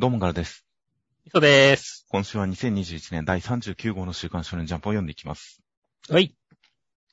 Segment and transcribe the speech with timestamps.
[0.00, 0.64] どうもからです。
[1.32, 2.06] そうです。
[2.08, 5.60] 今週は2021年第39号の週刊少年ジャンプを読んでいきます。
[6.08, 6.36] はい。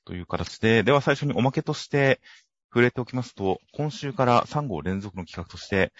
[0.06, 2.22] という形で、では最初におまけとして
[2.70, 5.94] 触れておきますと、今週から3号連続の企画として、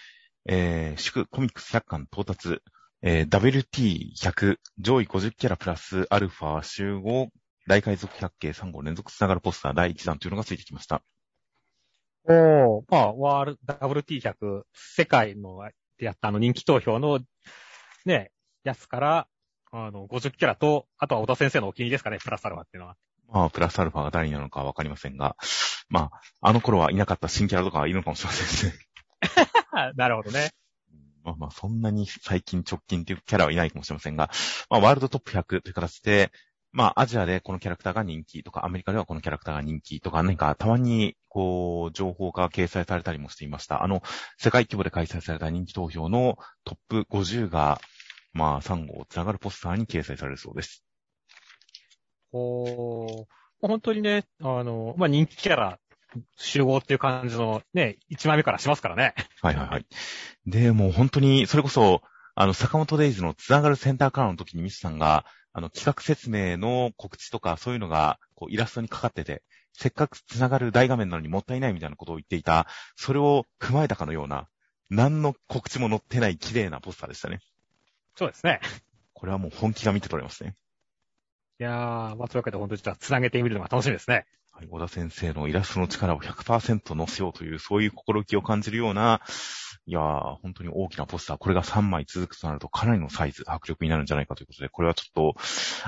[0.46, 2.62] えー、祝コミックス100巻到達、
[3.02, 7.30] えー、WT100 上位50キャラプラスアルファ集合
[7.66, 11.02] 大海賊百景3号連続つながるポスター第1弾というのがついてきました。
[12.26, 15.64] おー、まあ、ワール、WT100、世界の
[15.98, 17.20] でやったあの人気投票の、
[18.06, 18.32] ね、
[18.64, 19.28] やつから、
[19.72, 22.96] あの、50キャラと、あとは小田先生のお気に入りですかね、プラスアルファっていうのは。
[23.28, 25.36] まあ、プラスアルファが誰なのかわかりませんが、
[25.90, 28.76] まあ、あの頃はいなかった新キャラとかはいるのかもしれませんね。
[29.96, 30.52] なるほどね。
[31.24, 34.30] まあまあ、そんなに最近直近っていうキャラはいないかもしれませんが、
[34.70, 36.32] まあ、ワールドトップ100という形で、
[36.76, 43.82] まあ、アジアでこのキャラクターが人気とか、アメリカではこのキャラクターが人気とか、何かたまに、こう、情報が掲載されたりもしていました。
[43.82, 44.04] あの、
[44.38, 47.80] 世界規模で開催された人気投票のトップ50が、
[48.34, 50.84] まあ、3号つながるポスターに掲載されるそうです。
[52.34, 53.26] おー、
[53.62, 55.80] 本当にね、あの、まあ、人気キャラ
[56.36, 59.14] 集合っていう感じのね、1枚目からしますからね。
[59.42, 59.86] はいはいはい。
[60.46, 62.02] で、もう本当に、それこそ、
[62.36, 65.26] あの、坂本デイズのつながるセンターカラーの時にミスさんが、
[65.58, 72.68] あの、企画説明の告知とかそういうのが、こう、イラストにかかってて、せっかくつながる大画面なのにもったいないみたいなことを言っていた、
[72.98, 74.50] それを踏まえたかのような、
[74.90, 77.40] 何の告知も載ってない綺麗なポスターでしたね。
[78.18, 78.60] そうですね。
[79.14, 80.56] これはもう本気が見て取れますね。
[81.62, 84.26] いやー、まあ、というわけで本当にじゃあ、繋げてみるのが楽しみですね。
[84.58, 89.20] はい、小田先生のイラストの力を100%乗せようという、そういう心意気を感じるような、
[89.86, 95.36] いやー、本当に大きなポスター、これが3枚続くとなるとかなりのサイズ、迫力になるんじゃないかということで、これはちょっと、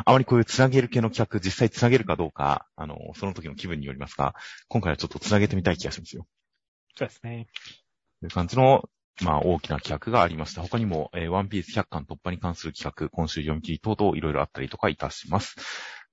[0.04, 4.36] あまりこういうつなげる系の企画、実際つなげるかどうか、あの、その時の気分によりますが、
[4.68, 6.28] 今回はちょっとつなげてみたい気がしますよ。
[6.98, 7.48] そうですね。
[8.20, 8.90] という感じの、
[9.22, 10.62] まあ、大きな企画がありました。
[10.62, 15.56] 他にも、えーワンピース100巻突破に関する企画、今週読み切り等々いろいろあったりとかいたします。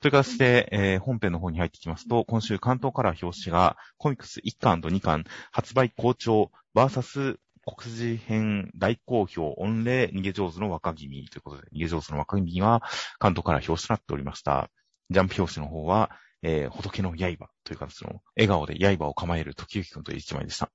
[0.05, 12.83] という形で、えー本編の方に入ってきますと、今週関東から表紙が、コミックス1巻と2巻、発売好調、バーサス国字編大好評、御礼、逃げ上手の若君ということで、逃げ上手の若君が
[13.19, 14.71] 関東から表紙となっておりました。
[15.09, 16.11] ジャンプ表紙の方は、
[16.43, 20.71] えー仏の刃という形の、笑顔で刃を構える時行くんという一枚でした。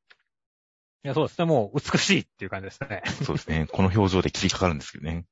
[1.04, 1.46] いや、そうですね。
[1.46, 3.04] もう美しいっていう感じですね。
[3.24, 3.68] そうですね。
[3.72, 5.28] この表情で切りかかるんですけどね。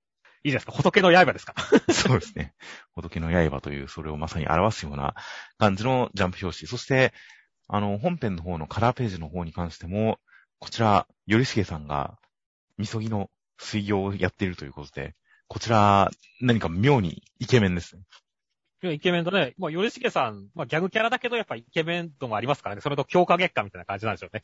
[0.47, 0.72] いいですか？
[0.72, 1.53] 仏の刃ですか？
[1.91, 2.53] そうですね。
[2.94, 5.13] 仏の刃という、それをまさに表すような
[5.58, 6.68] 感じのジャンプ表紙。
[6.69, 7.13] そして、
[7.68, 10.19] あの、本編の方のカラーページの方に関しても、
[10.59, 12.18] こちら、よりしげさんが、
[12.78, 15.16] みそぎの水行をやっているということで、
[15.47, 16.09] こちら、
[16.41, 18.03] 何か妙にイケメンですね。
[18.94, 22.81] イケメンとね、まあ、よりしげさん、まあ、ギャグキャラだけど、やっぱイケメン度もありますからね。
[22.81, 24.44] それと強化月間みたいな感じなんでしょうね。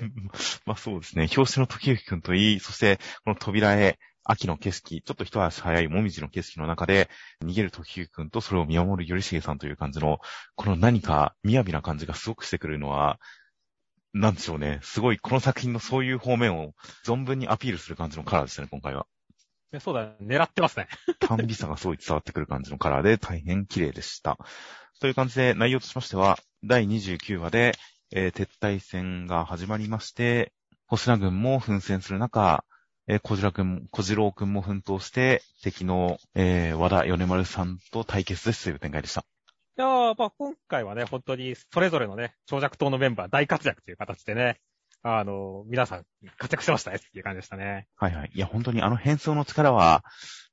[0.64, 1.28] まあそうですね。
[1.36, 7.10] 表紙の時行くんといい、そして、この扉へ、秋の景色、ちょっと一足早いもみじの景色の中で、
[7.42, 10.20] 逃げる時行くんとそれを見守るよりしげさんという感じの、
[10.54, 13.18] この何か雅な感じがすごくしてくるのは、
[14.12, 14.78] なんでしょうね。
[14.82, 16.72] すごい、この作品のそういう方面を
[17.04, 19.06] 存分にアピールする感じのカラーでしたね、今回は。
[19.80, 20.16] そうだね。
[20.20, 20.86] 狙ってますね。
[21.20, 24.38] 短美さがすごい伝わってくる感じのカラーで大変綺麗でした。
[25.00, 27.74] という感じで内容としましては、第29話で、
[28.14, 30.52] えー撤退戦が始まりまして、
[30.86, 32.64] 星名軍も奮戦する中、
[33.08, 39.24] えー小次郎くん、小次郎くんも奮闘して、敵の、えー和田米丸さんと対決ですという展開でした。
[39.78, 44.60] いやー、まあ、今回はね、本当に、それぞれのね、長尺党のメンバー大活躍という形でね、
[45.02, 46.04] あの、皆さん
[46.38, 47.88] 活躍してましたねっていう感じでしたね。
[47.96, 48.30] はいはい。
[48.34, 50.04] いや、本当にあの変装の力は、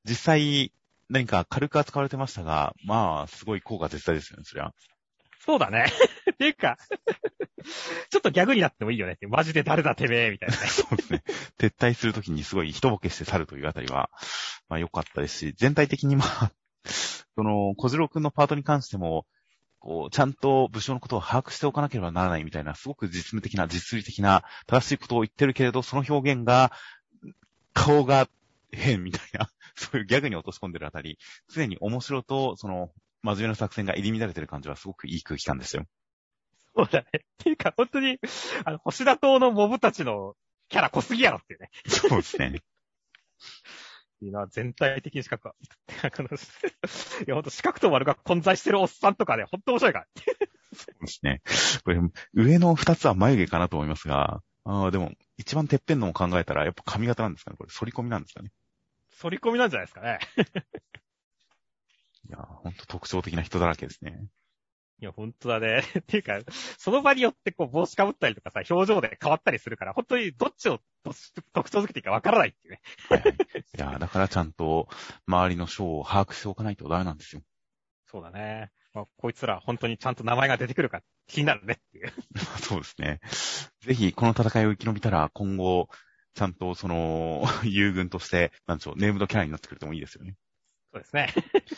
[0.04, 0.72] 実際、
[1.08, 4.72] 何か軽く扱われてましたが、まあ、すごい効果絶対ですよね、そりゃ。
[5.44, 5.86] そうだね。
[6.32, 6.76] っていうか、
[8.10, 9.26] ちょっとギャグになってもいいよねって。
[9.26, 10.54] マジで誰だてめえみたいな。
[10.68, 11.22] そうですね。
[11.58, 14.10] 撤退するときにすごい一ボケして去るというあたりは、
[14.68, 16.52] まあ良かったですし、全体的にまあ、
[17.36, 19.26] その、小次郎くんのパートに関しても、
[19.78, 26.70] こう、ちゃんと武将のことを把握しておかなければならないみたいな、すごく実務的な、実利的な、正しいことを言ってるけれど、その表現が、
[27.72, 28.28] 顔が
[28.72, 31.18] 変みたいな、そういうギャグに落とし込んでるあたり、
[31.48, 32.90] 常に面白と、その、
[33.22, 35.84] 真面目な作戦が入り乱れてる感じはすごくいい空気感ですよ。
[36.74, 37.08] そうだね。
[37.14, 38.18] っていうか、本当に、
[38.64, 40.34] あの、星田島のモブたちの
[40.68, 41.70] キャラ濃すぎやろっていうね。
[41.86, 42.62] そうですね。
[44.22, 45.54] いいな、全体的に四角は。
[47.26, 50.06] いや、ほんと四角と丸が混在してるおっさんとかね、ほんと面白いから。
[50.72, 51.42] そうですね。
[51.84, 52.00] これ、
[52.34, 58.52] 上の二つは眉毛かなと思いますが、ああ、でも、一番てっぺんのを考えたら、やっぱ髪型なんですかねこれ、反り込みなんですかね
[59.20, 60.18] 反り込みなんじゃないですかね。
[62.30, 64.24] いやー、ほんと特徴的な人だらけですね。
[65.00, 65.82] いや、ほんとだね。
[65.98, 66.38] っていうか、
[66.78, 70.80] その場によってこう帽子かぶったりとかさ、表情で変わったりするから、本当にどっちを
[71.52, 72.80] 特徴づけていいかわからないっていうね。
[73.08, 73.32] はいはい。
[73.32, 73.34] い
[73.78, 74.88] や、 だからちゃんと
[75.26, 77.42] 周りの章を把握しておかないとダメなんですよ。
[78.06, 78.70] そうだね。
[78.92, 82.12] まあ、こいつら本当にちゃんと名前が出てくるか気になるねっていう。
[82.62, 83.20] そうですね。
[83.80, 85.88] ぜひ、この戦いを生き延びたら、今後、
[86.34, 90.36] ちゃんとその、友軍として、なんでしょう、ネームドキャラになってくれてもいいですよね。
[90.92, 91.28] そうですね。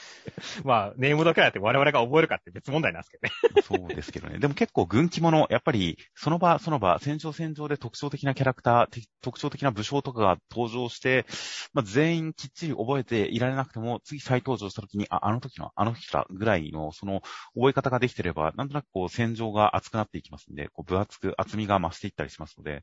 [0.64, 3.60] まあ、ネームドキャラって我々が覚えるかって別問題なんですけどね。
[3.62, 4.38] そうですけどね。
[4.38, 11.26] でも結構軍記物、やっぱり、その場、その場、戦場戦場で特徴的なキャラクター、特徴的な武将とかが登場して、
[11.74, 17.20] まあ、全員きっちり覚えていられなくても、次再登場した時に、あ、あの時の、あの人だぐらいの、その、
[17.54, 22.82] 覚え方ができてれば、なんとなくこう、戦場が熱くなっていきますんで、こう、分厚く、厚みが増していったりしますので、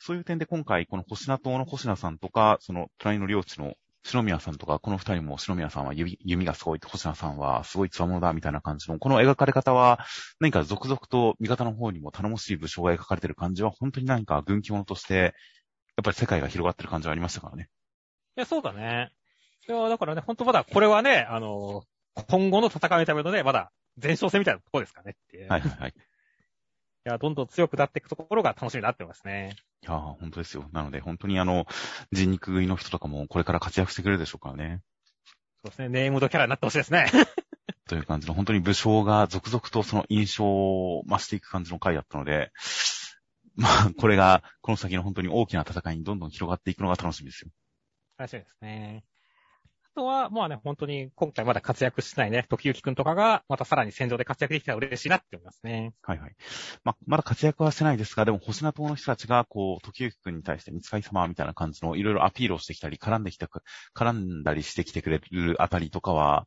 [0.00, 3.74] そういう点で今回、この星名島の星名さんとか、その、隣の領地の
[4.04, 10.00] 篠宮さんとか、この二人も篠宮さんは弓弓がすごい、星名さんはすごい強者だ、みたいな感じの、この描かれ方は、
[10.40, 15.34] 何か続々と味方の方にも頼もしい武将が描かれてる感じは、本当に何か軍記物として、
[15.96, 17.68] やっぱり世界が広がってる感じはありましたからね。
[18.36, 19.10] いや、そうだね。
[19.68, 21.82] いや、だからね、本当まだこれはね、あの、
[22.28, 25.46] 今後の戦いのためのね、まだ前哨戦みたいなところですかねって。
[25.48, 25.94] はいはいはい。
[27.06, 29.56] いや、どんどん強くなっていくところが楽しみになってますね。
[29.82, 30.68] いやー、本当ですよ。
[30.72, 31.66] なので、本当にあの、
[32.12, 34.82] 人肉食いの人とかもこれから活躍してくれるでしょうからね。
[35.64, 37.06] そうですね、ネームドキャラになってほしいですね。
[37.88, 42.52] という感じの、本当に武将が続々とその印象を増していく感じの回だったので、
[43.56, 47.50] まあ、これが、この先の本当に大きな戦いにどんどん広がっていくのが楽しみですよ。
[48.18, 49.04] 楽しみですね。
[49.98, 55.92] あとは、まあね、本当に今回まだ活躍してないね、時行くんとかが、またさらに戦場で活躍できたら嬉しいなって思いますね。
[56.02, 56.36] はいはい。
[56.84, 63.62] まあ、まだ活躍はしてないですが、でも、星名島の人たちが、こう、時行くんに対して、三使い様みたいな感じの、いろいろアピールをしてきたり、絡んできたく、
[63.92, 66.46] 絡んだりしてきてくれるあたりとかは、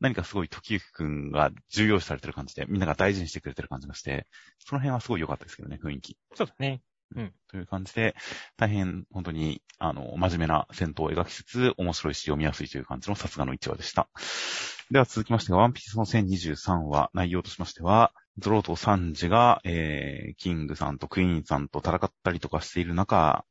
[0.00, 4.26] 何かすごい時行くんが重要視されてる感じで、みんなが大事にしてくれてる感じがして、
[4.58, 6.16] その辺はすごい良かったですけどね、雰囲気。
[6.34, 6.80] そうだね。
[7.48, 8.14] という感じで、
[8.56, 14.08] 大変本当に、あの、真面目な戦闘を描きつつ、面白いし読みやすいという感じのさすがの一話でした。
[14.90, 23.44] では続きましてが、ワンピースの1023話、内容としましては、ゾロとサンジが、えー、キングさんとクイーンさんと戦ったりとかしている中、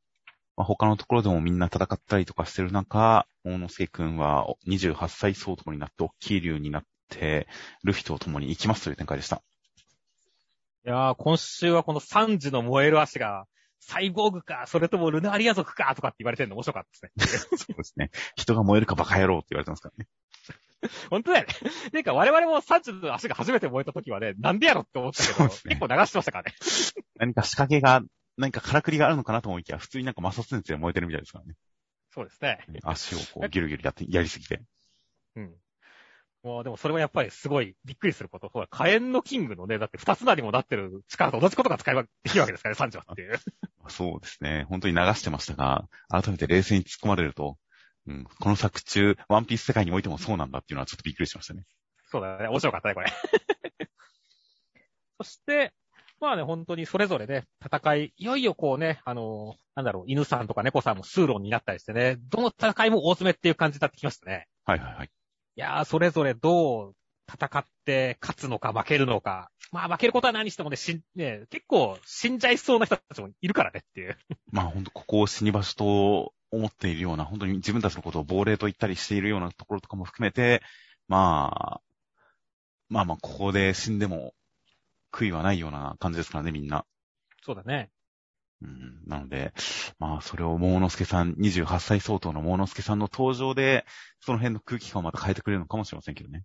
[0.55, 7.47] まあ、他のところでもみんな戦ったりとかしている中、大之助くんは28歳相当になって、大きい竜になって、
[7.83, 9.41] ルフィと共に行きますという展開でした。
[10.85, 13.47] いやー、今週はこの3時の燃える足が、
[13.79, 17.57] サイボーグか、それともルナーリア族か、とかって言われてるの面白かったですね。
[17.57, 18.11] そうですね。
[18.35, 20.07] 人が燃えるかバカ野郎って言われてますからね。
[21.09, 21.89] 本当だよね。
[21.89, 26.53] てか、我々も3時の足が初めて燃えた時はね、なんでやろって思ったけど、ね結構流してましたからね。
[27.17, 28.03] 何か仕掛けが、
[28.37, 31.55] 何かからくりがあるのかなと思いきや、普通になんか摩擦熱で燃えてるみたいですからね。
[32.11, 32.59] そうですね。
[32.83, 34.61] 足をこうギュルギュルやって、やりすぎて。
[35.35, 35.55] うん。
[36.45, 38.49] もう、でもそれはやっぱりすごいびっくりすること。
[38.49, 43.39] ほら、火炎のキングのね、だって二つなりもなってる力と同じことが使えばできるわけですからね、3時はっていう。
[43.87, 44.67] そうですね。
[44.69, 47.57] 本当に流してましたが、改めて冷静に突っ込まれると、
[48.05, 51.63] うん、この作中、ワンピース世界においてもそうなんだっていうのはちょっとびっくりしましたね。
[52.11, 52.47] そうだね。
[52.47, 53.07] 面白かったね、これ。
[55.17, 55.73] そして、
[56.21, 64.47] まあね、本当にそれぞれね、戦い、いよいよこうね、あの、なんだろう、犬さんとか猫さんも数論になったりしてね、どの戦いも大詰めっていう感じになってきましたね。
[64.65, 65.09] はいはいはい。
[65.57, 66.95] いやー、それぞれどう
[67.31, 69.49] 戦って勝つのか負けるのか。
[69.71, 74.17] まあ負けることは何してもね、しん、ね、結構死んじゃいそうな人たちもいるからねっていう。
[74.51, 80.61] まあ本当ここを死に場所と思っているような、本当に自分たちのことを亡霊と言ったりしているようなところとかも含めて、
[81.07, 81.81] まあ、
[82.89, 84.33] まあまあここで死んでも
[85.11, 86.85] 悔いはないような感じですからね、みんな。
[87.43, 87.91] そうだね。
[88.61, 89.53] うん、なので、
[89.99, 93.85] まあ、それを桃之助さん、28歳相当の桃之助さんの登場で、
[94.21, 96.43] その辺の空気感をまた変えてくれるのかもしれませんけどね。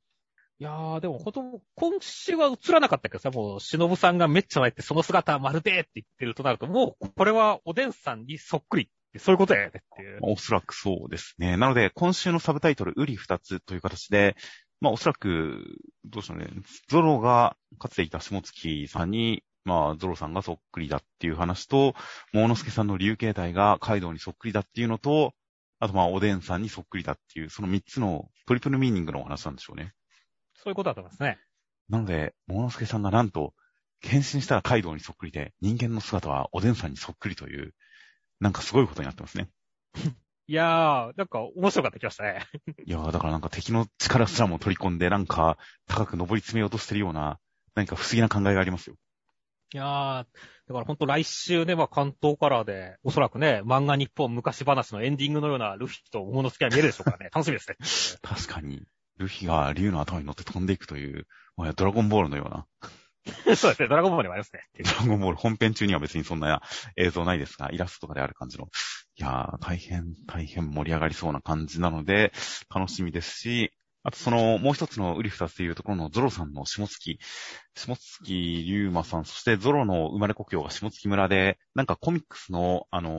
[0.58, 10.20] いやー、でもほんと、今週は映らなかったけどさ、もう、忍さんがめっちゃ泣いて、その姿はまるでって言ってるとなると、もう、これはおでんさんにそっくりって、そういうことやよねっていう。
[10.20, 11.56] まあおそらくそうですね。
[11.56, 14.36] なので、今週のサブタイトル、ウリ二つという形で、
[14.80, 16.48] まあ、おそらく、どうしようね、
[16.88, 21.94] ゾロが、かつていた下月さんに、まあ、ゾロさんがそっくりだっていう話と、
[22.32, 25.34] 桃之助さんの竜形態がカイドウにそっくりだっていうのと、
[25.78, 29.92] あとまあ、おでんさんにそっくりだっていう、その三つのトリプルミーニングのお話なんでしょうね。
[30.54, 31.38] そういうことだと思いますね。
[31.88, 33.54] なので、桃之助さんがなんと、
[34.02, 37.74] 変身したらカイドウにそっくりで、人間の姿はおでんさんにそっくりという、
[38.40, 39.48] なんかすごいことになってますね。
[40.46, 42.46] いやー、なんか面白かった気がしたね。
[42.84, 47.38] いやー、だからなんか敵の力すらも取り込んで、なんか高く登り詰めようとしてるような、
[47.74, 48.96] 何か不思議な考えがありますよ。
[49.72, 50.26] いやー、だ
[50.74, 57.30] からほんと来週ね、まあ関東カラーで、おそらくね、漫画日本昔話のエンディングのようなルフィと桃之助が見えるでしょうからね。
[57.32, 57.76] 楽しみですね。
[58.22, 58.82] 確かに。
[59.18, 62.66] ルフィが竜の頭に乗って飛んでいくという、もはやドラゴンボールのような、
[63.56, 64.62] そうですね、ドラゴンボールにもありますね。
[64.82, 66.62] ドラゴンボール本編中には別にそんな
[66.96, 68.68] 映像ないですが、イラストとかである感じの。
[69.16, 72.32] いやー、大変、大変盛り上がりそうな感じなので、
[72.74, 73.72] 楽しみですし、
[74.02, 77.18] あとその、もう一つのウリ二つというところのゾロさんの下月、
[77.74, 83.14] 下月龍馬さん、そしてゾロの生まれ故郷が下月村で、なんかコミックスの、あのー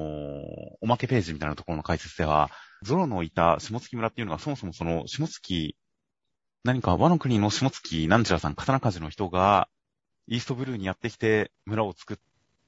[0.82, 2.50] おまけページみたいなところの解説では、
[2.82, 5.78] ゾロのいた下月村っていうのがそもそもその下月、
[6.64, 9.70] 何か和の国の下月なんちゃらさん、刀鍛冶の人が、
[10.28, 12.18] イーストブルーにやってきて村を作っ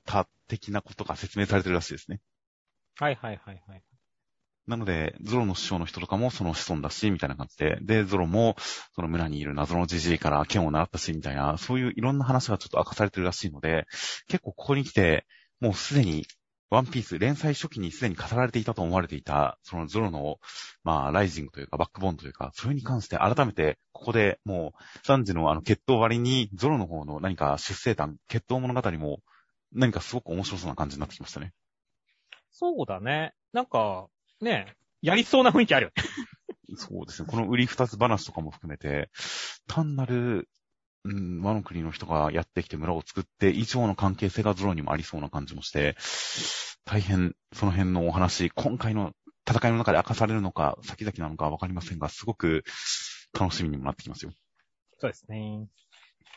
[0.06, 2.20] た的なことが説明されてるらしいですね。
[3.00, 3.84] はいはいはいはい。
[4.66, 8.56] なので、ゾロの師匠の人とかもその子孫だし、みたいな感じで、で、ゾロも
[8.96, 13.86] その村にいる謎のじじいから剣を習ったし、みたいな、そういういろんな話がちょっと明かされてるらしいので、
[14.28, 15.26] 結構ここに来て、
[15.60, 16.26] もうすでに、
[16.70, 20.40] ワンピース連載初期にすでに語られていたと思われていた、そのゾロの、
[20.84, 29.20] まあ、ライジングというか、バックボーンというか、それに関して改めて、ここでもう、サンジのあの、決闘割に、ゾロの方の何か出生談、決闘物語も、
[29.72, 31.54] 何かすごく面白そうな感じになってきましたね。
[32.50, 33.34] そうだね。
[33.52, 34.08] なんか、
[34.44, 36.04] ね、やりそうな雰囲気あるよね。
[36.78, 37.28] そうですね。
[37.30, 39.10] この売り二つ話とかも含めて、
[39.68, 40.50] 単なる、
[41.04, 45.96] うん、和の国の人がやってきて村を作って以上の関係性がゾロにもありそうな感じもして、
[46.86, 49.14] 大変その辺のお話、今回の
[49.48, 52.64] 戦いの中で明かされるのか、先々なのかわかりませんが、すごく
[53.38, 54.32] 楽しみにもなってきますよ。
[55.00, 55.68] そうですね。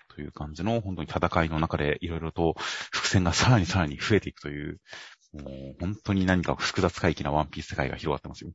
[0.08, 2.54] という感じの、本当に戦いの中でいろいろと
[2.90, 4.80] 伏線がさらにさらに増えていくという、
[5.32, 8.52] もう本当に何か複雑回帰なワンピース世界が広がってますよ。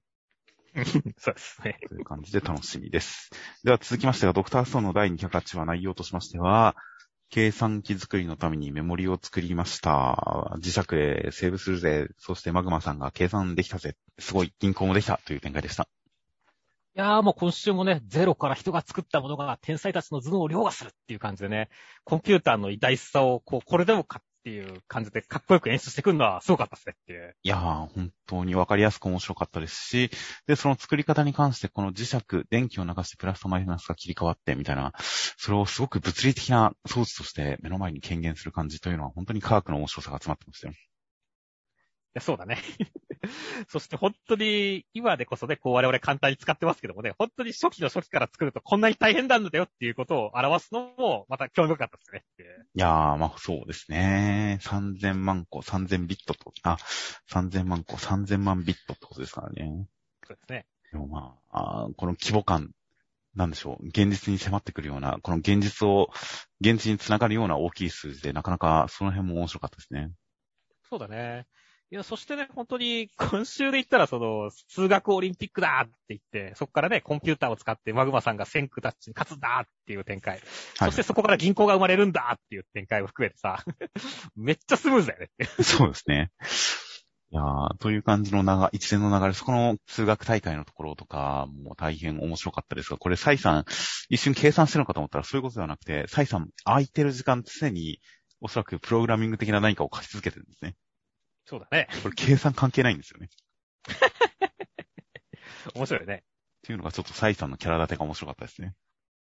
[1.17, 1.79] そうですね。
[1.87, 3.29] という感じで楽しみです。
[3.63, 6.75] では続きましてが、ドクターストーンの第208話内容としましては、
[7.29, 10.57] 計算機作りのためにメモリを作りました。
[10.61, 12.07] 磁石でセーブするぜ。
[12.17, 13.95] そしてマグマさんが計算できたぜ。
[14.19, 15.87] すごい、銀行もできたという展開でした。
[16.93, 21.69] いやーもう今週もね、ゼロから人が作ったものが天才たちの頭脳を凌駕するっていう感じでね、
[22.03, 27.35] コンピューターの偉大さを、こう、これでもかっっていう感じでかっこよく演出してくるのはすごかったですねっていう。
[27.43, 30.09] いやー、本当にわかりやすく面白かったですし、
[30.47, 34.93] で、その作り方に関して、この磁石、電気を流してプラスとマイナスが切り替わってみたいな、
[35.37, 40.73] それをすごく物理的な装置として目の前に権限する感じというのは、本当に科学の面白さが詰まってましたよ。
[42.11, 42.57] いや、そうだね。
[43.69, 52.25] そして本当に、今でこそね、こう我々簡単に使ってますけどもね、本当に初期の初期から作るとこんなに大変なんだよっていうことを表すのも、また興味深かったですね
[52.75, 54.59] いやー、まあそうですね。
[54.61, 56.77] 3000万個、3000ビットと、あ、
[57.29, 59.87] 3000万個、3000万ビットってことですからね。
[60.27, 60.65] そうですね。
[60.91, 62.71] でもまあ、あーこの規模感、
[63.35, 66.09] なんでしょう、現実に迫ってくるような、この現実を、
[66.59, 70.11] 現実につながるような大きい数字で、なかなかその辺も面白かったですね。
[70.89, 71.47] そうだね。
[71.93, 80.35] いや、そしてね、本当に今週で言ったら、その、数学オリンピックだって言って、そこからね、コンピューターを使ってマグマさんが先駆たちに勝つんだっていう展開。
[80.35, 80.41] はい
[80.85, 83.61] そしてそこから銀行が生まれるんだっていう展開を含めてさ、
[84.37, 85.45] めっちゃスムーズだよね。
[85.63, 86.31] そうですね。
[87.33, 93.65] いやーという感じの長、一連の流れ、そこの数学大会のところとかも大変面白かったですが、これ、サイさん、
[94.09, 97.99] 一瞬計算してるのかと思ったらそういうことではなくて、サイさん、空いてる時間常に、
[98.39, 100.75] おそらくプログラミング的な何かを書き続けてるんですね。
[101.51, 101.89] そうだね。
[102.01, 103.27] これ計算関係ないんですよね。
[105.75, 106.23] 面白いよね。
[106.23, 108.73] っていうのがちょっとサイさんのキャラ立てが面白かったですね。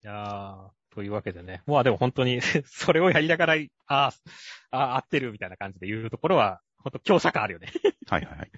[0.04, 1.64] いやー、というわけでね。
[1.66, 7.66] まあでも本当に、 それをやりながら、あーあー、合ってるみたいな感じで言うところは、本当強者感あるよね。
[8.06, 8.50] はいはいはい。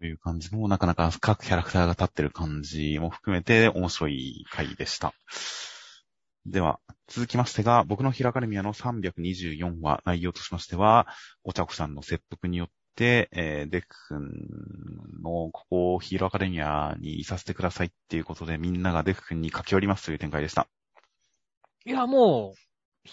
[0.00, 5.14] という感じの、なかなか各キャラクターが立ってる感じも含めて面白い回でした。
[6.46, 11.06] では、続きましてが、僕のヒラアカデミアの324話、内容としましては、
[11.44, 14.30] お茶子さんの説得によって、えー、デク君
[15.22, 20.68] のここをヒーローアカデミアにいさせてくださいっていうことで、みんながデク君に駆け寄りますという展開でした。
[21.84, 23.08] いや、もう、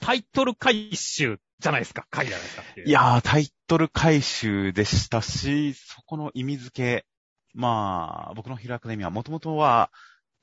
[0.00, 2.06] タイトル回収じゃないですか。
[2.10, 2.88] 回じゃないですかいう。
[2.88, 7.06] いやー、タイトル回収でしたし、そこの意味付け、
[7.54, 9.92] まあ、僕のヒーローアカデミア、もともとは、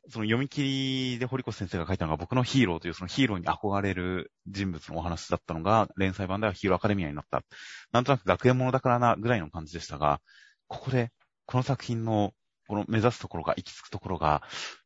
[0.09, 7.43] その読み切りで堀越先生が書いたのが僕のヒーローというそのヒーローに憧れる人物のお話だったのが、連載版ではヒーローアカデミアになった。
[7.91, 10.19] なんとなく学園ものだからな、ぐらいの感じでしたが、
[10.67, 11.11] ここで、
[11.45, 12.33] この作品の、
[12.67, 14.41] この目指すところが、行き着くところが、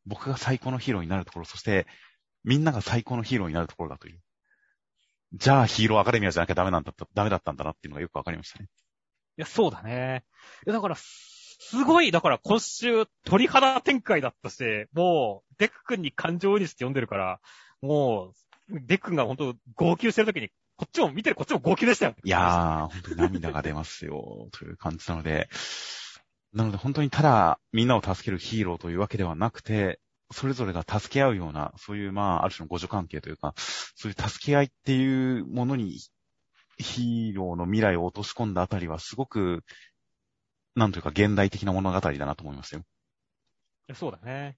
[0.06, 1.88] 僕が最高のヒーローになるところ、そして、
[2.44, 4.20] みんなが最高のヒーローになるところだという。
[5.34, 8.68] じゃあヒーローアカデミアじゃなきゃダメなんだった、ダメだったんだなっていうのがよくわかりましたね。
[9.38, 10.24] いや、そうだね。
[10.66, 10.96] いや、だから、
[11.60, 17.40] すごい、だから今週、鳥肌展開だったし、もう、デク君に感情移入して読んでるから、
[17.82, 18.34] も
[18.70, 22.16] う、デク君が本当号泣してる時に、こっちも見てるこっちも号泣でしたよ。
[22.24, 25.50] いやー、本当に涙が出ますよ、 という感じなので、
[26.54, 30.00] なので本当にただみんなを助けるヒーローというわけではなくて、
[30.32, 36.00] それぞれが助け合うような、そういう、まあ、ある種の互助関係というか、そういう助け合いっていうものに、
[36.78, 39.64] ヒーローの未来を落とし込んだあたりは、すごく、
[40.76, 42.82] なんというか現代的な物語だなと思いますよ。
[43.94, 44.58] そうだね。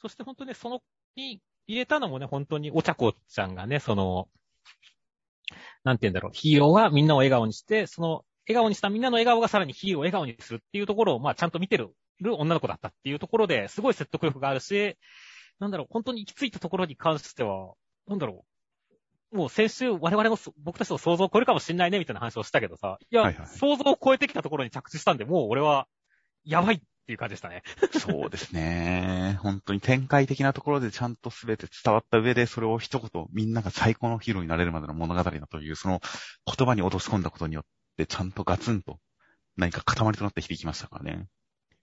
[0.00, 0.80] そして本当にその、
[1.16, 4.28] に入れたのもね、本当にお茶子ちゃんがね、その、
[5.84, 14.96] なんて言うんだろう、ヒーローがみんなを笑顔にして、その、笑顔にしたみんなの笑顔がさらにヒーローを笑顔にするっていうところを、まあちゃんと見てる女の子だったっていうところですごい説得力があるし、
[15.58, 17.74] なんだろう、本当に行き着いたところに関しては、
[18.06, 18.57] なんだろう、
[19.32, 25.86] もう先週我々の僕たちの想像を超えるかもしんないねみたいな話をしたけどさ、いや、はいはい、想像を超えてきたところに着地したんで、もう俺は、
[26.44, 27.62] やばいっていう感じでしたね。
[27.98, 29.38] そうですね。
[29.42, 36.00] 本当に展開的なところでちゃんと全て伝わった上で、それを一言、みんなが最高のヒーローになれるまでの物語だという、その
[36.46, 37.64] 言葉に落とし込んだことによっ
[37.96, 38.98] て、ちゃんとガツンと
[39.56, 41.26] 何か塊となって響きましたからね。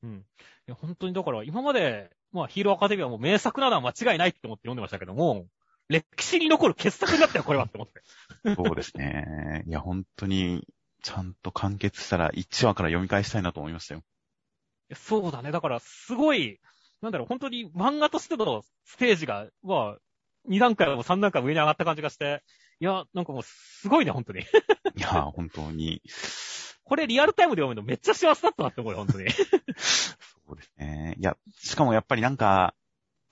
[0.04, 0.18] うん。
[0.18, 0.24] い
[0.68, 5.48] や、本当にだから、今まで、まあ、ヒーローアカデミアも名作なのは間違いないって思って読んでましたけども、
[5.88, 8.02] 歴史に残る傑作になったよ、これはって思って。
[8.56, 9.64] そうですね。
[9.68, 10.68] いや、本当に、
[11.04, 14.02] ちゃんと完結したら1話から読み返したいなと思いましたよ。
[14.96, 15.52] そうだね。
[15.52, 16.60] だから、すごい、
[17.02, 19.98] なんだろう、本当に漫画としてのステージが、まあ、
[20.50, 22.44] 2段階も3段階も上に上がった感じがして、
[22.80, 24.42] いや、なんかもう、すごいね、本当に。
[24.42, 24.44] い
[25.00, 26.02] や、本当に。
[26.84, 29.30] これリアルタイムで読むのめっちゃ幸せだったなって思うよ、本当に。
[29.78, 31.16] そうですね。
[31.18, 32.76] いや、しかもやっぱりなんか、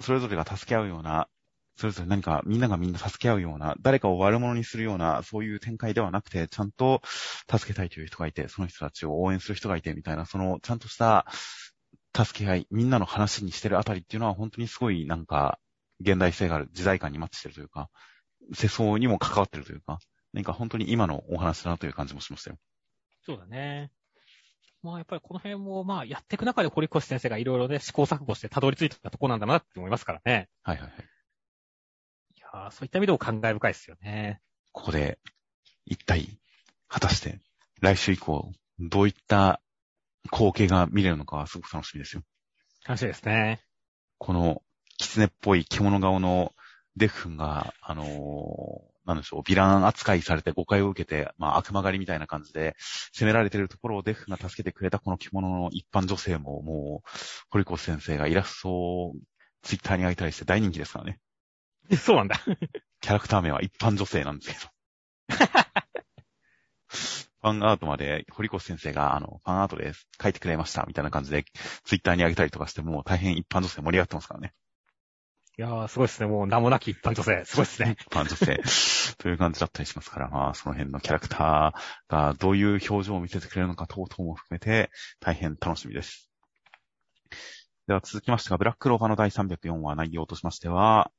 [0.02, 1.28] それぞれが助け合うような、
[1.76, 7.02] それぞれ何かみんながみんな助け合うような、誰かを悪者にするような、そういう展開ではなくて、ちゃんと
[7.50, 11.26] 助けたいという人がいて、その人たちを応援する人がいて、みたいな、その、ちゃんとした
[12.16, 15.60] 助け合い、みんなの話にしてるあたりっていうのは本当にすごいなんか、
[16.00, 17.90] 現代性がある、時代感にマッチしてるというか、
[18.54, 20.00] 世相にも関わってるというか、
[20.34, 22.58] 何か本当に今のお話だなという感じもしましたよ。
[23.26, 23.92] そうだね。
[24.82, 30.50] まあやっぱりこの辺もまあやっていく中で堀越先生がいろいろね試行錯誤してたどり着いたとこなんだなって思いますからね。
[30.62, 31.13] はいはいはい。
[32.72, 34.42] そういった意味でも感慨深いですよね。
[34.72, 35.20] ここで、
[35.86, 36.40] 一体、
[36.88, 37.40] 果たして
[37.82, 39.62] 来週以降、どういった
[40.32, 42.24] 光景が見れるのかはすごく楽しみですよ。
[42.86, 43.62] 楽しみですね。
[44.18, 44.62] この、
[44.98, 46.54] 狐っぽい獣顔の
[46.96, 52.76] デフンが、あのー、なんでしょう、ヴィラン扱いされて誤解を受けて、まあ悪魔狩りみたいな感じで
[53.12, 57.10] 攻められてるところをデフが助けてくれたこの着物の一般女性ももう、
[57.50, 59.14] 堀越先生がイラストを
[59.64, 61.20] ツイッターに上げたりして大人気ですからね。
[61.98, 62.40] そうなんだ。
[63.02, 64.72] キャラクター名は一般女性なんですけど。
[67.44, 69.92] ファンアートまで堀越先生が、あの、ファンアートで
[70.22, 71.44] 書いてくれました、みたいな感じで、
[71.84, 74.54] ツイッターに上げたりとかして、もう大変一般女性盛り上がってますからね。
[75.58, 76.28] いやー、すごいですね。
[76.28, 77.44] もう名もなき一般女性。
[77.46, 77.98] すごいですね。
[78.00, 78.64] 一般女性。
[79.22, 86.30] という感じだったりしますから、まあ、その辺のキャラクターがどういう表情を見せてくれるのか等々も含めて、大変楽しみです。
[87.86, 91.12] では続きましてが、ブラックローバーの第304話内容としましては、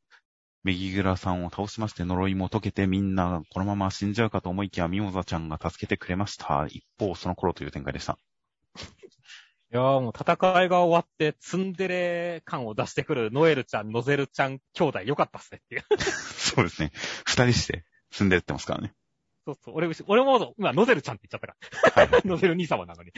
[0.65, 6.67] メギグラさんを倒しまして呪いも解けてみんなこのまま死んじゃうかと思いきやミモザちゃんが助けてくれました。
[6.67, 8.19] 一方、その頃という展開でした。
[9.73, 15.85] いやーもう戦いが終わって、ツンデレ感を出してくるノエルちゃん、ノゼルちゃん兄弟よかったっすねっていう。
[16.01, 16.93] そうですね。
[17.27, 18.95] 二人してツンデレってますからね。
[19.45, 19.75] そうそう。
[19.75, 22.07] 俺、俺も今ノゼルちゃんって言っちゃったから。
[22.07, 23.13] はい、 ノゼル兄様なのに。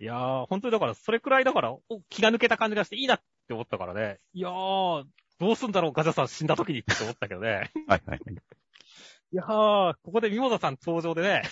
[0.00, 1.76] いやー、本当にだから、それくらいだから、
[2.08, 4.20] 気が抜けた感じがしていいなって思ったからね。
[4.32, 5.04] いやー、
[5.42, 7.72] どうすんだろう、ガジャさん死んだ時にって思ったけどね。
[7.88, 8.20] はいはい。
[8.20, 11.42] いやー、ここでミモザさん登場でね、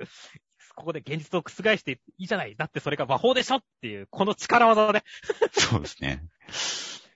[0.74, 2.56] ここで現実を覆していいじゃない。
[2.56, 5.02] だってそれが魔法でしょっていう、この力技だね。
[5.52, 6.24] そうですね。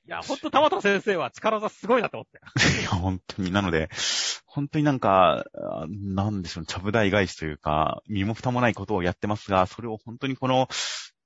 [0.07, 2.81] いや、ほんと玉田先生は力技すごいなと思って。
[2.83, 3.89] いや、本当に、なので、
[4.45, 5.47] 本当になんか、
[5.89, 10.69] なんでしょう、ちゃぶ台返しというか、身も蓋もないことをやってますが、それを本当にこの、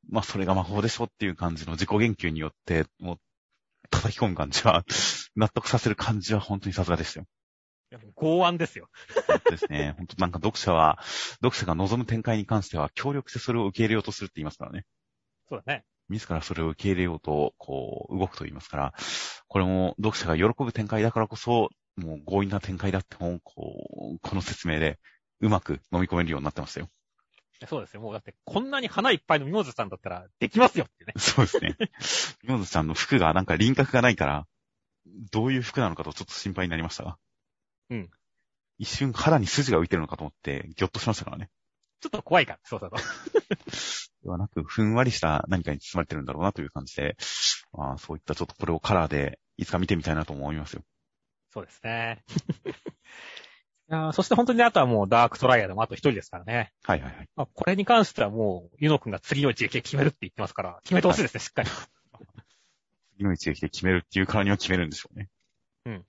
[0.08, 3.18] まあ、それが魔法でしょっていう感じの自己言及によって、もう、
[3.92, 4.84] 叩き込む感じは、
[5.36, 7.26] 納得させる感じは本当にさすがでしたよ。
[8.14, 8.88] 剛腕ですよ。
[9.50, 9.94] ですね。
[9.98, 10.98] 本当なんか読者は、
[11.42, 14.86] 読者が望む展開に関しては協力してそれを受け入れようとするって言いますからね。
[15.48, 15.84] そうだね。
[16.08, 18.94] 自らそれを受け入れようと、こう、動くと言いますから、
[19.46, 24.98] これも読者が喜ぶ展開だからこそ、もう強引な展開だっても、こう、この説明で
[25.40, 26.88] うまく飲み込めるようになってましたよ。
[27.66, 28.00] そうですよ。
[28.00, 31.12] もうだって、こんなに花いっぱいのミモズさんだったら、できますよってね。
[31.16, 31.76] そうですね。
[32.42, 34.46] ミモズちゃんの服がなんか輪郭がないから、
[35.30, 37.18] どういう服なのかとちょっと心配になりましたが。
[37.90, 38.10] うん。
[38.78, 41.50] 一瞬肌に筋が浮いてるのかと思って、ぎょっとしましたからね。
[42.00, 42.96] ちょっと怖いから、そうだと。
[44.24, 47.16] ではなく、ふんわりした何かに包まれてるんだろうなという感じで、
[47.72, 50.82] まあ、そういったちょっとこれをカラーで、いつか見てみたいなと思いますよ。
[51.50, 52.24] そうですね。
[54.12, 56.72] そして本当にあとはもうダークトライアルもあと一人ですからね。
[56.82, 57.28] はいはいはい。
[57.36, 61.70] まあ、これに関してはもう、ユノ君が次の一撃決めるって言ってますから、決めてほしいですね、はい、しっかり。
[63.24, 65.28] 井上一が来て決めるっていうからには決めるんでしょうね。
[65.86, 66.04] うん。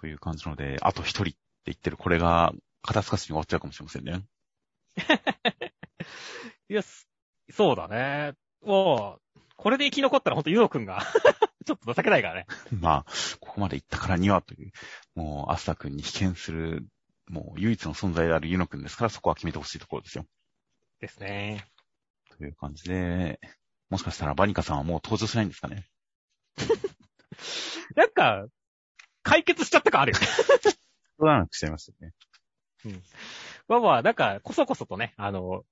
[0.00, 1.36] という感じなので、あと一人って
[1.66, 4.22] 言ってる、これが、肩透かしに終わっちゃうかもしれませんね。
[6.70, 7.08] いや、す
[7.50, 8.34] そうだね。
[8.62, 11.02] もう、これで生き残ったらほんとユノくんが、
[11.66, 12.46] ちょっと情けないからね。
[12.70, 14.72] まあ、ここまで行ったからにはという、
[15.14, 16.86] もう、アスタ君に被験する、
[17.28, 20.24] もう唯一の存在であるユノ君ですから、そこは決めてほしいところですよ。
[21.00, 21.66] ですね。
[22.36, 23.40] という感じで、
[23.90, 25.86] もしかしたらバニカさんはもう登場しないんですかね。
[27.94, 28.46] なんか、
[29.22, 30.26] 解決しちゃった感あるよね。
[30.26, 30.72] そ
[31.20, 32.12] うなくしちゃいましたね。
[33.66, 35.64] まあまあ、なんか、こそこそとね、あの、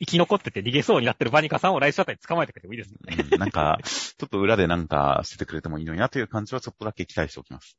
[0.00, 3.16] 生き残ってて逃げそうになってるバニカさんを来週あたり捕まえてくれてもいいですよね。
[3.32, 7.76] うんなんか、ちょっと裏でなんかしててくれてもいいのになという感じはちょっとだけ期待しておきます。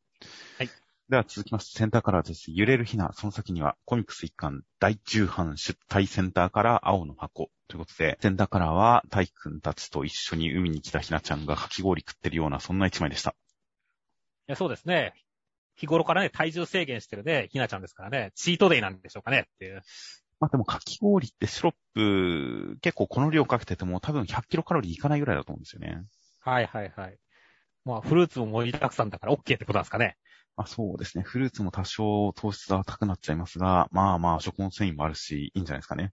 [0.58, 0.70] はい。
[1.12, 2.54] では続きまして、センターカラーです。
[2.54, 7.50] 揺れるひな、その先にはコミックス一巻第10版出体センターカラー青の箱。
[7.68, 13.32] ということで、センターカラーは大輝くんたちと一緒に海に来たひなちゃんがかき氷食ってるような、そんな一枚でした。
[13.32, 13.34] い
[14.48, 15.14] や、そうですね。
[15.76, 19.82] 日頃からね、体重制限してるね、ひなちゃんですからね、チートデイなんでしょうかねっていう。
[20.40, 26.06] まあでもかき氷ってシロップ、結構この量かけてても多分100キロカロリーいかないぐらいだと思うんですよね。
[26.40, 27.18] はいはいはい。
[27.84, 30.16] まあ、フルーツも盛りだくさんだから OK ってことなんですかね。
[30.56, 31.24] まあそうですね。
[31.24, 36.12] フルーツも多少糖質は高くなっちゃいますが、まあまあ食物繊維もあるし、いいんじゃないですかね。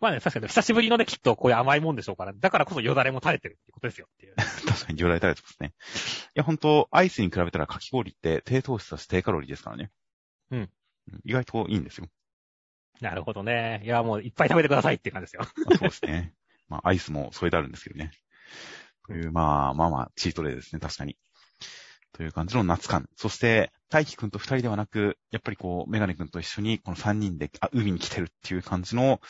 [0.00, 4.34] まあね、確かに久しぶりのね、きっとこういう甘いもんでしょうから、だからこそよだれも垂れてるってことですよっていう。
[4.66, 5.74] 確かに言われたりとかですね。
[6.28, 9.90] いや、本当アイスに比べたらかき氷って低糖質だし低カロリーですからね。
[10.50, 10.70] うん。
[11.24, 12.06] 意外といいんですよ。
[13.00, 13.82] なるほどね。
[13.84, 15.42] いや、もういっぱい食べてくださいっていう感じですよ。
[15.66, 16.34] まあ、そうですね。
[16.68, 18.12] まあ、アイスも添えてあるんですけどね。
[19.06, 21.16] という、まあ、まあまあ、チートデイですね、確かに。
[22.12, 23.08] という感じの夏感。
[23.16, 29.20] そして、大輝くんと二人ではなく、やっぱりこう、メガネくんと一緒に、この三人で、あ、海に来てるっていう感じの、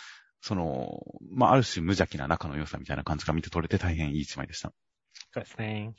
[0.41, 1.01] その、
[1.33, 4.73] まあ、ある種無邪気な仲の良さみたいな感じが見て取れて大変いい一枚でした。
[5.33, 5.95] そうですね。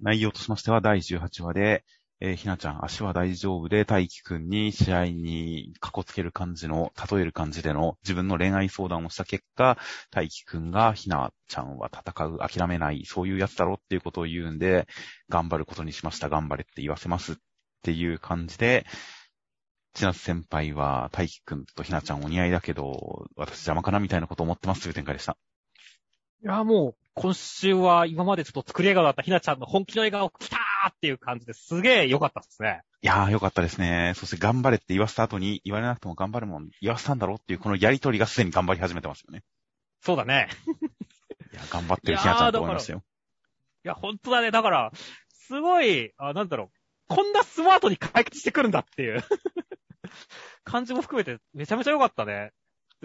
[0.00, 1.84] 内容としましては第18話で、
[2.24, 9.76] えーひなちゃん足は大丈夫で、大輝くんに試合にかこつける感じの、例える感じでの自分の恋愛相談をした結果、
[10.12, 14.86] 大輝くんがひなちゃんは戦う、諦めない、そういうやつだろっていうことを言うんで、
[15.30, 17.36] 頑張ることにしました、頑張れって言わせますっ
[17.82, 18.86] ていう感じで、
[19.94, 25.36] 千夏先輩は大輝くんとひなちゃんお似合いだけど、私邪魔かなみたいなこと思ってますという展開でした。
[26.44, 32.82] いや、もう、今週は今までちょっと作り笑顔だったひなちゃんの本気の笑顔来たーっていう感じですげえ良かったですね。
[33.02, 34.12] いやー、よかったですね。
[34.16, 39.42] そして頑張れって言わせた後に、言われなくても頑張るもん言わせたんだろうっていう、このやりとりがすでに頑張り始めてますよね。
[40.00, 40.48] そうだね。
[41.52, 43.02] いや、頑張ってるひなちゃんと思いましたよ。
[43.84, 44.50] いや、本当だね。
[44.50, 44.92] だから、
[45.28, 46.70] すごい、あ、なんだろ
[47.08, 47.14] う。
[47.14, 49.22] こんなスマートに解決してくるんだっていう
[50.64, 52.52] 感じも含めてめちゃめちゃ良かったね。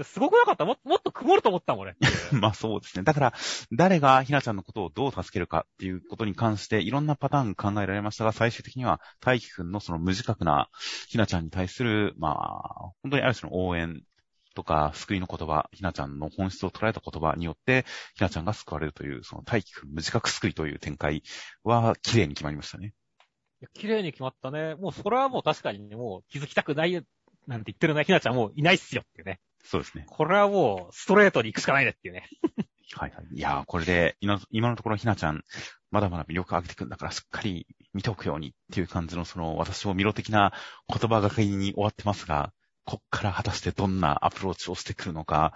[0.03, 0.65] すごくなかった？
[0.65, 1.95] ももっと曇ると思ったもんね。
[2.31, 3.03] まあそうですね。
[3.03, 3.33] だから、
[3.71, 10.69] 誰がひなちゃんのことをどう助けるかっていうことに関して、いろんなパターン考えられましたが、最終的には、大輝くんのその無自覚な
[11.07, 14.01] ひなちゃんに対する、まあ、本当にある種の応援
[14.55, 21.23] とか、救いの言葉、ひなちゃんの本質を捉えた言葉によって、ひなちゃんが救われるという、その大輝くん無自覚救いという展開
[21.63, 22.93] は、綺麗に決まりましたね。
[23.73, 24.75] 綺麗に決まったね。
[24.75, 26.93] もうそれはもう確かにね、もう気づきたくない
[27.47, 29.39] なんて言ってるね、ひなちゃんもういないっすよってね。
[29.69, 30.06] そうですね。
[30.08, 32.30] これはもうストレートに行くしかないねっていうね。
[32.93, 33.25] はいはい。
[33.34, 35.43] いやー、これで、今今のところひなちゃん、
[35.91, 40.53] まだまだ魅力上げてくんだから、しっかり見ておくようにっていう感じの、その、私をミロ的な
[40.88, 42.53] 言葉がかりに終わってますが、
[42.86, 45.53] こっから果たしてどんなアプローチをしてくるのか、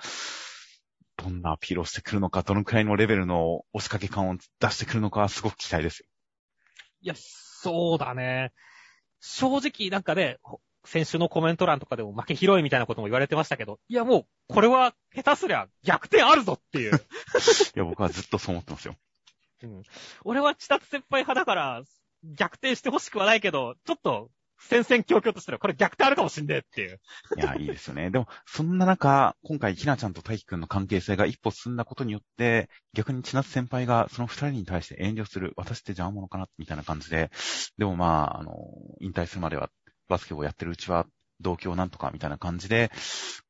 [1.15, 6.07] どんなアピールをしてくるのか、どのくらいのレベルの押しかけ感を出してくるのか、すごく期待ですよ。
[7.01, 8.51] いや、そうだね。
[9.21, 16.95] 正直なんかね、ほ先週のコメント欄とかでも負け広いみたいなことも言われてましたけど、いやもう、これは下手すりゃ逆転あるぞっていう。
[17.75, 18.95] いや、僕はずっとそう思ってますよ。
[19.63, 19.83] うん、
[20.23, 21.83] 俺は千達先輩派だから、
[22.23, 24.29] 逆転してほしくはないけど、ちょっと、
[24.61, 25.57] 戦々恐々としてる。
[25.59, 26.99] これ逆転あるかもしんねえっていう。
[27.37, 28.11] いや、いいですよね。
[28.11, 37.31] でも、そんな中、今回、ひなちゃんと大輝くんの関係性が一歩進んだことによって、逆に千夏先輩がその二人に対して遠慮する、私って邪魔者かな、みたいな感じで、
[37.79, 38.53] でもまあ、あの、
[38.99, 39.71] 引退するまでは、
[40.11, 41.07] バスケをやってるうちは、
[41.39, 42.91] 同郷なんとか、みたいな感じで、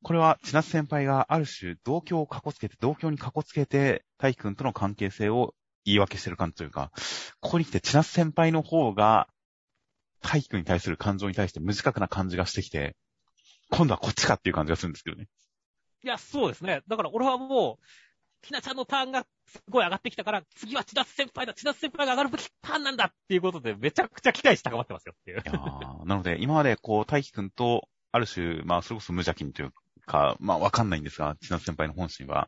[0.02, 6.92] これは千夏先輩がある種、同郷をかこつけて、同郷にかこつけて、大輝くんとの関係性を言い訳してる感じというか、
[7.42, 9.28] ここに来て千夏先輩の方が、
[10.22, 12.96] 大輝くんに対する感情に対して無自覚な感じがしてきて、
[13.72, 15.28] 今度はこっちかっていう感じがするんですけどね。
[16.04, 16.82] いや、そうですね。
[16.88, 17.86] だから俺はもう、
[18.44, 25.42] ひなちゃんのターンがすごい上がってきたから、次は千夏先輩だ、千夏先輩が上がるべきターンなんだっていうことで、めちゃくちゃ期待して高まってますよっていうい。
[25.46, 25.52] や
[26.06, 29.72] なので、今までこう、大輝くんと、ある種、まあ、それこそ無邪気にという
[30.06, 32.48] か、まあ、わかんないんですが、千夏先輩の本心は。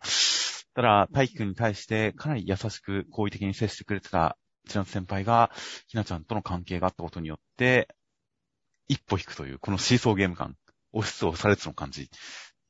[0.76, 4.38] ただ、大輝くんに対して、かなり優しく、好意的に接してくれてた
[4.68, 5.52] 千夏先輩が
[5.88, 7.88] ひなちゃんとの関係があったことによって、
[8.88, 10.56] 一歩引くという、このシーソーゲーム感、
[10.92, 12.08] 押しつ押されつの感じっ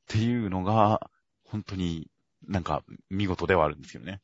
[0.08, 1.10] ていうのが、
[1.44, 2.08] 本当に
[2.48, 4.20] なんか見事ではあるんですよね。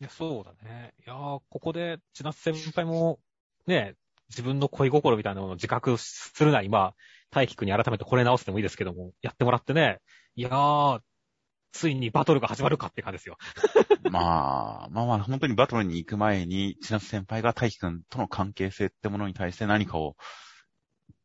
[0.00, 0.92] いや、そうだね。
[1.06, 3.20] いやーここで、千夏先輩も、
[3.66, 3.94] ね、
[4.28, 6.94] 自分の恋心みたいなものを自覚するなり、まあ、
[7.30, 10.00] 大輝くんに改めてこれ直してもいいですけども、やってもらってね、
[10.36, 11.00] いやー、
[11.72, 13.36] ついにバトルが始まるかって感じですよ。
[14.10, 20.16] まあ、まあまあ、本当にバトルに行く前に、千夏先輩が大輝くんとの関係性ってものに対して何かを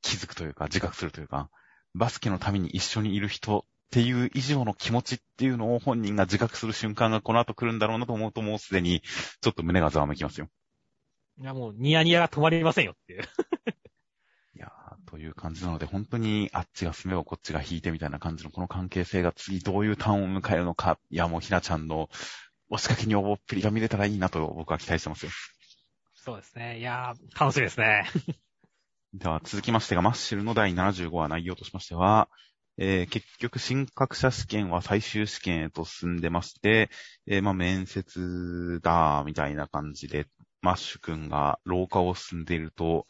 [0.02, 1.50] 気づくというか、自覚するというか、
[1.94, 9.02] バスケのために一緒にいる人っていう以上の気持ちっていうのを本人が自覚する瞬間がこの後来るんだろうなと思うともうすでに
[9.42, 10.48] ちょっと胸がざわめきますよ。
[11.42, 13.22] いや、もう、ニヤニヤが止まりませんよっていう。
[14.56, 22.10] いやー、という感じなので、本当にあっちが攻めをこっちが引いてみたいな感じのこの関係性が次どういうターンを迎えるのか、いや、もうひなちゃんの
[22.70, 25.32] 押しかけに応募っぷりが見れたらいいなと僕は期待してますよ。
[26.14, 26.80] そうですね。
[26.80, 28.06] いやー、楽しみですね。
[29.14, 32.30] では続きましてが、マッシュルの第75話内容としましては、
[32.82, 36.90] えー結局、新格者試験は最終試験へと進んでまして、
[37.28, 40.28] えーまあ、面接だ、みたいな感じで、
[40.62, 43.06] マッシュ君が廊下を進んでいると、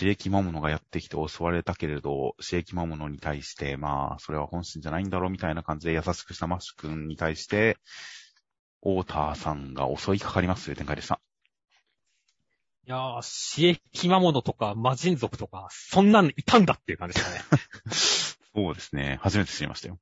[0.00, 7.76] 刺激魔物がやってきて襲われたけれど、刺激魔物に対して、まあ、それは本心じゃないんだろう、みたいな感じで優しくしたマッシュ君に対して、
[8.80, 11.20] オーターさんが襲いかかりますという展開でした。
[12.86, 17.44] いやー、刺激魔物とか魔人族とか、そんなのいたんだっていう感じでしたね。
[18.54, 19.18] そうですね。
[19.22, 19.98] 初めて知りましたよ。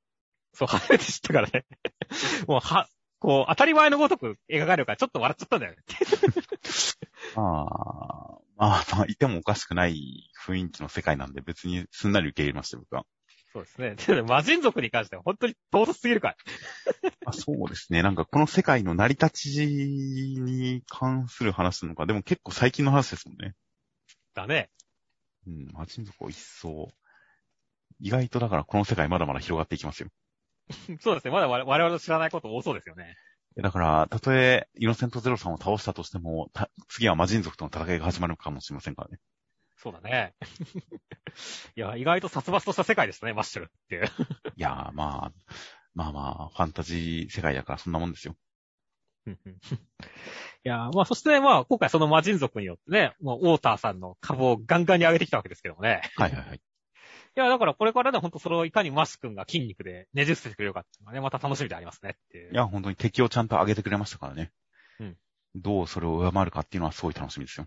[0.54, 1.66] そう、初めて知ったからね。
[2.46, 5.78] もう、は、こう、当たり前のごとく描かれるから、ちょっと笑っちゃったんだよね。
[7.36, 13.04] まあ、まあまあ、いてもおかしくない雰囲気の世界なんで別にすんなり受け入れましたよ、僕は。
[13.52, 13.94] そうですね。
[14.16, 16.36] で魔人族に関しては本当に唐突すぎるから。
[17.26, 18.02] あそうですね。
[18.02, 23.54] なんかこの世界の成り立ちに関する話なのか、でも結構最近の話ですもんね。
[24.34, 24.70] だね。
[25.46, 26.92] うん、魔人族を一層。
[28.00, 30.08] 意外とだからこの世界まだまだ広がっていきますよ。
[31.00, 31.30] そうですね。
[31.30, 33.16] まだ我我々の知らないこと多そうですよね。
[33.56, 39.18] だから、たとえ、イノセントゼロさんを倒したとしても、た次は魔人族との戦いが始まるかもしれませんからね。
[39.76, 40.34] そうだね。
[41.76, 44.04] いや、意外と殺伐とした世界ですね、マッシュルっていう。
[44.04, 44.08] い
[44.56, 45.32] やー、まあ、
[45.94, 48.36] まあまあ、ファンタジー世界だからそんなもんですよ。
[49.26, 49.30] い
[50.62, 56.02] や、まあ、そしてまあ、今回その魔人族によってね、もう、ウォーターさんの株をガンガンに上げてきたわけですけどもね。
[56.16, 56.60] はいはいはい。
[57.38, 62.52] いや、だからこれからね、ほんとそれをいかにマッシュ君が筋肉でねじ伏せてくれるかっていうのがね、また楽しみでありますねっていう。
[62.52, 64.50] いや、本当に敵をちゃんと上げてくれましたからね。
[64.98, 65.16] うん。
[65.54, 67.66] どうそれを上回るかっていうのはすごい楽しみですよ。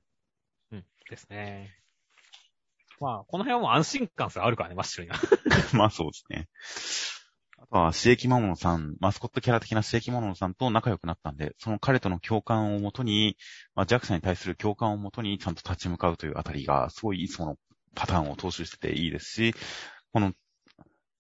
[0.74, 0.86] うん。
[1.10, 1.74] ですね。
[3.00, 5.20] まあ、この辺はもう安心感すらあるからね、マッシュルには。
[5.74, 6.50] まあそうですね。
[7.64, 13.38] あとは、刺激魔物さん、マスコットキャラ的な刺激魔物さんと仲良くなったんで、その彼との共感をもとに、
[13.74, 17.58] まあ、弱者に対する共感をもとにちゃんと立ち向かうというあたりが、すごいいつもの
[17.96, 19.56] パターンを踏襲してていいですし、
[20.14, 20.34] この、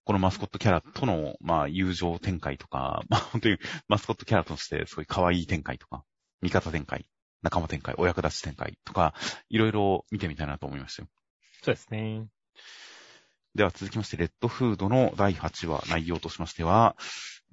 [0.03, 3.57] このマスコットキャラとの、まあ、友情展開とか、 まあ、本当に
[3.87, 6.03] マスコットキャラとしてすごい可愛い展開とか、
[6.41, 7.05] 味方展開、
[7.41, 9.13] 仲間展開、お役立ち展開とか、
[9.49, 11.09] いろいろ見てみたいなと思いましたよ。
[11.61, 12.27] そうですね。
[13.53, 16.95] では続きまして、レッドフードの第8話内容としましては、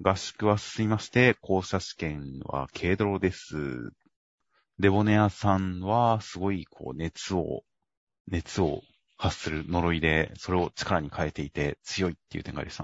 [0.01, 3.91] 合宿は進みまして、校舎試験は軽泥です。
[4.79, 7.63] デボネアさんはすごいこう熱を、
[8.27, 8.81] 熱を
[9.19, 12.83] 発する呪いで、それを力に変えていて強いっていう展開でした。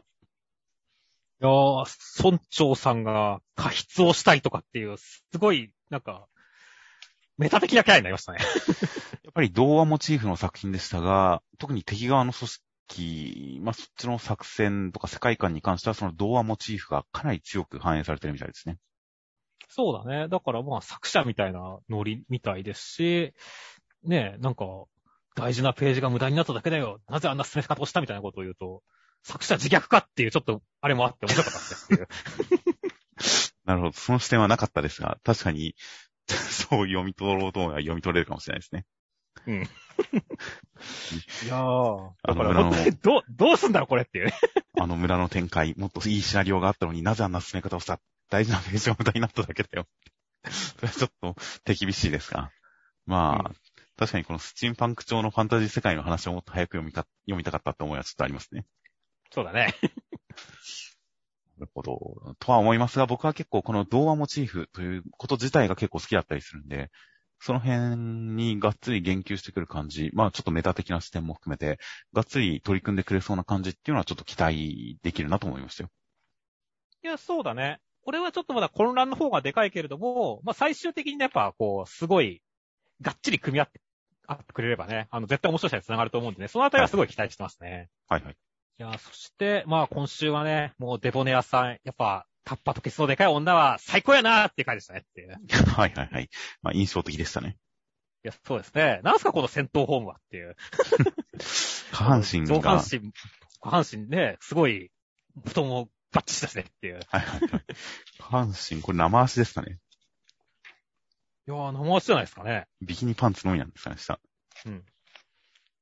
[1.41, 6.27] いやー、村長さんが過失をしたいとかっていう、すごい、なんか、
[7.37, 8.39] メタ的なキャラになりましたね。
[9.23, 12.49] やっぱり童話モチーフの作品でしたが、特に敵側の組
[12.89, 18.77] 織、まあ、そっちの作戦とか世界観に関してはその童話モチーフがかなり強く反映されてるみたいですね。
[19.69, 20.27] そうだね。
[20.27, 23.33] だからまあ作者みたいなノリみたいですし、
[24.03, 24.65] ねえ、なんか、
[25.35, 27.01] 大事なページが無駄になっただけだよ。
[27.09, 28.81] なぜあんな進め方をしたみたいなことを言うと、
[29.23, 32.07] 作者自虐かっていうちょっと、あれもあって面白かったですっていう。
[33.65, 33.91] なるほど。
[33.93, 35.75] その視点はなかったですが、確かに、
[36.27, 38.85] そう読み取ろうと思えば読み取れるかもしれないですね。
[39.47, 39.55] うん。
[39.55, 42.11] いやー。
[42.23, 44.33] あのだから本当にどう、どうすんだろうこれっていうね。
[44.79, 47.99] あの村の展開、もっといいシナリオがあったのになぜあんな進め方をした？
[48.29, 49.87] 大事なページが無駄になっただけだよ。
[50.49, 52.51] それはちょっと手厳しいですが。
[53.05, 53.55] まあ、う
[53.97, 58.65] 確かにこのスチームパンク調のファンタジー世界の話をもっと早く読みか、読みたかったって思いはちょっとありますね。
[59.31, 59.73] そうだね。
[61.57, 62.35] なるほど。
[62.39, 66.91] とは思いますが、僕は結構この童話モチーフということ自体が結構好きだったりするんで、
[67.39, 67.97] その辺
[68.35, 71.79] にがっつり言及してくる感じ、まあちょっとメタ的な視点も含めて、
[72.13, 75.89] がっつり取り組んでくれそうな感じっていうのはちょっと期待できるなと思いましたよ。
[77.03, 77.79] いや、そうだね。
[78.03, 82.41] これはちょっとまだ混乱の方がでかいけれども、まあ最終的にやっぱこう、すごい、
[83.01, 83.81] がっちり組み合って、
[84.27, 87.89] あってくれればね、あの、絶対面白さに繋がると思うんでね、そのあたりはすごい期待してますね。
[88.07, 88.33] はいはい。
[88.33, 95.29] いや、そして、まあ今週はね、もうデボネアさん、やっぱ、タッパとケツのでかい女は最高やなーって感じでしたねっていう。
[95.29, 96.29] い はいはいはい。
[96.61, 97.57] まあ印象的でしたね。
[98.25, 99.01] や、そうですね。
[99.03, 100.55] なんすかこの戦闘ホームはっていう。
[101.91, 102.71] 下半身上が。
[102.71, 103.11] 半身、
[103.61, 104.91] 下半身ね、すごい、
[105.45, 106.95] 布団をバッチしたしねっていう。
[106.95, 107.63] いはいはいはい。
[108.17, 109.79] 下半身、これ生足ですかね。
[111.51, 112.67] やー、生足じゃないですかね。
[112.81, 114.19] ビキニパンツのみなんですかね、下。
[114.65, 114.73] うん。
[114.77, 114.81] い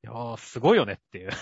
[0.03, 1.29] やー、すごいよねっていう。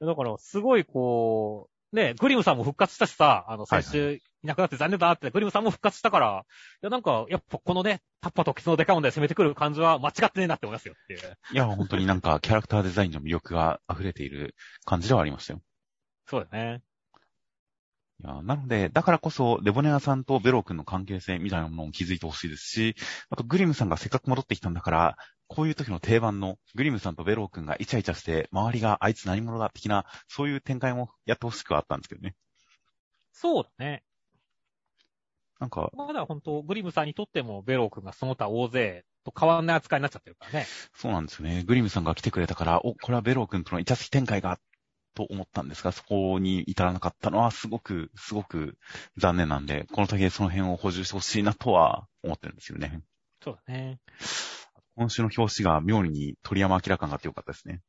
[0.00, 6.44] だから、すごいこう、ね、グリムさんも復活したしさ、あの、はい先週いなくなって残念だなって、グリムさんも復活したから、
[6.82, 11.38] いや、なんか、やっぱこのね、タッパとケツのデカモンで攻めてくる感じは間違ってねえなって思いますよっていう。
[11.52, 15.62] いや、本当になんかキャラクターデザインの魅力が溢れている感じではありましたよ。
[16.26, 16.82] そうだよね。
[18.24, 22.94] いや、なので、だからこそ、レボネアさんとベロー君の関係性みたいなものを気づいてほしいですし、
[23.30, 25.16] あとグリムさんがせっかく戻ってきたんだから、
[25.48, 32.36] こういう時の定番のグリムさんとベロー君がイチャイチャして、周りがあいつ何者だ的な、そういう展開もやってほしくはあったんですけどね。
[33.32, 34.04] そうだね。
[35.58, 40.66] なんか、まだ本当、グリムさんにとってもベロー君がその他大勢と変わんない扱いになっちゃってるからね。
[40.94, 41.64] そうなんですよね。
[41.64, 44.58] グリムさんが来てくれたから、お、これはベロー君とのイチャつき展開が、
[45.14, 48.78] と思ったんですが、そこに至らなかったのは、すごく、すごく
[49.16, 53.02] 残念なんで、この時その辺を補充してほしいなとは思ってるんですよね。
[53.42, 54.00] そうだね。
[54.96, 57.80] 今週の表紙が妙に鳥山明感があってよかったですね。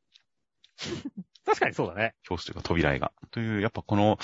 [1.45, 2.13] 確かにそうだね。
[2.29, 3.11] 表紙というか扉絵が。
[3.31, 4.17] という、やっぱこの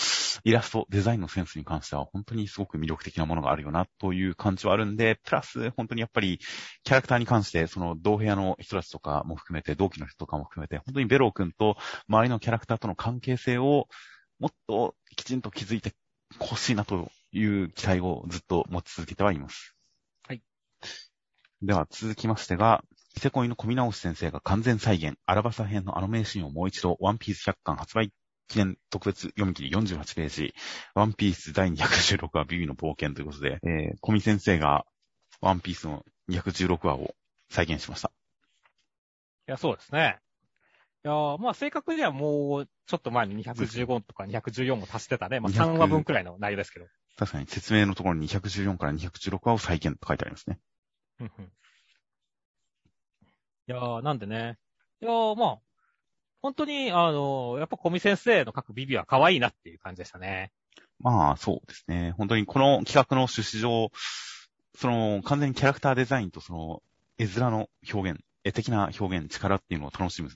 [0.43, 6.39] イラスト、デザインのセンスに関しては本当にすごく魅力的なものがあるよなという感じはあるんで、プラス本当にやっぱり
[6.83, 11.75] キャラクターに関して、その同部屋の人たちとかも含めて、同期の人とかも含めて、本当にベロー君と
[12.07, 13.87] 周りのキャラクターとの関係性を
[14.39, 15.93] もっときちんと築いて
[16.39, 19.75] ほしいなという期待をずっと持ち続けてはいます。
[20.27, 20.41] はい。
[21.61, 22.83] では続きましてが、
[23.19, 28.13] キセコイの小見直し先生が完全再現、アラバサ編のあの名シーンをもう一度、ワンピース100巻発売
[28.47, 30.53] 記念特別読み切り48ページ、
[30.95, 34.85] ワンピース第216話ビビの冒険ということで、えー、小見先生が
[35.41, 37.13] ワンピースの216話を
[37.49, 38.09] 再現しました。
[39.49, 40.19] いや、そうですね。
[41.03, 45.41] いやーまあ正確にはもう、ちょっと前に215とか214も足してたね。
[45.41, 46.85] まあ3話分くらいの内容ですけど。
[47.17, 50.57] 確かに説明のところに214から216話を再現と書いてありますね。
[51.19, 51.51] うんうん
[53.69, 54.57] いやーなんでね。
[54.99, 55.57] いやーまあ、
[56.41, 60.51] 本当に、あのーやっぱ小見先生の書くビビは可愛いなっていう感じでしたね。
[60.99, 62.15] まあ、そうですね。
[62.17, 63.91] 本当にこの企画の趣旨上、
[64.75, 66.81] その、完全にキャラクターデザインとその、
[67.19, 70.29] 絵面の表現、絵的な表現、力っていうのを楽しむ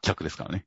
[0.00, 0.64] 企画ですからね。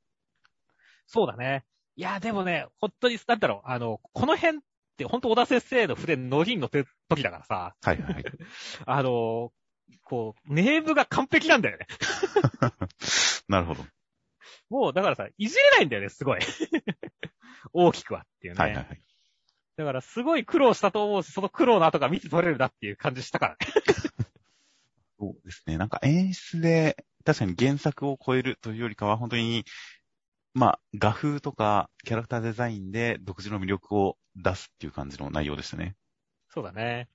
[1.08, 1.66] そうだね。
[1.96, 4.62] いやーでもね、本当に、なんだろう、あの、この辺っ
[4.98, 8.24] て本当小田先生の筆ノリに乗ってる時だからさ、はいはいはい。
[8.86, 9.63] あのー
[10.04, 11.88] こう、ネームが完璧なんだよね。
[13.48, 13.86] なるほど。
[14.70, 16.40] もう、だからさ、いじれないんだよね、すごい。
[17.74, 18.60] 大きくはっていうね。
[18.60, 19.02] はいはいはい。
[19.76, 23.58] だから、すごい苦労したと思うし、その苦労の後が見て取れるなっていう感じしたからね。
[25.20, 25.78] そうですね。
[25.78, 29.66] なんか演出で、確かに原作を超えるというよりかは、本当に、
[30.54, 35.96] まあ、画風とかキャラクターデザインで独自の魅力を出すっていう感じの内容でしたね。
[36.50, 37.10] そうだね。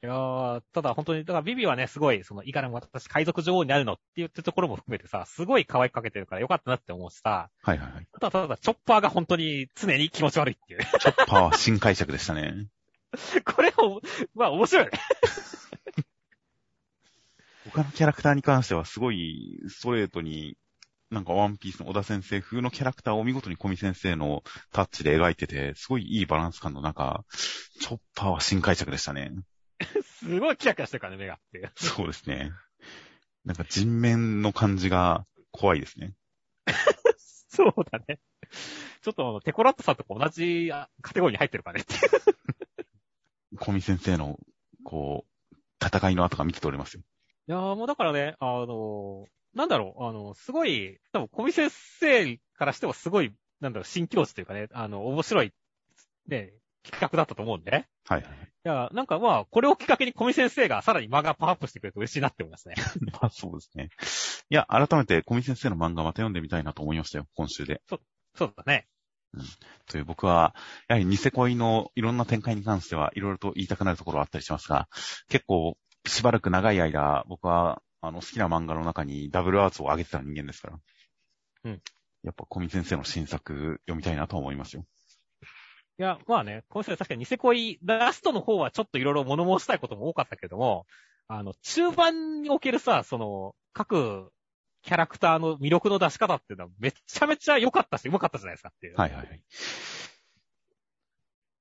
[0.00, 8.06] いやーただ本当に、だからビビはね、すごい、その、いかにも私海賊女王になるのって言ってるところも含めてさ、すごい可愛くかけてるからよかったなって思うしさ、はいはいはい。
[8.12, 10.80] ただただチョッパーが本当に常に気持ち悪いっていう。
[11.00, 12.68] チョッパーは新解釈でしたね。
[13.44, 14.00] これも、
[14.36, 14.98] まあ面白いよね。
[17.72, 20.56] 他のキャラクターに関してはすごいストレートに、
[21.10, 27.24] なんかワンピースの小田先生風のキャラクターを見事に小見先生のタッチで描いてて、すごいいいバランス感の中、
[27.80, 29.32] チョッパーは新解釈でしたね。
[30.02, 31.72] すごいキラキラしてるからね、目がっていう。
[31.76, 32.52] そうですね。
[33.44, 36.14] なんか人面の感じが怖いですね。
[37.48, 38.20] そうだね。
[39.02, 43.56] ちょっとあの、テコラットさんとか同じあカテゴリーに入ってるからねっていう。
[43.56, 44.38] 小見先生の、
[44.84, 47.02] こう、戦いの後が見て取れますよ。
[47.48, 55.52] いやーもうだからね、あのなんだろう、あの、すごい、多分、小見先生からしてもすごい、なんだろう、新境地というかね、あの、面白い、
[56.26, 56.52] ね、
[56.82, 57.88] 企画だったと思うんでね。
[58.06, 58.32] はいはい。
[58.32, 62.74] いや、なんかまあ、これをきっかけに小見先生がさらに漫画パワーアップしてくれると嬉しいなって思いますね。
[63.12, 63.90] まあそうですね。
[64.50, 67.82] いや、改めて小見先生の漫画また読んでみたいなと思いましたよ、今週で。
[67.88, 67.96] そ
[68.46, 68.86] うだね。
[69.86, 70.54] という僕は、
[70.88, 74.88] やはりニセ恋のいろんな展開に関してはいろいろと言いたくなるところはあったりしますが、
[75.28, 75.76] 結構
[76.06, 80.78] しばらく長い間、僕はあの好きな漫画の中にダブルアーツを上げてた人間ですから。
[81.64, 81.82] うん。
[82.22, 84.84] やっぱ小見先生の新作読みたいなと思いますよ。
[85.98, 90.86] いや、まあね、今週は確かにニセ恋、ラストの方はちょっといろいろ物申したいことも多かったけども、
[91.26, 94.30] あの、中盤におけるさ、その、各
[94.82, 98.96] キャラクターの魅力の出し方っていうのはめちゃめちゃ良かったし、上手かったじゃないですかっていう。
[98.96, 99.42] はいはいはい。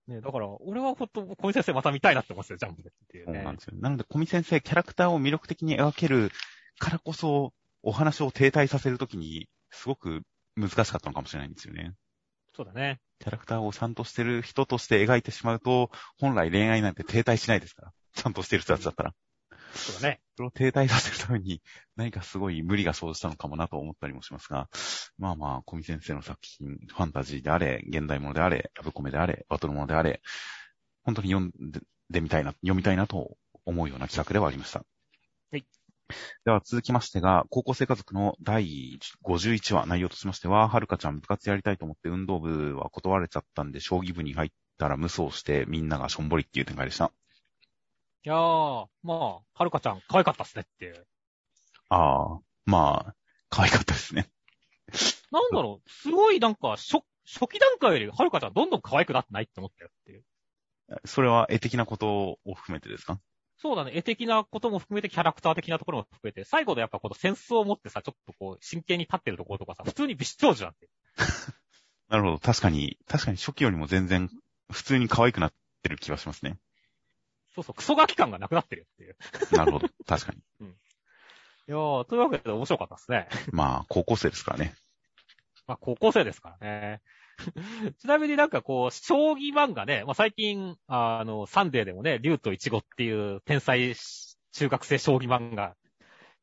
[0.07, 3.33] ね、だから、俺はほんと、小見先生また見たいなって思ってたよ、ジャンプでっていうね。
[3.33, 3.73] そうなんですよ。
[3.79, 6.31] なので、小見先生、キャラクターを魅力的に描ける
[6.77, 10.21] からこそ、お話を停滞させるときに、すごく
[10.55, 11.95] 難しかったのかもしれないんですよね。
[12.55, 12.99] そうだね。
[13.19, 17.93] キャラクターをちゃんとしてる人として描いてしまうと、本来恋愛なんて停滞しないですから。
[18.13, 19.13] ちゃんとしてる人たちだったら。
[19.73, 20.21] そうだね。
[20.35, 21.61] それを停滞させるために、
[21.95, 24.69] 何かすごい無理が生じたのかもなと思ったりもしますが、
[25.17, 30.21] まあまあ、小見先生の作品、ファンタジーであれ、現代ものであれ、ラブコメであれ、バトルものであれ、
[31.03, 31.51] 本当に読ん
[32.09, 34.83] でみたいな、読みたいなと思うような企画ではありました。
[36.09, 36.19] はい。
[36.45, 47.11] では続きましてが、高校生家族の第51話、内容としましては、はるかちゃん部活やりたいと思って運動部は断られちゃったんで、将棋部に入ったら無双してみんながしょんぼりっていう展開でした。
[48.23, 51.07] いやー、まあ、はるかちゃん可愛かったっすねっていう。
[51.89, 53.15] ああ、まあ、
[53.49, 54.29] 可愛かったですね。
[55.31, 60.23] なんだろう、すごいなんか、初、初期段階よりはるかちゃんどんどん可愛くなってないって思ったよっていう。
[61.05, 63.19] それは絵的なことを含めてですか？
[63.59, 70.89] そうだね、絵的なことも含めて、キャラクター的なところも含めて、最後のやっぱこのセンスを持ってさ、ちょっとこう、真剣に立ってるところとかさ、普通に美少女なんて。
[72.09, 72.39] なるほど。
[72.39, 74.29] 確かに、確かに初期よりも全然
[74.71, 76.59] 普通に可愛くなってる気がしますね。
[77.55, 79.17] そうそう、クソガキ感がなくなってるよっていう。
[79.57, 79.87] なるほど。
[80.05, 80.39] 確かに。
[80.67, 83.27] いやー、というわけで面白かったですね。
[83.51, 84.75] まあ、高校生ですからね。
[85.65, 87.01] まあ、高校生ですからね。
[87.99, 93.95] ちなみになんかこう、将棋漫画ね、まあ最近、あの、サンデーでもね、竜とイチゴっていう天才
[94.53, 95.75] 中学生将棋漫画、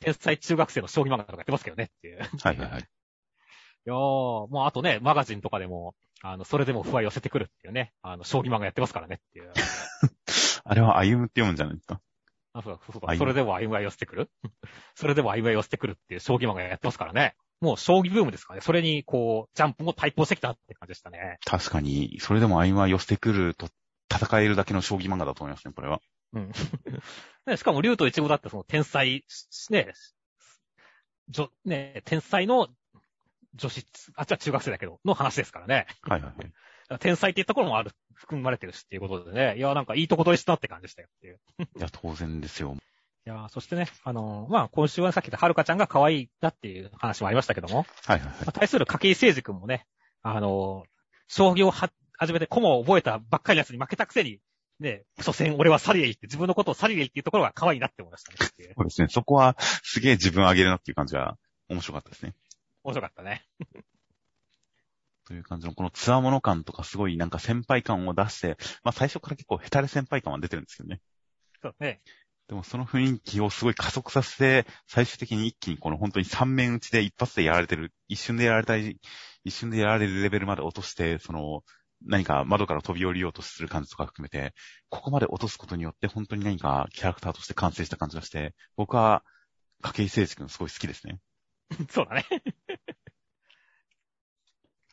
[0.00, 2.18] 天才中学生の将棋漫画とかやってますけどねっていう。
[2.18, 2.84] いはいはいはい。
[3.86, 9.52] やー、まああとね、マガジンとかでも、あの、それでも不安寄せてくるっていうね、あの、将棋漫画やってますからねっていう。
[10.64, 12.00] あれは歩むって読むんじゃないですか？
[12.54, 13.14] あ、そうか、そうか。
[13.16, 14.30] それでも歩みは寄せてくる？
[14.94, 17.34] それでも歩みは寄せてくるっていう将棋漫画やってますからね。
[17.64, 18.62] もう将棋ブームですからね。
[18.62, 21.38] それに、こう、ジャンプも対抗してきたって感じでしたね。
[21.46, 23.68] 確かに、それでも歩は寄せてくると
[24.12, 26.00] 戦えるだけの将棋漫画だと思いますね、これは。
[26.34, 26.52] うん。
[27.46, 29.24] ね、しかも、竜とイチゴだってその天才、
[29.70, 29.92] ね、
[31.30, 32.68] じょ、ね、天才の
[33.54, 33.86] 女子、
[34.16, 35.86] あっちは中学生だけど、の話ですからね。
[36.02, 36.98] はいはいはい。
[36.98, 39.56] 天才って言ったところもある、含まれてるしっていうことでね。
[39.56, 41.40] いや、なんかいいとこ取りしたって感じでしたよっていう。
[41.78, 42.76] いや、当然ですよ。
[43.26, 48.52] いや、そしてね、あのーまあ、今週はさっき言ったはるかちゃんが可愛いだっていう話もありましたけども、はいはいはいまあ、。
[48.52, 49.86] 対する筧誠司君もね、
[50.22, 50.94] あのー
[51.26, 54.40] 将棋をは、始めて駒を覚えたばっかりのやつに負けたくせに、
[54.78, 58.38] ね、所詮俺はサリエイって自分のことをサリエイっていうところが可愛いなって思いましたね。
[58.76, 59.08] そうですね。
[59.08, 62.34] そこは、すげえ自分上げるなっていう感じが面白かったですね。
[62.82, 63.46] 面白かったね。
[65.24, 71.00] という感じの、このツアーもの感とかすごいなんか先輩感を出して、まあ最初から結構ヘタレ先輩感は出てるんですけどね。
[71.62, 72.02] そうね。
[72.48, 78.98] でもその雰囲気をすごい加速させて、最終的に一気にこの本当に三面打ちで一発でやられてる、一瞬でやられたい、
[79.44, 81.62] 一瞬でやられるレベルまで落として、その、
[82.06, 84.52] 何か窓から飛び降りようとする感じとか含めて、
[84.90, 89.24] ここまで落とすことによって本当に何かキャラクターとして完成した感じがして、僕は、
[89.82, 91.20] 筧誠司君すごい好きですね。
[91.90, 92.26] そうだね。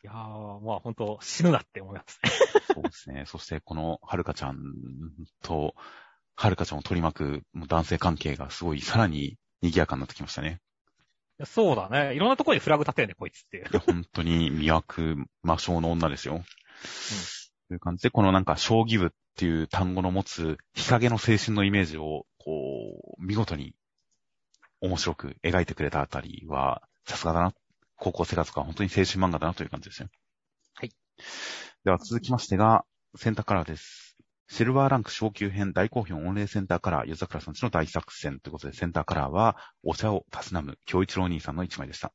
[0.04, 0.14] いやー、
[0.60, 2.30] まあ本当死ぬなって思いますね。
[2.74, 3.24] そうですね。
[3.26, 4.56] そしてこのはるかちゃん
[5.42, 5.74] と、
[6.34, 10.60] はるかちゃんを取り巻く男性関係がすごいさらに賑やかになってきましたね。
[11.44, 12.14] そうだね。
[12.14, 13.64] いろんなところにフラグ立てるね、こいつっていう。
[13.70, 16.44] いや、本当に魅惑、魔性の女ですよ。
[17.68, 23.74] という感じで、このなんか、将棋部っていう単語の持つ、日陰の青春のイメージを、こう、見事に
[24.80, 27.54] 面白く描いてくれたあたりは、さすがだな。
[27.96, 30.10] 高校生活が本当に青春漫画だなという感じですね。
[30.74, 30.90] はい。
[31.84, 32.84] では続きましてが、
[33.16, 34.11] センターカラーです。
[34.52, 42.12] シルバーランク昇級編大好評御礼センターカラー、夜桜さんちの大作戦ということで、センターカラーは、お茶をたしなむ、京一郎兄さんの一枚でした。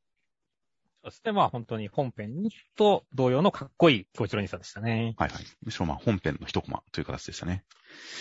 [1.04, 2.34] そしてまあ本当に本編
[2.76, 5.16] と同様のかっこいい京一郎兄さんでしたね。
[5.18, 5.44] はいはい。
[5.64, 7.64] むしろまあ本編の一コマという形でしたね。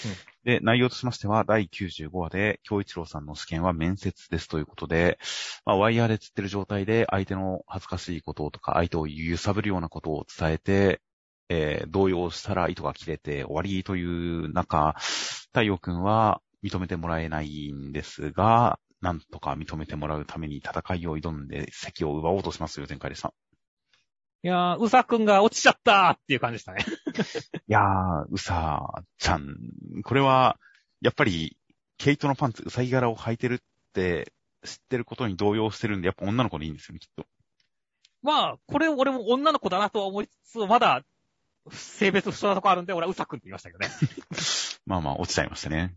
[0.06, 5.18] うんで、内容としましては、第95話で、京一郎さんの試験は面接ですということで、
[5.64, 11.00] まあ、ワイヤーで釣ってる状態で、相手の恥ずかしいこととか、相手を揺さぶるようなことを伝えて、
[11.48, 14.94] えー動揺したら糸が切れて終わりという中、
[15.48, 23.32] 太陽くんは認めてもらえないんですが、なんとか認めてもらうために戦いを挑んで席を奪おうとしますという展開でした。
[24.42, 26.84] いやー、うさくんが落ちちゃったーっていう感じでしたね。
[27.66, 29.56] いやー、うさちゃん。
[30.04, 30.58] これは、
[31.00, 31.56] やっぱり、
[31.98, 33.58] ケイトのパンツ、うさぎ柄を履いてるっ
[33.92, 34.32] て
[34.64, 37.26] 知ってることに動揺してるんで、やっぱ女の子でいいんですよね、きっと。
[38.22, 41.02] まあ、これ俺も女の子だなとは思いつつ、まだ、
[41.70, 43.88] 性別不詳なとこあるんで、俺はうさくんって言いましたけどね。
[44.86, 45.96] まあまあ、落ちちゃいましたね。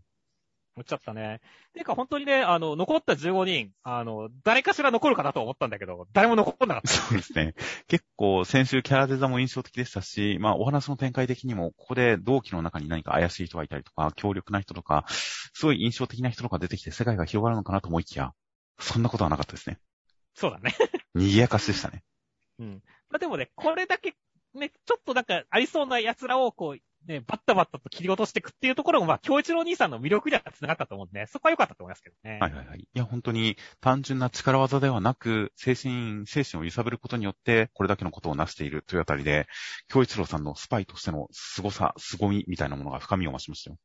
[0.76, 1.40] 落ちちゃったね。
[1.72, 6.88] ていうか本当にね、あの、残った15人、あの、誰かしら残るかなと思ったんだけど、誰も残んなかった。
[6.88, 7.54] そうですね。
[7.88, 18.32] 結構先週キャラデザも印象的でしたし、まあお話の展開的にも、ここで同期の中に何か怪しい人がいたりとか、強力な人とか、すごい印象的な人とか出てきて世界が広がるのかなと思いきや、
[18.78, 19.78] そんなことはなかったですね。
[20.34, 20.74] そうだね。
[21.14, 22.02] 賑やかしでしたね。
[22.58, 22.82] うん。
[23.10, 24.14] まあでもね、これだけ、
[24.54, 32.38] ね、ちょっとなんかありそうな奴らをこう、ね、バッタバッタと切り落としていくっていうところも、まあ、京一郎兄さんの魅力には繋がったと思うんでね、そこは良かったと思いますけどね。
[32.40, 32.80] はいはいはい。
[32.80, 39.46] いや、本当に単純な力技ではなく、精神、精神を揺さぶることによって、これだけのことを成しているというあたりで、
[39.88, 43.78] 京一郎さんのスパイとしての凄さ、凄みみたいなものが深みを増しましたよ。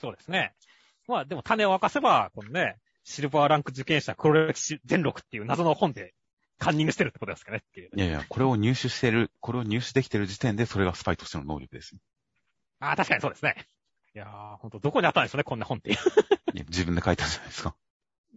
[0.00, 0.54] そうですね。
[1.06, 6.14] まあ、でも種を明かせば、このね、シルバーランク受験者黒歴史全録っていう謎の本で
[6.62, 7.90] カンニングしてるってことですかねっていう。
[7.94, 11.96] いやいや、これを入手している、これを入手できている時点で、それがスパイとしての能力です。
[12.78, 13.56] ああ、確かにそうですね。
[14.14, 15.96] いやー、ほんと、どこにあったんでしょうね、こんな本っていう。
[16.54, 17.74] いや自分で書いたんじゃないですか。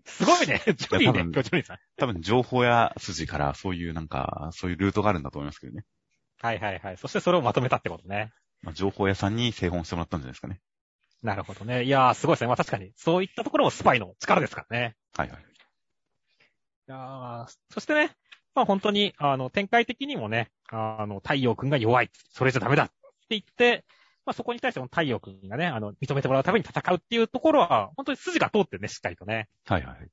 [0.05, 0.61] すごいね。
[0.65, 1.78] ジョニーね、今日ジョニーさん。
[1.97, 5.84] 多分情報や筋からそういうなんか、そういうルートがあるんだと思いますけどね。
[6.41, 6.97] はいはいはい。
[6.97, 8.32] そしてそれをまとめたってことね。
[8.61, 10.61] まあ、情報屋さんに製本してもらったんじゃないですかね。
[11.21, 11.84] なるほどね。
[11.84, 12.47] いやー、すごいですね。
[12.47, 14.95] まあ確かに、そういったところもスパイの力ですからね。
[15.15, 15.45] はいはい。
[16.88, 18.11] いやーそしてね、
[18.53, 22.09] まあ本当に、あの、展開的にもね、あの、太陽くんが弱い。
[22.31, 22.93] それじゃダメだって
[23.29, 23.83] 言って、
[24.25, 29.47] まあそこに対しても太陽くんがね、あの、認めてもらうために戦うっていうところは、本当に筋が通ってるね、しっかりとね。
[29.65, 30.09] はいはいはい。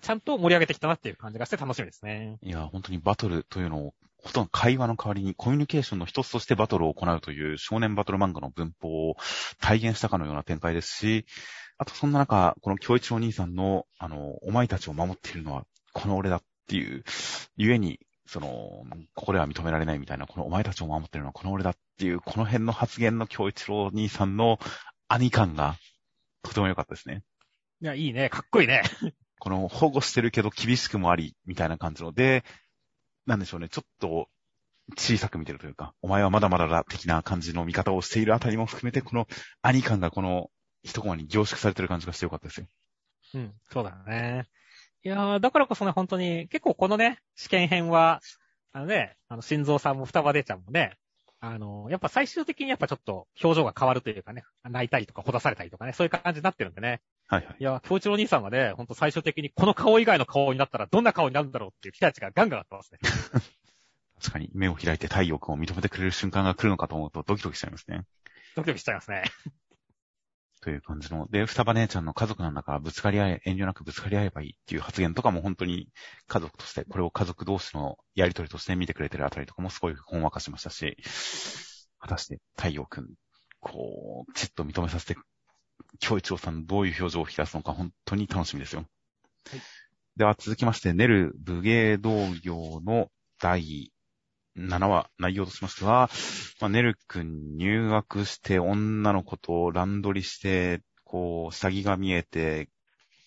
[0.00, 2.38] ちゃんと盛り上げてきたなっていう感じがして楽しみですね。
[2.42, 9.16] いや、本当にバトルというのを、ほとんど会話の代わりにコミュニケーションの一つとしてバトルを行うという少年バトル漫画の文法を
[9.60, 11.26] 体現したかのような展開ですし、
[11.78, 17.04] あとそんな中、この京一郎兄さんの、あの、お前たちを守っているのはこの俺だっていう、
[17.56, 18.84] ゆえに、その、
[19.14, 24.58] ここでは認められないみたいな、このお前たちを守っているのはこの俺だっていう、この辺の発言の京一郎兄さんの
[25.08, 25.76] 兄感が
[26.42, 27.22] とても良かったですね。
[27.82, 28.28] いや、いいね。
[28.28, 28.82] かっこいいね。
[29.40, 32.44] この保護してるけど厳しくもあり、みたいな感じので、
[33.26, 34.28] なんでしょうね、ちょっと
[34.96, 39.26] 小さく見てるというか、お前はまだまだだ的な感じの見方をしているあたりも含めて、この
[39.62, 40.50] 兄感がこの
[40.82, 42.66] 一コマに凝縮されてる感じがしてよかったですよ。
[43.34, 44.46] うん、そうだね。
[45.02, 48.20] いやーだからこそね、本当に、結構このね、試験編は、
[48.72, 50.96] あのね、あの、心臓さんも双葉姉ちゃんもね、
[51.40, 57.00] あの、やっぱ最終的にやっぱちょっと表情が変わるというかね、泣いたりとかほだされたりとかね、そういう感じになってるんでね。
[57.28, 57.56] はいはい。
[57.58, 62.98] いや、京一郎兄さんがね、ほんと最終的にこの顔以外の顔になったらどんな顔になるんだろうっていう期待値がガンガンあってますね。
[64.20, 68.04] 確かに目を開いて太陽君を認めてくれる瞬間が来るのかと思うとドキドキしちゃいますね。
[68.54, 69.24] ドキドキしちゃいますね。
[70.60, 71.26] という感じの。
[71.30, 75.88] で、双葉姉ちゃんの家族なんだからぶつかり合え、遠慮なくぶつかり合えばいいっていう発言とかも本当に
[76.26, 80.96] 家族として、これを家族同士のやりとりとして見てくれてるあたりとかもすごいほんわかしましたし、
[81.98, 83.08] 果たして太陽くん、
[83.60, 85.16] こう、ちっと認めさせて、
[85.98, 88.84] 京一郎さんどういう表情を引き出すのか本当に楽しみですよ。
[89.50, 89.60] はい
[90.16, 92.10] では続きまして、ネル武芸道
[92.42, 93.08] 業の
[93.40, 93.90] 第
[94.56, 96.10] 7話、内容としましては、
[96.60, 102.68] まあ、ネル君入学して女の子と乱取りして、こう、下着が見えて、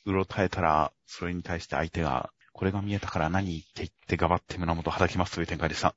[0.05, 5.95] うろたえたら、それに対して相手が、これが見えたから何って言ってがばって胸元を叩きますという展開でした。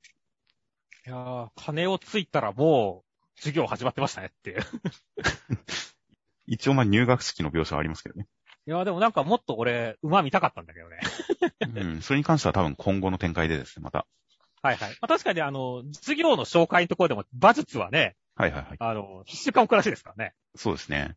[1.06, 4.60] いやー金をついたらもう、授業始まってましたねっていう。
[6.46, 8.26] 一応まあ入学式の描写はありますけどね。
[8.66, 11.00] いやーでもなんかもっと俺、馬見たかったんだけどね。
[11.74, 14.06] うん、それに関しては多分今後の展開でですね、また。
[14.66, 14.90] はいはい。
[14.90, 18.76] まあ、確かにあの、授業の紹介のところでも、馬術はね、はいはいはい。
[18.78, 20.34] あの、必修科目らしいですからね。
[20.56, 21.14] そうですね。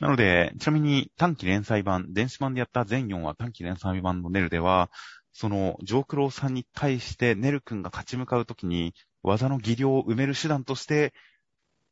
[0.00, 4.90] なので、ちなみに短期連載版、電子版でやった全4話短期連載版のネルでは、
[5.32, 11.14] その、ジョークローさんに対してネル君が勝ち向かうときに、技の技量を埋める手段として、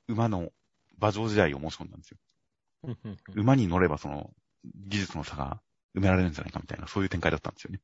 [0.08, 0.50] 馬の
[0.98, 2.18] 馬上時代を申し込んだんですよ。
[3.34, 4.30] 馬に乗ればその、
[4.88, 5.60] 技術の差が
[5.96, 7.80] 埋められるんじゃないかみたいな、そういう展開だったんですよね。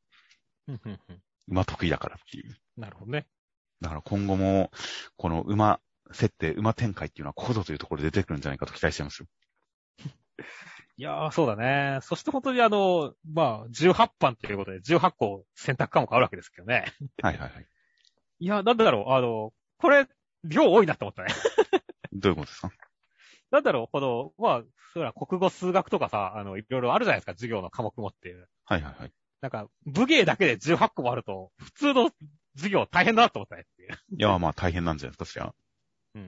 [1.48, 2.56] 馬得意だからっていう。
[2.76, 3.26] なるほどね。
[3.80, 4.70] だから今後も、
[5.16, 5.80] この馬
[6.12, 9.26] 設定、馬展開っていうのはここぞというところで出てくるんじゃないかと期待していますよ。
[10.96, 11.98] いやー、そうだね。
[12.02, 16.84] そして本当にあの、まあ、18版ということで、18個選択科目あるわけですけどね。
[17.22, 17.66] はいはいはい。
[18.40, 20.06] いや、なんだろう、あの、これ、
[20.44, 21.34] 量多いなって思ったね。
[22.12, 22.70] どういうことですか？
[23.50, 28.48] なんだろう、この、まあ、そら、国語、数学とかさ、あの、いろいろあるじゃないですか、授業の科目もっていう。
[28.64, 29.12] はいはいはい。
[29.44, 32.10] なんか、武芸だけで18個もあると、普通の
[32.56, 33.90] 授業大変だなと思ったねっていう。
[33.90, 35.54] いや、まあ大変なんじゃないですか、そりゃ。
[36.14, 36.22] うん。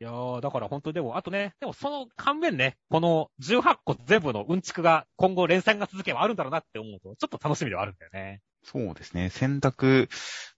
[0.00, 8.42] いやー、だから本当にでも、あとね、でもその反面ね、この18個全部のうんちくが今後連載が続けばあるんだろうなって思うと、ちょっと楽しみではあるんだよね。
[8.64, 9.30] そうですね。
[9.30, 10.10] 選択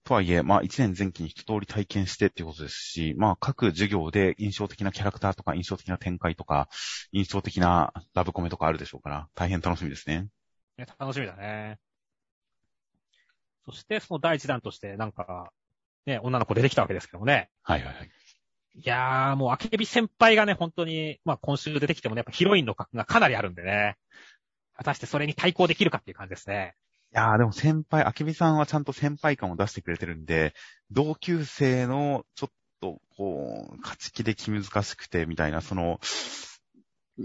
[0.02, 6.68] とはいえ、まあ一年前期に一通り体験してっていうことですし、まあ各授業で印象的なキャラクターとか印象的な展開とか、
[7.12, 10.26] 印象的なラブコメとかあるでしょうから、大変楽しみですね。
[10.78, 11.78] ね楽しみだね。
[13.66, 15.52] そして、その第一弾として、なんか、
[16.06, 17.50] ね、女の子出てきたわけですけどもね。
[17.62, 18.10] はいはいはい。
[18.74, 23.96] いやー、もう、あけび先輩がね、本当に、まあ今週出てきてもね、やっぱヒロインの格がかなりあるんでね。
[24.74, 26.74] 果たしてそれに対抗できるかっていう感じですね。
[27.12, 30.54] いやーでも先輩、あけびさんはちゃんと先輩感を出してくれてるんで、
[30.90, 35.98] 同級生のちょっと、こう、勝ち気で気難しくてみたいな、その、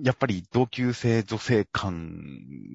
[0.04, 2.20] やっぱり同級生女性感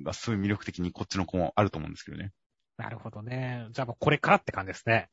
[0.04, 2.32] がすごい魅力的にこっちの子もあると思うんですけどね。
[2.76, 3.66] なるほどね。
[3.72, 5.08] じゃあもうこれからって感じですね。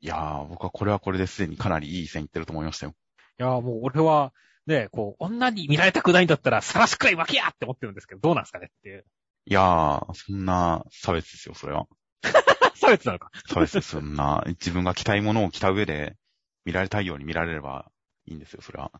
[0.00, 2.94] いやー、僕はこれはこれですでにかなりいい線いってると思いましたよ。
[3.38, 4.32] いやーもう俺は、
[4.66, 9.04] ね、こう、女に見られたくないんだったら、さらしくらい負けやって思ってるんですけど、どうなんですかねっていう。
[9.46, 11.86] いやー、そんな差別ですよ、それは。
[12.74, 13.30] 差別なのか。
[13.46, 13.90] 差別です。
[13.90, 16.16] そんな、自分が着たいものを着た上で、
[16.64, 17.90] 見られたいように見られれば
[18.26, 18.92] いいんですよ、それは。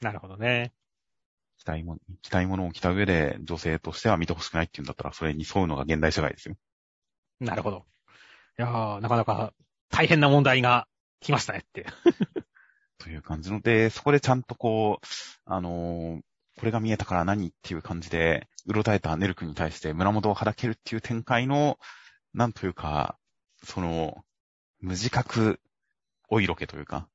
[0.00, 0.72] なるほどね。
[1.58, 6.56] 着たいもの、着たいものを着た上で、女性としては見てほしくないっていうんだったら、それに沿うのが現代社会ですよ。
[7.40, 7.84] なるほど。
[8.58, 9.52] いやー、なかなか
[9.90, 10.88] 大変な問題が
[11.20, 11.86] 来ましたねって。
[12.98, 15.06] という感じので、そこでちゃんとこう、
[15.44, 16.20] あのー
[16.58, 21.78] これが見えたから何っていう感じで、うろたえたネル君に対して胸元をはだけるっていう展開の、
[22.34, 23.16] なんというか、
[23.62, 24.24] その、
[24.80, 25.60] 無自覚
[26.28, 27.08] お色気というか、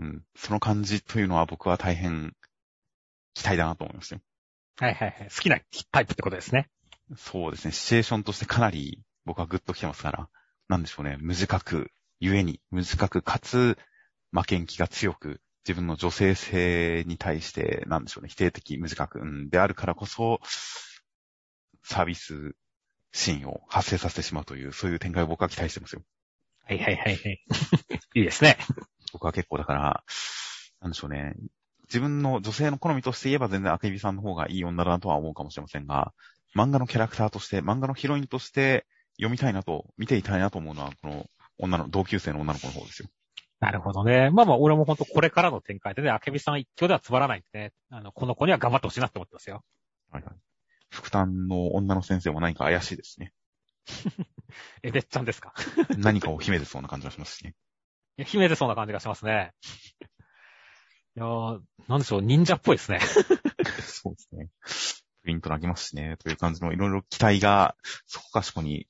[0.00, 2.34] うん、その感じというのは僕は大変
[3.34, 4.22] 期待だなと思いましたよ。
[4.78, 5.28] はいはいはい。
[5.28, 5.60] 好きな
[5.92, 6.68] タイプってことですね。
[7.16, 10.28] そうですね、シチュエーションとしてかなり僕はグッと来てますから、
[10.68, 13.78] なんでしょうね、無自覚、ゆえに、無自覚かつ
[14.32, 20.40] 負けん気が強く、自分の女性性に対して、なんでしょうね、否定的、無自覚、うん、であるからこそ、
[21.82, 22.54] サービス
[23.12, 26.02] シーンを発生させてしまうという、そういう展開を僕は期待してますよ。
[26.66, 27.44] はいはいはいはい。
[28.16, 28.58] いいですね。
[29.12, 30.04] 僕は結構だから、
[30.80, 31.34] なんでしょうね、
[31.94, 36.12] 自分の女性の好みとして言えば全然アケビさんの方がいい女だなとは思うかもしれませんが、
[36.56, 38.84] 漫画のキャラクターとして、漫画のヒロインとして
[39.16, 41.26] 読みたいなと、見ていたいなと思うのは、この
[41.56, 43.08] 女の、同級生の女の子の方ですよ。
[43.60, 44.30] なるほどね。
[44.30, 49.62] まあまあ、俺も本当これからの展開でね、あけびさん一挙ではつまらないんでね、あの、この子には頑張ってほしいなって思ってますよ。
[50.10, 50.34] はいはい。
[50.90, 53.32] 副担の女の先生も何か怪しいですね。
[54.82, 55.54] えべっちゃんですか？
[55.96, 57.54] 何かを秘めてそうな感じがしますしね。
[58.18, 59.52] いや、秘めてそうな感じがしますね。
[61.16, 62.98] いやー、なんでしょう、忍者っぽいですね。
[63.80, 64.48] そうですね。
[65.22, 66.16] プリント投げますしね。
[66.18, 68.88] という感じのいろいろ期待がそこかしこに、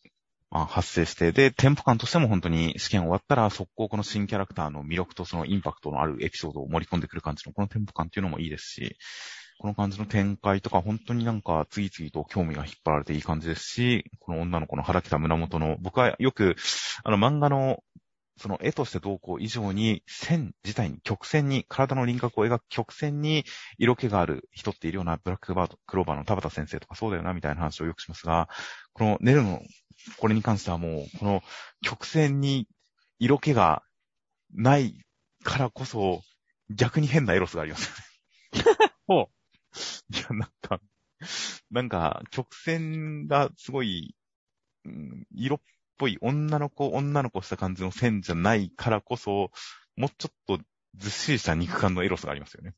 [0.51, 8.97] まあ、発生して、で、テンポ感としても本当に試験終わったら速攻この新キャラクターの魅力とそのインパクトのあるエピソードを盛り込んでくる感じのこのテンポ感っていうのもいいですし、
[9.59, 16.57] この感じの展開とか本当になんか次々と興味が引っ張られていい感じですし、この女の子の腹切った胸元の、僕はよく、
[17.05, 17.83] あの漫画の
[18.37, 23.45] その絵としてどうこう以上に線自体に曲線に、体の輪郭を描く曲線に
[23.78, 28.49] 色気がある人っているようなブラックバード、クローバーの田畑先生とかそうだよなみたいな話をよくしますが、
[28.93, 29.61] このネルの
[30.18, 31.43] これに関してはもう、この
[31.82, 32.68] 曲線に
[33.18, 33.82] 色気が
[34.53, 35.05] ない
[35.45, 36.22] からこそ
[36.70, 37.89] 逆に変なエロスがあります
[38.55, 38.91] よね。
[39.07, 40.16] ほう。
[40.16, 40.80] いや、なんか、
[41.70, 44.14] なんか曲線がすごい、
[44.85, 45.61] うん色っ
[45.99, 49.51] ぽい女の子、女の子した感じの線じゃないからこそ、
[49.97, 50.64] もうちょっと
[50.97, 52.74] ずっしりした肉感のエロスがありますよね。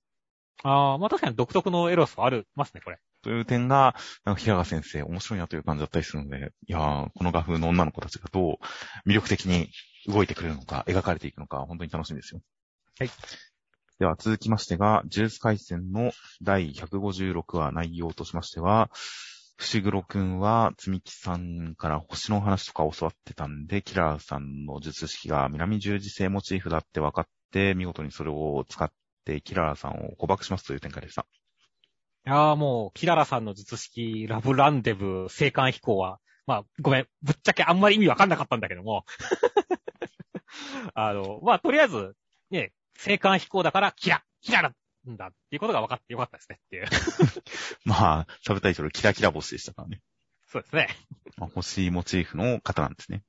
[0.63, 2.99] あー、まあ確かに独特のエロスはある、ますね、これ。
[3.23, 3.95] という点が、
[4.25, 9.71] なんか平川先生面白いなという感じだったりするので、いやー、この画風の女の子たちがどう魅力的に
[10.07, 12.41] 動いてくれるのか、描かれていくのか、本当に楽しみですよ。
[12.99, 13.11] はい。
[13.99, 16.13] では続きましてが、ジュース回戦の
[16.43, 18.91] 第156話内容としましては、
[19.57, 28.91] 伏黒くんは、つみきさんから星の話とか教わってたんで、キラーさんの術式が南十字星モチーフだって分かって、見事にそれを使っ
[29.25, 31.27] て、キラーさんを誤爆しますという展開でした。
[32.27, 39.05] いやーもう、キララさんの術式、ラブランデブ、青函飛行は、まあ、ごめん、ぶっちゃけあんまり意味わかんなかったんだけども。
[40.95, 42.15] あの、まあ、とりあえず、
[42.51, 44.73] ね、青函飛行だから、キラ、キラな
[45.11, 46.87] んだっていうことが分かってよかったですねっていう。
[47.85, 50.01] まあ、サブタイトルキラキラ星でしたからね。
[50.47, 50.89] そうですね。
[51.37, 53.23] まあ、星モチーフの方なんですね。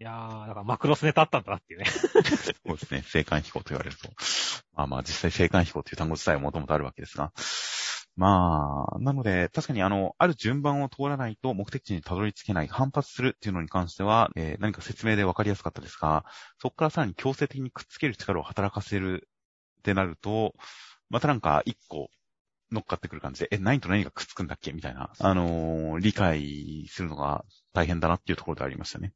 [0.00, 1.86] いやー、だからマクロスネタあったんだなっていうね。
[2.66, 3.04] そうですね。
[3.14, 4.10] 青函飛行と言われると。
[4.72, 7.32] まあまあ、実際青函飛行という単語自体はもともとあるわけですが。
[8.16, 16.24] まあ、なので、確かにあの、ある順番を通らないと目的地にたどり着けない、反発するっていうのに関しては、えー何か説明で分かりやすかったですが、
[16.58, 19.28] そこからさらに強制的にくっつける力を働かせる
[19.80, 20.54] ってなると、
[21.14, 22.10] またなんか一個、
[22.72, 24.72] 乗っかってくる感じで、え、何と何がくっつくんだっけ？
[24.72, 29.12] みたいな、あのー理解するのが大変だなっていうところでありましたね。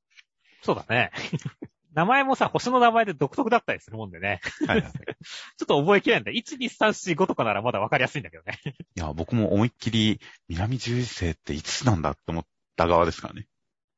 [0.62, 1.10] そうだね。
[1.94, 4.40] 名前もさ、星の名前で独特だったりするもんでね。
[4.68, 4.92] はいはい。
[4.94, 6.30] ちょっと覚えきれないんだ。
[6.30, 8.60] 1、2、3、4、5とかならまだわかりやすいんだけどね。
[8.94, 12.46] いや、僕も思いっきり、南十字星っていつなんだって思っ
[12.76, 13.48] た側ですからね。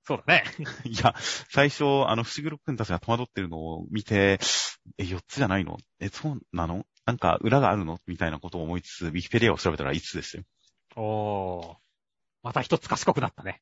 [0.04, 0.44] そうだね。
[0.88, 1.14] いや、
[1.50, 4.38] 最初、あの、不思議六君たちが戸惑ってるのを見て、
[4.98, 5.78] え、4つじゃないの？
[6.00, 6.84] え、そうなの？
[7.06, 7.98] なんか、裏があるの？
[8.06, 10.44] みたいなことを思いつつ、ウィキペディアを調べたら5つでしたよ。
[10.96, 11.76] おー。
[12.42, 13.60] また一つ賢くなったね。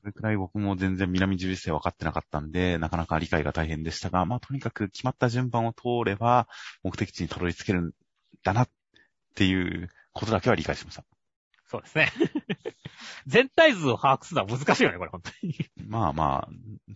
[0.00, 6.48] それくらい僕も全然南十字星分かってなかったんで、なかなか理解が大変でしたが、まあ、とにかく決まった順番を通れば、
[6.82, 7.92] 目的地にたどり着けるん
[8.42, 8.68] だな、っ
[9.36, 11.04] ていうことだけは理解しました。
[11.66, 12.10] そうですね。
[13.26, 15.54] 全体図を把握するのは難しいよね、これ、本当に。
[15.86, 16.48] まあまあ、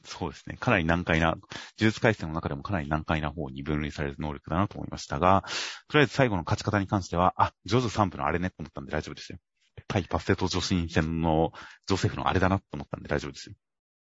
[0.05, 0.57] そうですね。
[0.59, 1.41] かなり難解な、呪
[1.79, 5.45] 術回戦の中でもかなり難解な方に分類される能力だなと思いましたが、
[5.89, 9.39] とりあえず最後の勝ち方に関しては、あ、ジョジョ3部のあれねと思ったんで大丈夫ですよ。
[9.89, 11.53] 対パステト女子戦の
[11.87, 13.55] ジョセフのあれだなと思ったんで大丈夫ですよ。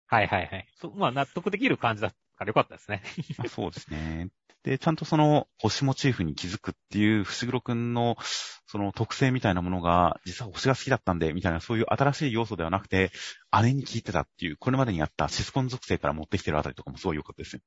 [0.07, 0.67] はいはいはい。
[0.81, 3.03] そまあ、納得できる感じだからよかったですね。
[3.39, 4.31] あそうですね。
[4.63, 8.17] で、ちゃんとその星モチーフに気づくっていう、伏黒くんの
[8.67, 13.11] その特性みたいなものが、実は星が好きだったんで、みたいなそういう新しい要素ではなくて、
[13.63, 17.63] 姉に聞いてたっていう、これまでにあったシスコン属性から持ってきてるあたりとかもすごい良かったですよ。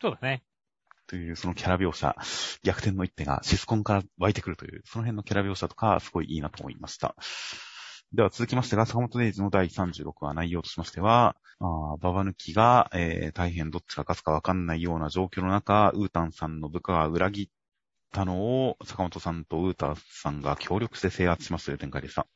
[0.00, 0.42] そうだね。
[1.06, 2.14] という、そのキャラ描写、
[2.62, 7.16] 逆転の一手がシスコンから湧いてくるという、その辺のキャラ描写とか、すごいいいなと思いました。
[8.16, 17.48] では続きましてが、坂本デイズの第36話内容としましては、あーババ抜きが、えー大変どっちが勝つかわかんないような状況の中、ウータンさんの部下が裏切っ
[18.12, 22.26] たのを、坂本さんとウータンさんが協力して制圧しますという展開でした。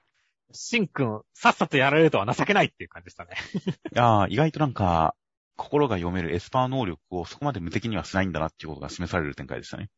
[0.53, 3.31] シンくん、さっさとやられるとは情けないっていう感じでしたね。
[3.91, 5.15] いやー意外となんか、
[5.57, 9.89] 心が読めるエスパー能力をそこまで無敵にはしないんだなっていうことが示される展開でしたね。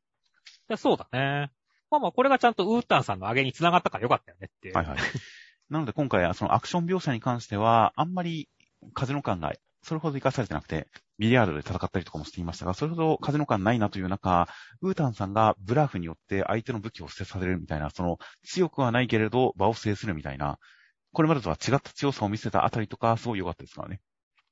[0.68, 1.50] でそうだね。
[1.90, 4.74] まあまあ、これがちゃんとウータンさんの上げに繋がったからよかったよねっていう。
[4.74, 4.98] はいはい。
[5.72, 8.50] なので今回はそのアクション描写に関しては、あんまり
[8.92, 10.86] 風の感がそれほど活かされてなくて、
[11.18, 14.48] ビリヤードで戦ったりとかもしていましたが、それほど風の感ないなという中、
[14.82, 20.58] ウータンさんがブラフによって相手の武器を捨てさせるみたいな、その強くはないけれど場を制するみたいな、
[21.10, 24.02] これまでとは違った強さを見せたあたりとか、すごい良かったですからね。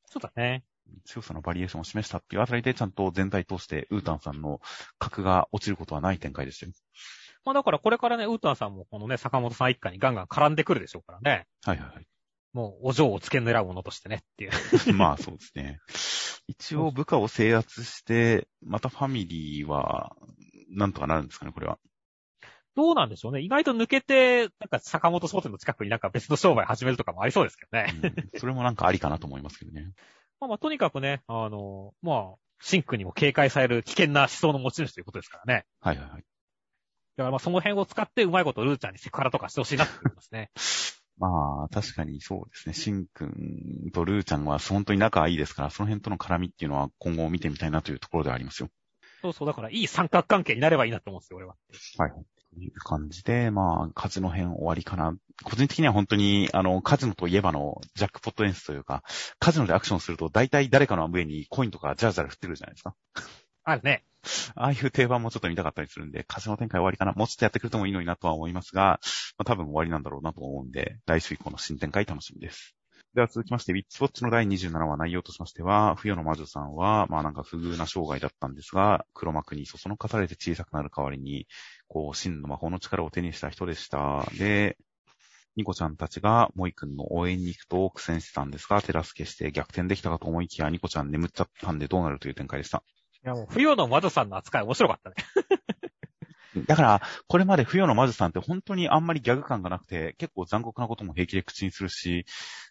[0.06, 0.64] そうだね。
[1.04, 4.62] 強さのバリエーションを示したっていうあたりで、ちゃんと全体通してウータンさんの
[4.98, 6.72] 格が落ちることはない展開でしたよ。
[7.44, 11.46] まあだからこれからね、ウータンさんもこのね、坂本さん一家にガンガン絡んでくるでしょうからね。
[11.64, 12.06] はいはいはい。
[12.52, 14.50] もう、お嬢を付け狙うものとしてねっていう。
[14.94, 15.80] まあそうですね。
[16.48, 20.16] 一応部下を制圧して、またファミリーは、
[20.68, 21.78] なんとかなるんですかね、これは。
[22.74, 23.40] どうなんでしょうね。
[23.40, 27.94] 意外と抜けて、なんか坂本商店の近くになんか別の商売始めるとかもありそうですけどね。
[28.02, 29.92] うんそれもなんかありかなと思いますけどね。
[30.40, 35.66] まあまあ、とにかくね、あの、まあ、シンクにも警戒される危険な思想の持ち主ということですからね。
[35.80, 36.24] はいはいはい。
[37.16, 40.50] だからまあその辺を使ってうまいことルーちゃんにセクハラとかしてほしいなって思いますね。
[41.18, 42.74] まあ、確かにそうですね。
[42.74, 48.70] シンくんとルーちゃんは本当に仲いいですから、その辺との絡みっていうのは今後見てみたいなというところではありますよ。
[49.20, 51.56] そうそう、だからいい三角関係になればいいなと思うんですよ、俺は。
[51.98, 52.10] はい。
[52.54, 55.14] という感じで、まあ、カジノ編終わりかな。
[55.44, 59.02] 個人的には本当に、あの、カジノといえばのジャックポット演出というか、
[59.38, 62.94] カジノでアクションすると大体誰かの上にコインとかジャラジャラ振ってくるじゃないですか。
[63.64, 64.04] あるね。
[64.54, 67.12] ああいう定番もちょっと見たかったりするんで、カジノ展開終わりかな。
[67.12, 69.00] もうちょっとやってくれてもいいのになとは思いますが、
[69.38, 72.74] まあ、多分終わりなんだろうなと思うんで、来週以降の新展開楽しみです。
[73.14, 81.48] では続きまして、ウィッチウォッチの第27話内容としましては、冬の魔女さんは、まあなんか不遇な生涯だったんですが、黒幕にそそのかされて小さくなる代わりに、
[81.88, 84.28] こう、真の魔法の力を手にした人でした。
[84.38, 84.76] で、
[85.56, 92.84] ニコちゃんたちがモイ君の応援に行くと苦戦してたんですが、手助けして逆転できたかと思いきや、ニコちゃん眠っちゃったんでどうなるという展開でした。
[93.24, 95.16] いやもう、冬の魔女さんの扱い面白かったね。
[96.66, 102.24] だから、これまで冬の魔女さんって本当にあんまりギャグ感がなくて、結構残酷なことも平気で口にするし、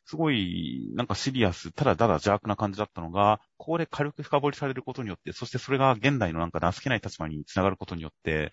[0.06, 8.52] すごい、なんかシリアス、ただただ邪悪な感じだったのが、ここで軽く深掘りされることによって、そしてそれが現代のなんか情けない立場につながることによって、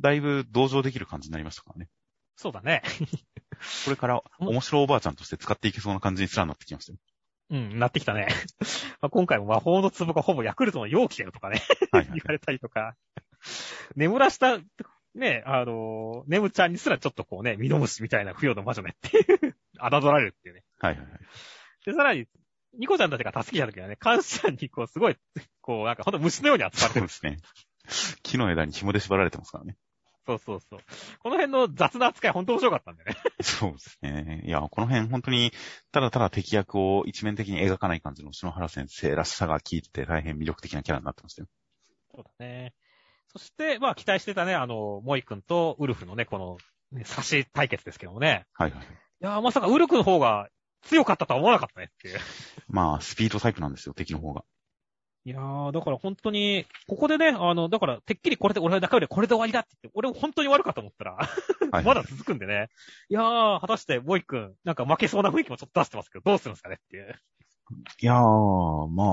[0.00, 1.88] だいぶ同情できる感じになりましたからね。
[2.36, 2.82] そうだね。
[3.84, 6.98] これから面白おばあちゃんとして使っていけそうな感じにすらなってきましたよ。
[7.54, 8.26] うん、なってきたね。
[9.00, 12.02] まあ今回も魔法の壺がほぼヤクルトの容器だよとかね、 言。
[12.02, 12.96] われたりとか。
[13.94, 14.58] 眠らした、
[15.14, 20.64] ね、あの、ネムちゃんにすらちょっとこうね、ミノムシみたいな冬の魔女ねっていう、侮られるっていうね。
[20.80, 21.20] はいはいはい。
[21.86, 22.26] で、さらに、
[22.76, 25.16] ニコちゃんたちが助けた時はね、カンシャンにこう、すごい、
[25.60, 27.08] こう、なんかほんと虫のように扱われてる。
[27.08, 28.18] そうですね。
[28.24, 29.76] 木の枝に紐で縛られてますからね。
[30.26, 30.80] そうそうそう。
[31.18, 33.16] この辺の雑な扱いほんと面白かったんだよね。
[33.42, 34.42] そうですね。
[34.44, 35.52] いや、この辺本当に、
[35.92, 41.48] ただただ敵役を一面的に描かない感じの篠原先生らしさが効いてて大変魅力的なキャラになってましたよ。
[42.14, 42.72] そうだね。
[43.32, 46.56] そして、まあ期待してたね、あの、モイ君とウルフのね、この、
[46.92, 48.46] ね、差し対決ですけどもね。
[48.54, 48.84] はいはい。
[48.84, 48.86] い
[49.20, 50.48] やー、まさかウルクの方が
[50.82, 52.18] 強かったとは思わなかったねっていう。
[52.68, 54.44] まあ、スピードタイプなんですよ、敵の方が。
[55.26, 61.12] いやー、だから本当に、ここでね、あの、だから、てっきりこれで、俺の中でこれで終わりだって言って、俺も本当に終わるかと思ったら、
[61.72, 62.68] はい まだ続くんでね。
[63.08, 67.14] いやー、果たして、ボイ君、なんか負けそうな雰囲気もちょっと出してますけど、どうするんですかねっていう。
[68.02, 69.04] いやー、ま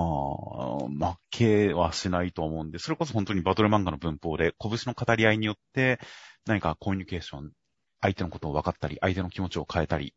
[1.05, 6.01] あ、負けはしないと思うんで、それこそ本当にバトル漫画の文法で、拳の語り合いによって、
[6.45, 7.53] 何かコミュニケーション、
[8.01, 10.13] 相手のことを分かったり、相手の気持ちを変えたり、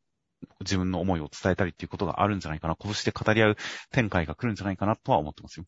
[0.60, 3.56] 自分の思いを伝えたりっていうことがあるんじゃないかな、拳で語り合う
[3.92, 5.66] 展開が来るんじゃないかなとは思ってますよ。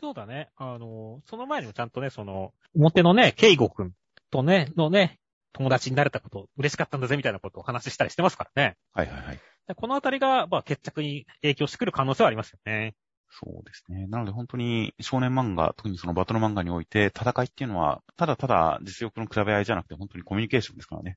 [0.00, 0.48] そうだね。
[0.56, 3.92] あの、その前にもちゃんとね、その、表のね、ケイゴくん
[4.30, 5.20] とね、のね、
[5.52, 8.76] 友達になれたこと、嬉しかったんだぜ、みたいなことをお話ししたりしてますからね。
[8.94, 9.40] はいはいはい。
[9.68, 12.94] でこのあたりが、まあ、決着に影響してくる可能性はありますよね。
[13.30, 14.06] そうですね。
[14.08, 21.16] なので本当に少年漫画、特にそのバトル漫画において戦いっていうのは、ただただ実力の比べ合いじゃなくて本当にコミュニケーションですからね。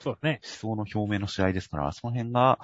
[0.00, 0.40] そうだね。
[0.44, 2.58] 思想の表明の試合ですから、その辺が、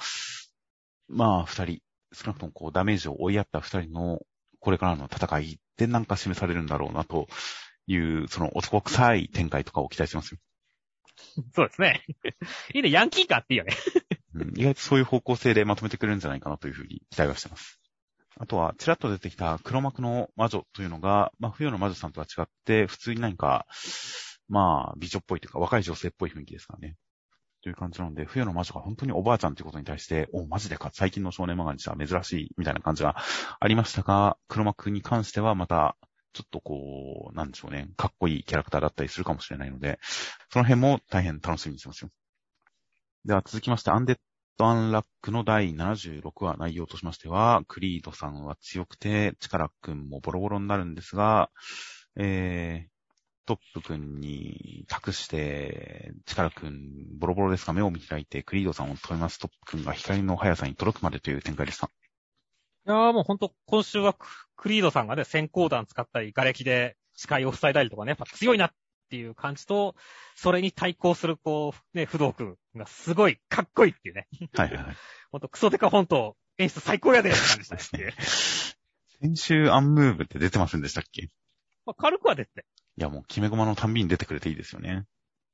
[1.09, 1.79] まあ二人、
[2.13, 4.21] 少なくともこうダメージを追いやった二人の
[4.63, 7.27] これからの戦いでなんか示されるんだろうなと
[7.89, 10.39] いう、その男臭い展開とかを期待してますよ。
[11.55, 12.05] そうですね。
[12.73, 13.75] いいね、ヤンキー感っていいよね。
[14.35, 17.81] うん、意外とそういう方向性でまとめてくれるんじゃないかなというふうに期待はしてます。
[18.39, 23.67] あとは、ちらっと出てきた黒幕の魔女というのが、まあ、冬の魔女さんとは違って、普通に何か、
[24.49, 26.97] まあ、美女っぽいというか、若い女性っぽい雰囲気ですからね。
[27.63, 33.17] という感じなので、冬の魔女が本当におばあちゃんということに対して、お、マジでか、最近の少年漫画にしては珍しい、みたいな感じが
[33.61, 35.97] ありましたが、黒幕に関してはまた、
[36.33, 40.01] ちょっとこう、なんでしょうね、かっこいいキャラクターだったりするかもしれないので、
[40.51, 42.11] その辺も大変楽しみにしてますよ。
[43.25, 44.19] では続きまして、アンデッ
[44.57, 51.51] ド・アンラックの第76話内容としましては、クリードさんは強くて、チカラくんもボロボロになるんですが、
[52.17, 52.92] えー、
[53.45, 59.39] トップくんに託して、チカラくんボロボロですが目を見開いて、クリードさんを止めます。
[59.39, 61.91] トップくんが光の速さに届くまでという展開でした。
[62.87, 64.27] いやーもうほんと、今週はク
[64.57, 68.73] クリードさんがね、先行弾使ったり、瓦礫で視界を塞いだりとかね、やっぱ強いなっ
[69.11, 69.97] ていう感じと、
[70.37, 74.29] それに対抗する、こう、ね、不動くんがすごいかっこいいっていうね。
[74.55, 74.97] はいはいはい。
[75.33, 78.15] ほんと、クソデカ本当演出最高やでって感じしたね。
[79.21, 81.23] 先週アンムーブって出てませんでしたっけ？
[81.23, 81.29] い
[81.87, 82.65] まあ、軽くは出て
[82.97, 83.03] て。
[83.03, 85.05] やもう決め駒のたんびに出てくれていいですよね。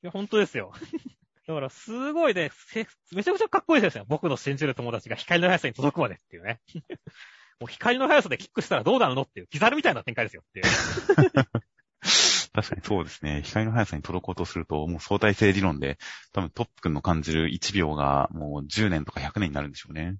[0.02, 0.72] いや、本当ですよ。
[1.46, 4.04] だから、すごいね、せめちゃくちゃかっこいいですよ。
[4.06, 6.60] 僕の信じる友達が光の速さに届くまでっていうね。
[7.58, 10.66] もう光の速さでキックしたらどうなるのっていう、キザルみたいな展開ですよっていう。
[12.52, 13.42] 確かにそうですね。
[13.44, 15.98] 光の速さに届こうとすると、もう相対性理論で、
[16.32, 20.16] 多分トップ君の感じる1秒がもう10年とか100年になるんでしょうね。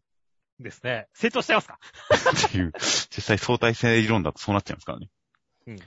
[0.60, 1.08] ですね。
[1.14, 1.78] 成長しちゃいますか？
[2.46, 5.08] っていう、実際相対性理論だとそうなっちゃいますからね。
[5.66, 5.78] うん。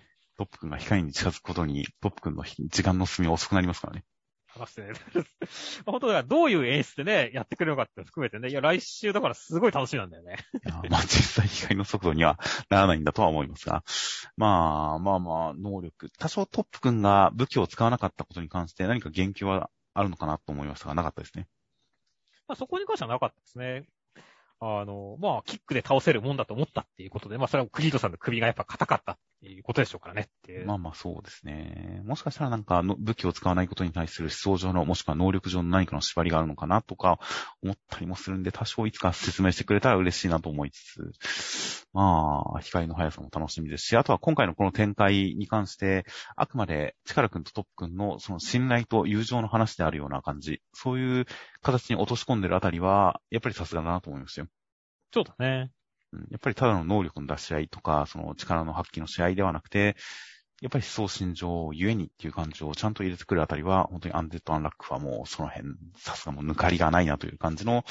[0.41, 4.03] トップ君が光に近づくことに、トップ君の時間の進みは遅くなりますからね。
[4.51, 4.93] 果たしてね。
[5.85, 8.49] 本当だからどういう演出でね、やってくれるのかって含めてね。
[8.49, 10.37] いや、来週だからすごい楽しみなんだよね。
[10.89, 12.39] まあ実際光の速度には
[12.71, 13.83] ならないんだとは思いますが。
[14.35, 16.09] まあまあまあ、能力。
[16.17, 21.47] 多少トップ君が武器を使わなかったことに関して何か言及はあるのかなと思いましたが、なかったですね。
[22.47, 23.85] まあそこに関してはなかったですね。
[24.59, 29.17] あの、まあ、キックで倒せるもんだと思ったっていうことで、まあ、それはクリードさんの首がやっぱ硬かった
[29.47, 30.65] いうことでしょうからねっていう。
[30.65, 32.01] まあまあそうですね。
[32.05, 37.19] もしかしたらなんかの武器を使わないことに対する思想上の、もしくは能力上の何かの縛りがあるのかなとか
[37.63, 51.25] 思ったりもするんで、多少いつか説明してくれたら嬉しいなと思いつつ、まあ、光の速さも楽しみですし、あとは今回のこの展開に関して、あくまで力くんとトップくんのその信頼と友情の話であるような感じ、そういう
[51.61, 54.47] 形に落とし込んでるあたりは、やっぱりさすがだなと思いましたよ。
[55.13, 55.71] そうだね。
[56.14, 59.95] うんやっぱりただの能力の出し合いとか、その力の発揮の試合ではなくて、
[60.62, 67.84] やっぱり思想心情ゆえにっていう感情をちゃんと入れてくるあたりは、本当にアンデッド・アンラックはもうその辺、さすがもう抜かりがないなという感じの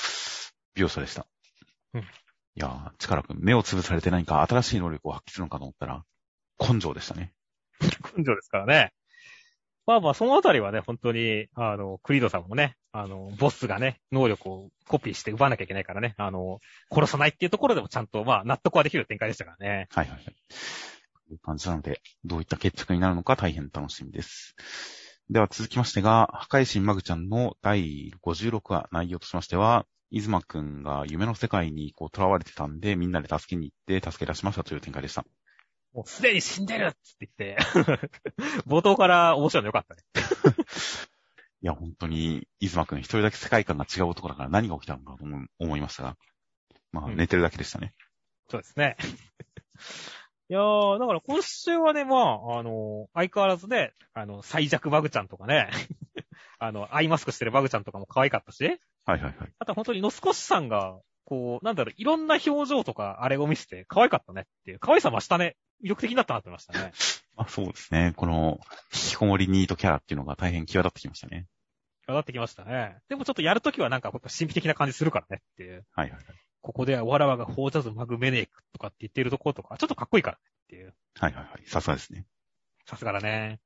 [0.76, 1.26] 描写でした。
[1.94, 2.04] うん
[2.56, 6.04] いやー、力くん、目を潰されて何か新しい能力を発揮するのかと思ったら、
[6.58, 7.32] 根性でしたね。
[8.16, 8.92] 根性ですからね。
[9.90, 16.60] まあまあ、そのあたりはね、本当に、あの、クリードさんもね、あの、ボスがね、能力をコピーして奪わなきゃいけないからね、あの、
[16.92, 19.88] 殺さないっていうところでもちゃんと、まあ、納得はできる展開でしたからね。
[19.90, 20.24] はいはいはい。
[21.26, 24.54] という感じなので、どういった決着になるのか大変楽しみです。
[25.28, 35.24] では続きましてが、破壊神マグちゃんの第56話内容としましては、イズマくんが夢の世界にこう囚われてたんで、みんなで助けに行って助け出しましたという展開でした。
[35.92, 38.10] もうすでに死んでるっつって言って、
[38.66, 40.02] 冒頭から面白いのよかったね。
[41.62, 46.16] いや、本当に、イズマくん一人だけ世界観が違う男だから何が起きたのかと思思いましたが、
[46.92, 47.92] まあ、うん寝てるだけでしたね。
[48.48, 48.96] そうですね。
[50.48, 55.70] いやー、だから今週はね、まあ、あの、相変わらずね、あの、最弱バグちゃんとかね、
[56.58, 59.34] あの、アイマスクしてるバグちゃんとかも可愛かったし、はいはいはい。
[59.58, 60.98] あと本当にノスコシさんが、
[61.30, 64.80] こう、なんだろう、いろんな表情とかあれを見せて可愛かったねっていう。
[64.80, 65.56] 可愛さ増したね。
[65.82, 66.92] 魅力的になったなって思いましたね。
[67.36, 68.12] ま あそうですね。
[68.16, 68.58] この、
[68.92, 71.46] 引きこもりニートキャラっていうのが大変際立ってきましたね。
[72.04, 72.98] 際立ってきましたね。
[73.08, 75.86] でもちょっとやるときはなんか、神秘的な感じするからねっていう。
[75.92, 76.36] はいはいはい。
[76.62, 80.94] ここではわらわがフォージャズマグメネークとかって言ってるところとか、ちょっとかっこいいからねっていう。
[81.14, 81.66] はいはいはい。
[81.66, 82.26] さすがですね。
[82.86, 83.60] さすがだね。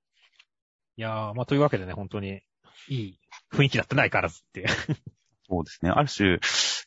[0.96, 2.42] いやー、まあというわけでね、本当に、
[2.88, 3.18] いい
[3.50, 4.68] 雰囲気だってないからずっていう。
[5.48, 5.90] そうですね。
[5.90, 6.38] ある種、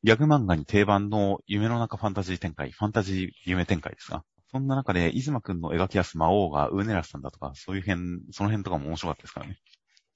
[0.03, 9.57] ギャグ漫画に定番の夢の中ファンタジー展開、ファンタジー夢展開ですが、そんな中で、イズマくんの描き出す魔王がウーネラスさんだとか、そういう辺、その辺とかも面白かったですからね。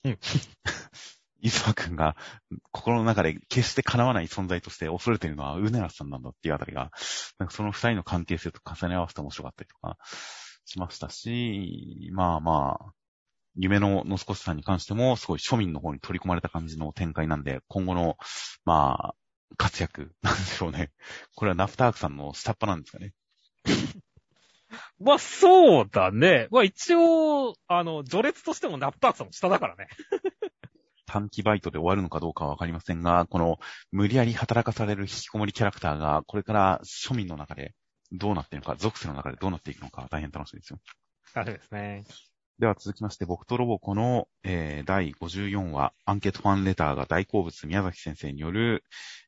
[0.05, 0.17] うん。
[1.41, 2.15] イズマくんが
[2.71, 6.91] 心の中で決して叶わない存在として恐れているのはウーネラスさんなんだっていうあたりが、
[7.39, 9.97] なんかその二人の関係性と重ね合わせて面白かったりとか
[10.65, 12.93] しましたし、まあまあ、
[13.55, 18.17] 夢のノスコスさんに関しても、すごい庶民の方に取り込まれた感じの展開なんで、今後の、
[18.63, 19.15] まあ、
[19.57, 20.91] 活躍 なんでしょうね。
[21.35, 23.13] これはナフタークさんの下っ端なんですかね。
[24.99, 26.47] まあそうだね。
[26.51, 29.87] まあ一応、あの、序列としてもナップタークさんも下だからね。
[31.05, 33.59] 短期バイトで終わるのかどうかはわかりませんが、この
[33.91, 37.75] 無理やり働かされる引きこもりキャラクターが、これから庶民の中で
[38.13, 40.79] どうなっているのか、属性の中でどうなっていくのか、大変楽しみですよ。
[41.33, 42.30] 楽しみですね。
[42.61, 48.83] では続きまして、僕とロボコの、えー、第54話、アンケートファンレターが大好物宮崎先生による、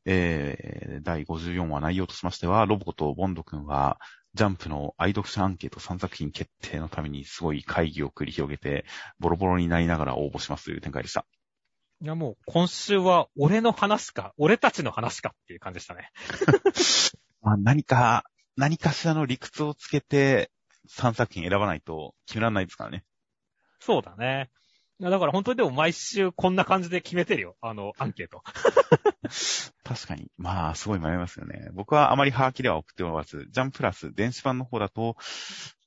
[0.06, 4.00] えー、第54話内容としましては、ロボコとボンド君は、
[4.36, 8.86] ジャンプの愛読者アンケート3作品決定のためにすごい会議を繰り広げて、
[9.18, 11.26] ボロボロになりながら応募しますという展開でした。
[12.02, 16.12] いやもう今週は俺の話か、俺たちの話かっていう感じでしたね。
[17.42, 18.26] まあ、何か、
[18.58, 20.52] 何かしらの理屈をつけて
[20.88, 23.04] 3作品選ばないと決められないですからね。
[23.86, 24.50] そうだね。
[25.02, 27.58] だから本当にでも毎週こんな感じで決めてるよ。
[27.62, 28.42] あの、 アンケート。
[29.84, 30.32] 確かに。
[30.38, 31.70] まあ、すごい迷いますよね。
[31.74, 35.18] 僕はあまりハーキでは送っておらず、ジャンププラス、電子版の方だと、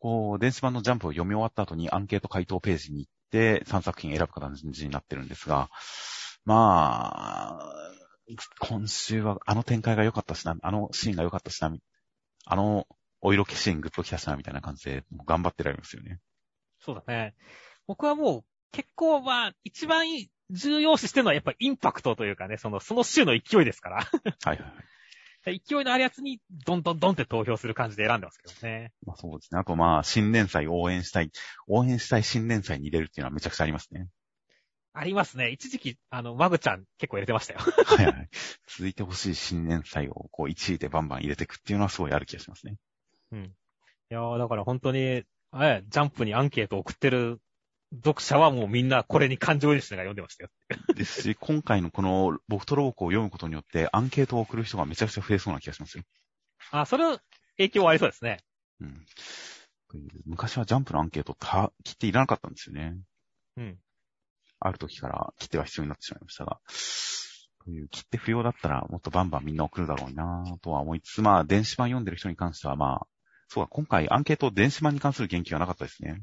[0.01, 5.71] こう、電子版のジャンプを読み終わった後にアンケート回答ページに行って3作品選ぶ形になってるんですが、
[6.45, 7.93] まあ、
[8.61, 11.73] 今週はあの展開が良かったしな、あのシーンが良かったしな、
[12.45, 12.87] あの
[13.23, 16.21] お色気シーングッと来たしな、みたいな感じで頑張ってられますよね。
[16.81, 17.35] そうだね。
[17.87, 20.07] 僕はもう結構まあ、一番
[20.51, 23.97] 重要視してるのはやっぱインパクトというかね、その、その週の勢いですから。
[23.97, 25.61] はいはいはい。
[25.65, 28.93] 勢いのあるやつに、どんどんどんって投票する感じで選んでますけどね。
[29.07, 29.61] まあそうですね。
[29.61, 31.31] あとまあ、新連載応援したい、
[31.69, 34.09] 応援したい新連載に入れるっていうのはめちゃくちゃありますね。
[34.93, 35.51] ありますね。
[35.51, 37.61] 一時期、あの、マグちゃん結構入れてましたよ。
[37.61, 38.29] はいはい。
[38.67, 42.77] 続いてほしい新連載をこう1位でバンバン入れていくっていうのはすごいある気がしますね。
[43.33, 43.45] うん。
[43.45, 43.51] い
[44.11, 47.41] やーだから本当に、あれ、ジャンプにアンケートを送ってる
[47.97, 50.51] 読者はもうみんなこれに感情移入しながら読んでましたよ。
[50.95, 56.05] ですし、今回のこの僕とロボコを読むことによってアンケートを送る人がめちゃくちゃ増えそうな気がしますよ。
[56.71, 57.21] あ、それは
[57.57, 58.39] 影響はありそうですね。
[58.81, 59.07] うん。
[60.27, 62.99] 昔はジャンプのアンケートた切っていらなかったんですよね。
[63.57, 63.79] うん。
[64.61, 66.61] ある時から切手は必要になってしまいましたが。
[67.65, 73.07] という、切手不要だったらもっとバンバンみんな送るだろうなとは思いつつ、まあ、電子版読んでる人に関してはまあ、
[73.49, 76.23] そうだ、今回アンケート電子版に関する言及はなかったですね。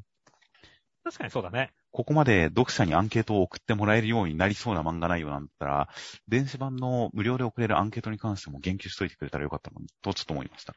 [1.04, 1.70] 確かにそうだね。
[1.92, 5.88] ここまで読者にアンケートを送ってもらえるようになりそうな漫画内容なんだったら、
[6.26, 10.74] 電子版の無料で送れるアンケートに関しても言及しといてくれたらよかったのに、とちょっと思いました？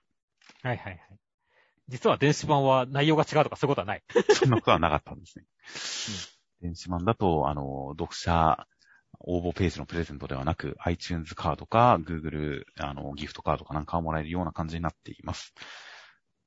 [0.61, 0.99] はいはいはい。
[1.87, 4.03] 実は電子版は内容が違うとかそういうことはない。
[4.33, 5.45] そんなことはなかったんですね。
[6.61, 8.67] 電子版だと、あの、読者
[9.19, 15.53] 応募ページのプレゼントではなく、iTunes カードか、Google、あの、ギフトカードかなんかをもらえるような感じになっています。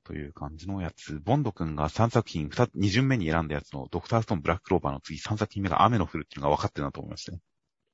[0.03, 1.19] という感じのやつ。
[1.23, 7.39] ボンド君が3作品、2, 2巡目に選んだやつのドクターストーンブラッククローバーの次3作品目が雨の降るっていうのが分かってるなと思いましたね。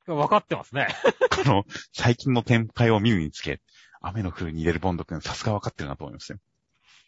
[0.05, 0.87] 分かってますね。
[1.43, 3.61] この最近の展開を耳につけ、
[3.99, 6.39] 雨の降るに入れるボンド君、さすが分かってるなと思いましたよ。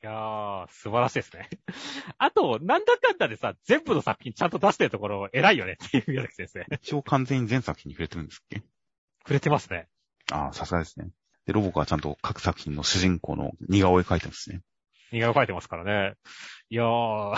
[0.01, 1.49] いやー、素晴らしいですね。
[2.17, 6.65] あと、なんだかんだでさ、全部の作品ちゃんと出してるところ偉いよねっていう宮崎先生。
[6.75, 8.63] 一応完全に全作品に触れてるんですっけ？
[9.23, 9.87] 触れてますね。
[10.31, 11.09] ああ、さすがですね。
[11.45, 14.61] で、ロボコはちゃんと各作品の主人公の似顔絵描いてますね。
[15.11, 16.15] 似顔絵描いてますからね。
[16.69, 17.35] いやー、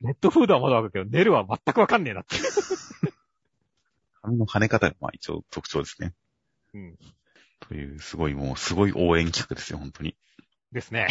[0.00, 2.36] ネットフードはまだわかるけど、ネルは全くわかんねえなって。
[4.22, 6.14] 髪の跳ね方がまあ一応特徴ですね。
[6.74, 6.98] うん。
[7.60, 10.16] という、すごいもう、すごい応援企画ですよ、本当に。
[10.72, 11.08] ですね。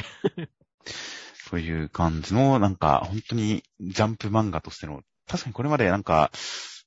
[1.49, 6.31] そういう感じの、なんか、本当にジャンプ漫画としての、確かにこれまでなんか、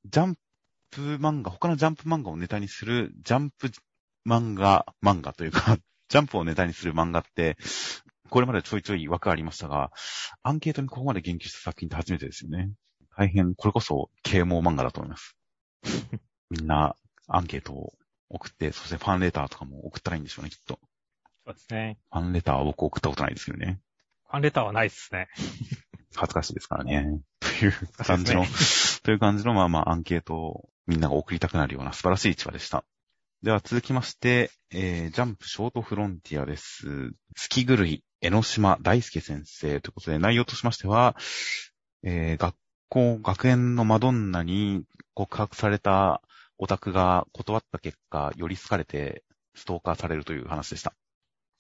[0.05, 0.36] ジャン
[0.90, 3.70] プ漫画、他のジャンプ漫画をネタにする、ジャンプ
[4.26, 5.76] 漫画、漫画というか、
[6.09, 7.57] ジャンプをネタにする漫画って、
[8.29, 9.91] これまでちょいちょい枠ありましたが、
[10.43, 12.70] アンケートにここまで言及した作品って初めてですよね。
[13.16, 15.37] 大変、これこそ啓蒙漫画だと思います。
[16.51, 16.95] みんな
[17.26, 17.93] アンケートを
[18.29, 20.79] 送って、そしてファンレターとかも送ったらいいんでしょうね、きっと。
[21.45, 21.99] そうですね。
[22.12, 23.81] ファンレターは僕送ったことないですけどね。
[24.29, 25.29] ファンレターはないですね。
[26.14, 27.20] 恥ずかしいですからね。
[27.41, 28.45] という感じの、
[29.03, 32.85] という感じの、まあまあアンケートをみんなが送りたくなるような素晴らしい市場でした。
[33.43, 37.12] では続きまして、えー、ジャンプショートフロンティアです。
[37.37, 41.16] 月狂い、江ノ島大輔先生ということで、内容としましては、
[42.03, 42.55] えー、学
[42.89, 46.21] 校、学園のマドンナに告白された
[46.59, 49.23] オタクが断った結果、より好かれて
[49.55, 50.95] ストーカーされるという話でした。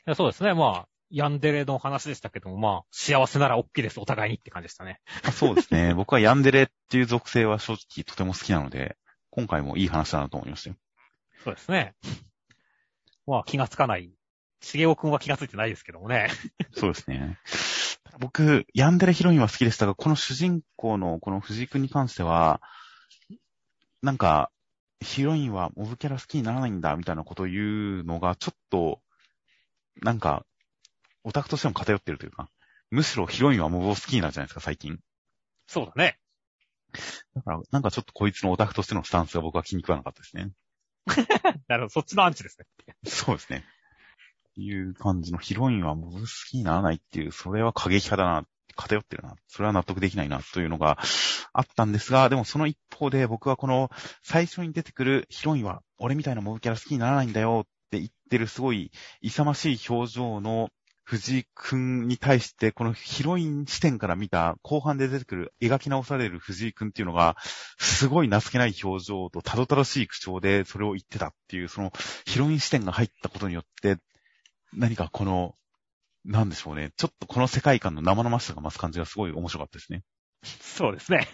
[0.06, 0.54] いやそうですね。
[0.54, 5.00] まあ、ヤンデレの話でしたけども、まあ、幸せなら OK です、お互いにって感じでしたね。
[5.22, 5.94] あそうですね。
[5.96, 8.96] 僕はヤンデレっていう属性は正直とても好きなので、
[9.30, 10.76] 今回もいい話だなと思いましたよ。
[11.44, 11.94] そうですね。
[13.26, 14.12] まあ、気がつかない。
[14.60, 16.30] しげおくんは気がついてないですけどもね。
[16.72, 17.38] そうですね。
[18.20, 22.60] 僕、ヤンデレヒロインは好きでしたが、この主人公のこの藤井くんに関しては、
[24.02, 24.50] なんか、
[25.00, 29.00] ヒロインはモブキャラ好きにならないんだ、みたいなことを言うのが、ちょっと、
[30.02, 30.44] なんか、
[31.22, 32.50] オタクとしても偏ってるというか、
[32.90, 34.98] むしろヒロインはモブを好きになるじゃないですか、最近。
[35.66, 36.18] そうだね。
[37.34, 40.50] だから、なんかちょっとこいつのオタクとしてのスタンスが僕は気に食わなかったですね。
[41.68, 42.66] なるほど、そっちのアンチですね。
[43.04, 43.64] そうですね。
[44.58, 48.44] っていう感じのヒロインはモブ好きにならないっていう、それは過激派だな、
[48.74, 50.98] 偏ってるな、それは納得できないな、というのが
[51.52, 53.88] あったんですが、でもその一方で僕はこの
[54.20, 58.90] 最初に出てくるヒロインは俺みたいなモブキャラ好きにならないんだよって言ってるすごい
[59.20, 60.70] 勇ましい表情の
[61.04, 67.36] 藤井くんに対して、このヒロイン視点から見た後半で出てくる描き直される藤井くんっていうのが、
[67.78, 71.92] すごい情けない表情とたどたどしい口調でそれを言ってたっていう、その
[72.26, 73.96] ヒロイン視点が入ったことによって、
[74.72, 75.54] 何かこの、
[76.24, 76.92] なんでしょうね。
[76.96, 80.02] ちょっとこの世界観の生々しさが増す感じがすごい面白かったですね。
[80.42, 81.28] そうですね。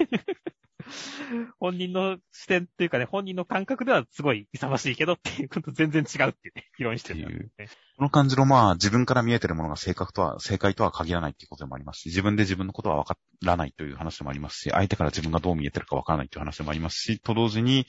[1.59, 7.49] 本人の視点っていうかね、本人の感覚ではすごい勇ましいけどっていうこと全然違うっていうね、ヒロイン視点だよね。
[7.97, 17.87] この感じのまあ自分から見えてるものが正確とは、正解とは限らないっていうことでもありますし、自分で自分のことは分からないという話でもありますし、相手から自分がどう見えてるか分からないという話でもありますし、と同時に、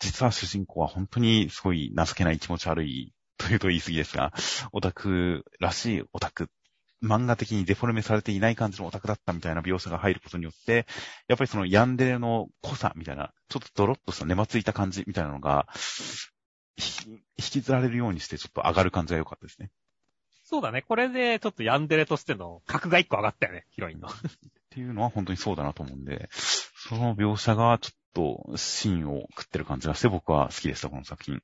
[0.00, 4.32] 実は主人公は本当にすごい情けない気持ち悪い というと言い過ぎですが、
[4.72, 6.50] オタクらしいオタク、
[7.02, 10.86] 漫画的にデフォルメされていない感じのオタクだったみたいな描写が入ることによって、
[11.26, 15.66] やっぱりそのヤンデレの濃さみたいな、ちょっとドロッとした粘ついた感じみたいなのが、
[16.76, 19.70] ひ引きずられるようにしてちょっと上がる感じが良かったですね。
[20.44, 20.82] そうだね。
[20.82, 24.08] これでちょっとヤンデレとしての格が一個上がったよね、ヒロインの。
[24.08, 24.12] っ
[24.70, 31.42] ていうのは本当にそうだなと思うんで、その描写がちょっと芯を食ってる感じがして僕は好きでした、この作品。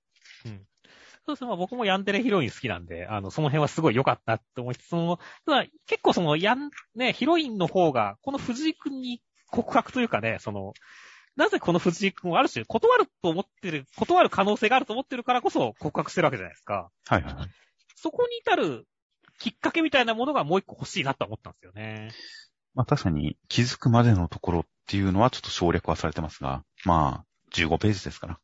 [1.28, 1.48] そうですね。
[1.48, 9.20] まあ僕もヤンデレヒロイン好きなんで、あの、その辺はすごい良かったって思いつつも、ただ結構その、ヤン、ね、ヒロインの方が、この藤井くんに
[9.50, 10.72] 告白というかね、その、
[11.36, 16.90] なぜこの藤井くんをある種断ると思ってる、断る可能性があると思ってるからこそ告白してるわけじゃないですか。
[17.06, 17.48] はいはいはい。
[17.94, 18.86] そこに至る
[19.38, 22.10] きっかけみたいなものがもう一個欲しいなと思ったんですよね。
[22.74, 28.40] まあ確かに気づくまでのところっていうのはちょっと省略はされてますが、まあ15ページですから。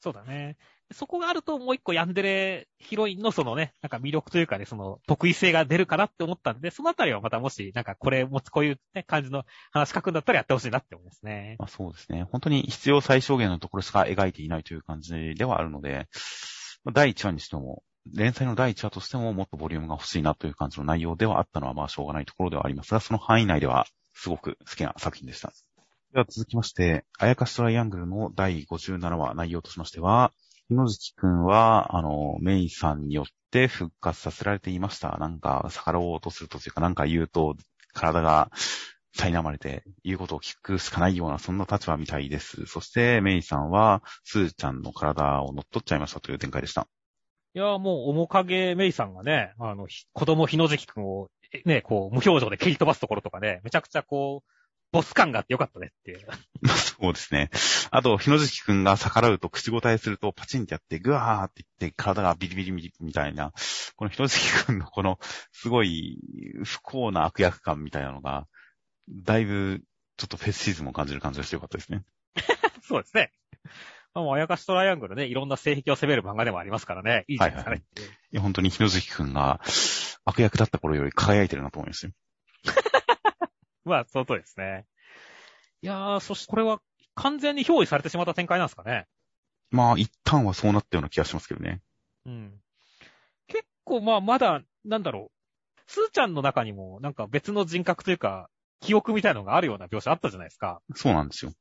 [0.00, 0.56] そうだね。
[0.92, 11.56] そこがあるともう一個ヤンデレヒロインのそのね、なんか魅力というかね、その得意性が出るかなって思ったんで、そのあたりはまたもし、なんかこれもこういうね、感じの話書くんだったらやってほしいなって思いますね。
[11.58, 12.24] まあそうですね。
[12.30, 16.08] 本当に必要最小限のところしか描いていないという感じではあるので、
[16.92, 17.82] 第1話にしても、
[18.14, 25.52] 連載の第1話としてももっとボリュームが欲しいなという感じの内容ではあったのはまあしょうがないところではありますが、その範囲内ではすごく好きな作品でした。
[26.12, 30.32] では続きまして、あやかしトライアングルの第57話内容としましては、
[30.68, 35.16] 日野月くんは、あの、メイさんによって復活させられていました。
[35.18, 37.54] なんか、逆らおうとするとというか、なんか言うと、
[37.92, 38.50] 体が
[39.16, 42.66] 苛まれて、言うことを聞くしかないような、そんな立場みたいです。
[42.66, 46.88] そして、メイさんは、スーちゃんの体を乗っ取っちゃいましたという展開でした。
[47.54, 51.28] いや、もう、面影メイさんがね、あの、子供日野関くんを、
[51.64, 54.55] ね、こう、無表情で蹴り飛ばすところとかね、めちゃくちゃこう、
[54.92, 56.26] ボス感があってよかったねっていう。
[56.26, 57.50] ま あそうですね。
[57.90, 63.52] あと、日野月くんが逆らうと口答えするとパチンってやって、グワーって言って体がビリビリビリみたいな、
[63.96, 65.18] この日野月くんのこの、
[65.52, 66.18] すごい
[66.64, 68.46] 不幸な悪役感みたいなのが、
[69.08, 69.82] だいぶ、
[70.16, 72.04] ちょっとフェスシーズンを感じる感じがしてよかったですね。
[72.82, 73.32] そうですね。
[74.14, 77.82] まあ、もう、あやかしトライアングルね、いろんな性癖を攻める漫画でもありますからね、いいじゃないですかね。
[78.32, 79.60] いや、本当に日野月くんが
[80.24, 82.12] 悪役だった頃より輝いてるなと思いますよ。
[83.86, 84.84] まあ、その通りですね。
[85.80, 86.80] いやー、そしてこれは
[87.14, 89.06] 完全に憑依されてしまった展開なんですかね。
[89.70, 91.80] まあ、一旦はそうなったような気がしますけどね。
[92.26, 92.60] うん。
[93.46, 95.80] 結構、まあ、まだ、なんだろう。
[95.86, 98.50] スーちゃんの中にも、なんか別の人格というか、
[98.80, 100.80] 記憶みたいなのがあるような描写あったじゃないですか。
[100.94, 101.52] そうなんですよ。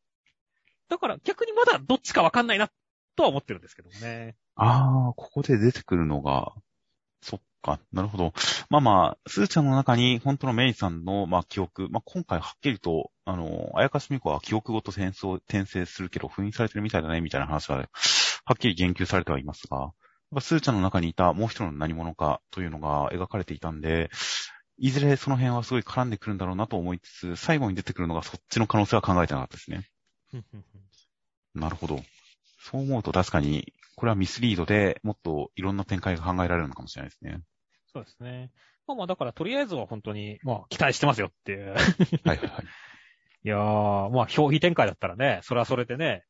[0.90, 2.70] だから逆にまだどっちかわかんないな、
[3.16, 4.36] とは思ってるんですけどもね。
[4.56, 6.54] ああ、ここで出てくるのが、
[7.22, 8.34] そっか、なるほど。
[8.70, 19.92] まあまあ、スーちゃんの中に本当のメイさんの、まあ記憶、まあ今回はっきりと、あの、あやかしみこは記憶ごと転送、転生するけど封印されてるみたいだね、みたいな話は、はっきり言及されてはいますが、やっ
[20.36, 24.12] ぱスーちゃんの中にいたもう一人の何者かというのが描かれていたんで、
[24.78, 29.90] いずれその辺はすごい絡んでくるんだろうなと思いつつ、最後に出てくるのがそっちの可能性は考えてなかったですね。
[31.56, 32.04] なるほど。
[32.60, 37.42] そう思うと確かに、これはミスリードでもっといろんな展開が考えられるのかもしれないですね。
[37.96, 38.52] そうですね。
[38.88, 41.70] まあまあ、だからとりあえずは本当に、まあ、期待してますよっていう。
[41.72, 41.80] はい
[42.26, 42.66] はいはい。
[43.46, 46.26] いやー、まあ、表皮展開だったらね、それはそれでね、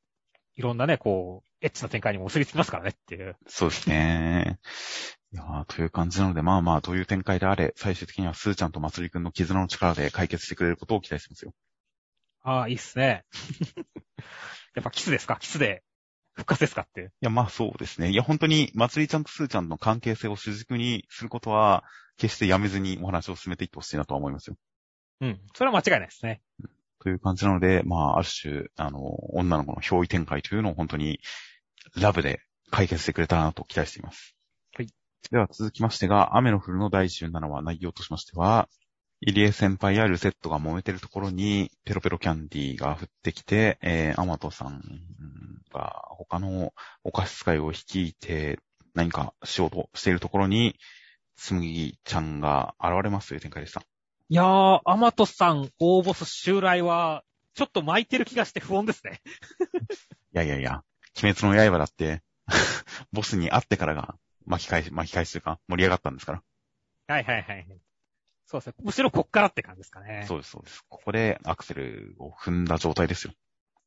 [0.56, 3.36] いろんなね、こう、エッチな展開にも結びつきますからねっていう。
[3.48, 4.60] そうですね。
[5.34, 11.54] いやーという感じなので、まあまあ、どういう展開であれ、最終的にはスーちゃんとまつりくんの絆の力で解決してくれることを期待してますよ。
[12.44, 13.26] ああ、いいっすね。
[14.76, 15.38] やっぱキスですか？
[15.40, 15.84] キスで
[16.36, 18.10] 復活ですかっていや、まあそうですね。
[18.10, 21.84] いや、本当に、まつりちゃんとスーちゃんの関係性を主軸にすることは、
[22.18, 24.58] 決してやめずにお話を進めていってほしいなとは思いますよ。
[25.22, 25.40] うん。
[25.54, 26.42] それは間違いないですね。
[27.02, 29.00] という感じなので、まあ、ある種、あの、
[29.34, 31.20] 女の子の憑依展開というのを本当に、
[31.96, 32.42] ラブで
[32.72, 34.36] 解決してくれたらなと期待しています。
[34.76, 34.88] はい。
[35.32, 38.68] では続きましてが、雨の降るの第17話内容としましては、
[39.22, 44.82] イリエ先輩やルセットが揉めてるところに、ペロペロキャンディーが降ってきて、えー、アマトさん
[45.74, 46.74] が他の
[47.04, 48.60] お菓子使いを率いて
[48.94, 50.76] 何かしようとしているところに、
[51.38, 53.82] つむぎちゃんが現れますという展開でした。
[54.30, 57.24] いやー、アマトさん、大ボス襲来は、
[57.54, 59.22] ちょっと巻いてる気がして不穏ですね。
[60.34, 60.84] いやいやいや、
[61.22, 62.22] 鬼滅の刃だって、
[63.14, 64.16] ボスに会ってからが
[64.46, 66.44] 巻き返し、巻き返しというか盛り上がったんですから。
[67.08, 67.68] はいはいはい。
[68.46, 68.74] そうですね。
[68.84, 70.26] むしろこっからって感じですかね。
[70.28, 70.84] そうです、そうです。
[70.88, 73.34] ここでアクセルを踏んだ状態ですよ。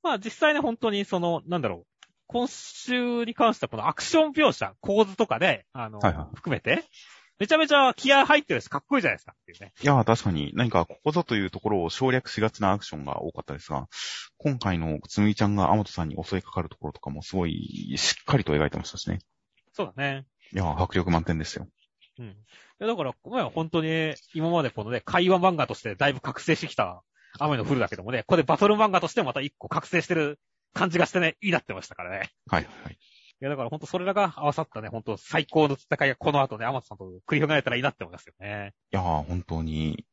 [0.03, 1.87] まあ実際ね、本当にその、なんだろう。
[2.27, 6.85] 今週に関してはこのアクション描写、構図とかで、あの、はいはい含めて、
[7.39, 9.73] めちゃめちゃ気合入ってるしかっこいいじゃないですかっていうね。
[9.81, 13.89] いやー、確かに何かここぞというところを省略しがちなアクションが多かったですが、
[14.39, 19.21] 今回のつむぎちゃんがアマトさんに襲いかかるところとかもすごいしっかりと描いてましたしね。
[19.73, 20.27] そうだね。
[20.53, 21.69] いやー、迫力満点ですよ。
[22.19, 22.37] うん。
[22.81, 27.03] だから、まあ本当に、今までこのね、会話漫画としてだいぶ覚醒してきた
[27.39, 30.39] 雨の降るだけどもね、ここでバトル漫画としてもまた一個覚醒してる
[30.75, 32.31] 感じがしてね、いいなってましたからね。
[32.47, 32.99] はい、はい。
[33.41, 38.75] いやだから本当それらが合わさったね、本当最高の戦いがこの後ね、アマトさんと繰り広げられたらいいなって思いますよね。
[38.93, 40.05] いやー、本当に、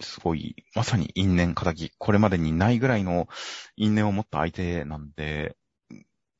[0.00, 3.28] すごい、まさに因縁仇、これまでにないぐらいの
[3.76, 5.56] 因縁を持った相手なんで、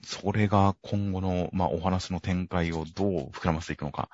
[0.03, 4.11] それが今後の、まあ、お話の展開をどう膨らませていくのか、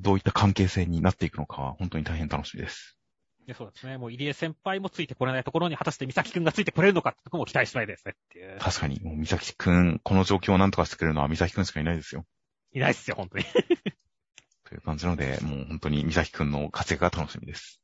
[0.00, 2.96] どういった関係性になっていくのかは、本当に大変楽しみです。
[3.46, 3.96] いや、そうですね。
[3.96, 8.58] もう入江先輩もついてこれないところに果たして美咲くんがついてこれるのかってとこも期待したいですねっていう。
[8.58, 12.24] 確かに、もう、美咲くん、この状況を何とかしてくれるのは美咲くんしかいないですよ。
[12.72, 13.44] いないっすよ、本当に。
[14.64, 17.80] という感じなので、もう本当に美咲くんの活躍が楽しみです。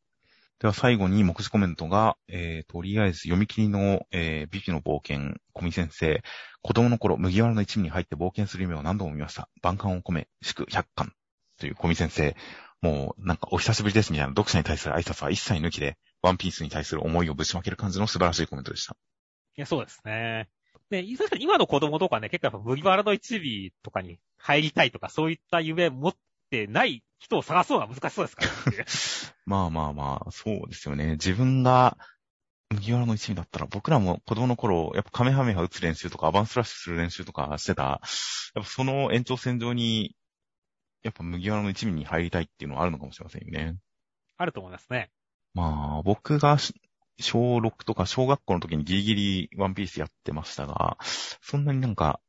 [0.61, 6.23] では最後に目次コメントが、えー、とりあえず読み切りの、えー、ビビの冒険、小見先生、
[6.63, 9.49] 子供の頃、麦わらの一味に入って冒険する夢を何度も見ました。
[9.63, 11.15] 万感を込め、祝100巻。
[11.59, 12.37] という小見先生、
[12.83, 18.97] もうなんかお久しぶりですみたいな読者に対する挨拶は一切抜きで、ワンピースに対する思いをぶちまける感じの素晴らしいコメントでした。
[19.57, 20.49] いや、そうですね。
[20.91, 26.15] ね、確かに今の子供とかね、結構やっぱ麦わらの一尾とかに入りたいとか、そういった夢持っ
[26.51, 28.85] てない人を探すのが難しそうですからっていう。
[29.47, 31.13] まあまあまあ、そうですよね。
[31.13, 31.97] 自分が、
[32.71, 38.01] 麦わらの一味だったら、僕らも子供の頃、やっぱカメハメハ打つ練習とか、アバンスラッシュする練習とかしてた、やっ
[38.55, 40.17] ぱその延長線上に、
[41.05, 43.77] やっぱ麦わらの一味に入りたいっていうのはあるのかもしれませんよね。
[44.37, 45.11] あると思いますね。
[45.53, 46.75] まあ、僕がし
[47.21, 50.97] 小6とか小学校の時にギリギリワンピースやってましたが、
[51.41, 52.21] そんなになんか、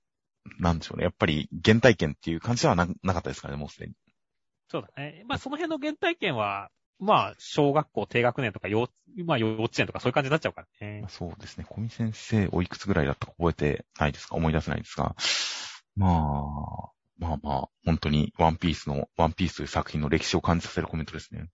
[0.59, 1.05] なんでしょうね。
[1.05, 3.93] やっぱり原体験っていう感じではななかったですからね、もうすでに。
[4.69, 5.23] そうだね。
[5.27, 6.69] まあ、その辺の原体験は、
[6.99, 8.87] まあ、小学校低学年とか幼、
[9.25, 11.03] まあ、幼稚園とかそういう感じになっちゃうからね。
[11.09, 11.65] そうですね。
[11.67, 14.35] 小見先生、おいくつぐらいだったか覚えてないですか？
[14.35, 15.15] 思い出せないですが。
[15.95, 16.09] ま
[16.89, 21.49] あ、まあまあ、本当にワンピースの、ワンピースという作品の歴史を感じさせるコメントですね。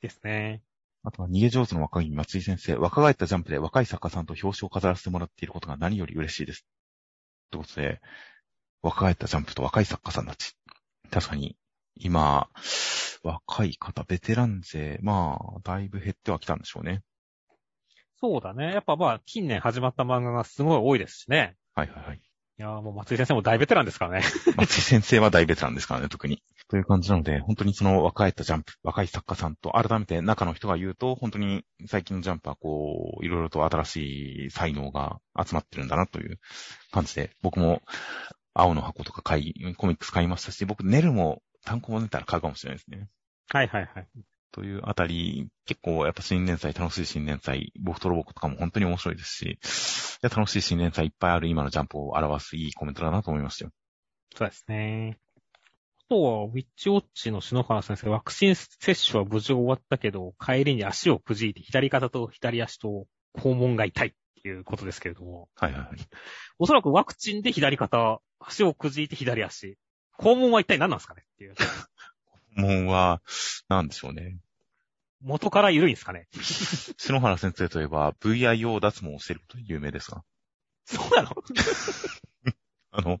[0.00, 0.62] ですね。
[1.04, 6.66] あとは逃げ上手の若君松井先生、若返ったジャンプで若い作家さんと表紙を飾らせてもらっていることが何より嬉しいです。
[7.50, 8.00] ということで、
[8.82, 10.56] 若返ったジャンプと若い作家さんたち。
[11.10, 11.56] 確かに、
[11.96, 12.48] 今、
[13.22, 17.02] 若い方、ベテラン勢、まあ、だいぶ減ってはきたんでしょうね。
[18.20, 18.72] そうだね。
[18.72, 21.56] やっぱまあ、近年始まった漫画がすごい多いですしね。
[21.74, 22.20] はいはいはい。
[22.56, 24.24] いやーもう松井先生も大ベテランですからね。
[24.56, 26.40] 松井先生は大ベテランですからね、特に。
[26.68, 36.38] という感じなので、本当にその若いったジャンプ、若い作家さんと改めて中の人が言うと、本当に最近のジャンプはこう、いろいろと新しい才能が集まってるんだなという
[36.92, 37.82] 感じで、僕も
[38.54, 43.08] 青の箱とか買い、コミックス買いましたし、僕ネルも単行本出たら買うかもしれないですね。
[43.48, 44.08] はいはいはい。
[44.54, 49.58] というあたり、結構やっぱ新年祭、楽しい新年祭、僕とロボコとかも本当に面白いですし、
[50.22, 53.72] 楽しい新年祭いっぱいある今のジャンプを表すいいコメントだなと思いましたよ。
[54.36, 55.18] そうですね。
[55.56, 63.06] あとは、ウィッチウォッチの篠原先生、ワクチン接種は無事終わったけど、帰りに足をくじいて、左肩と左足と
[63.36, 65.90] 肛門が痛いっていうことですけれども、はいはいはい。
[66.60, 69.78] おそらくワクチンで左肩、足をくじいて左足、
[70.16, 71.54] 肛門は一体何なんですかねっていう。
[72.56, 73.20] 門は、
[73.68, 74.38] なんでしょうね。
[75.24, 76.28] 元から緩いんですかね？
[76.98, 80.22] 篠原先生といえば VIO 脱毛をしていることで有名ですが。
[80.84, 81.30] そうなの？
[82.96, 83.18] あの、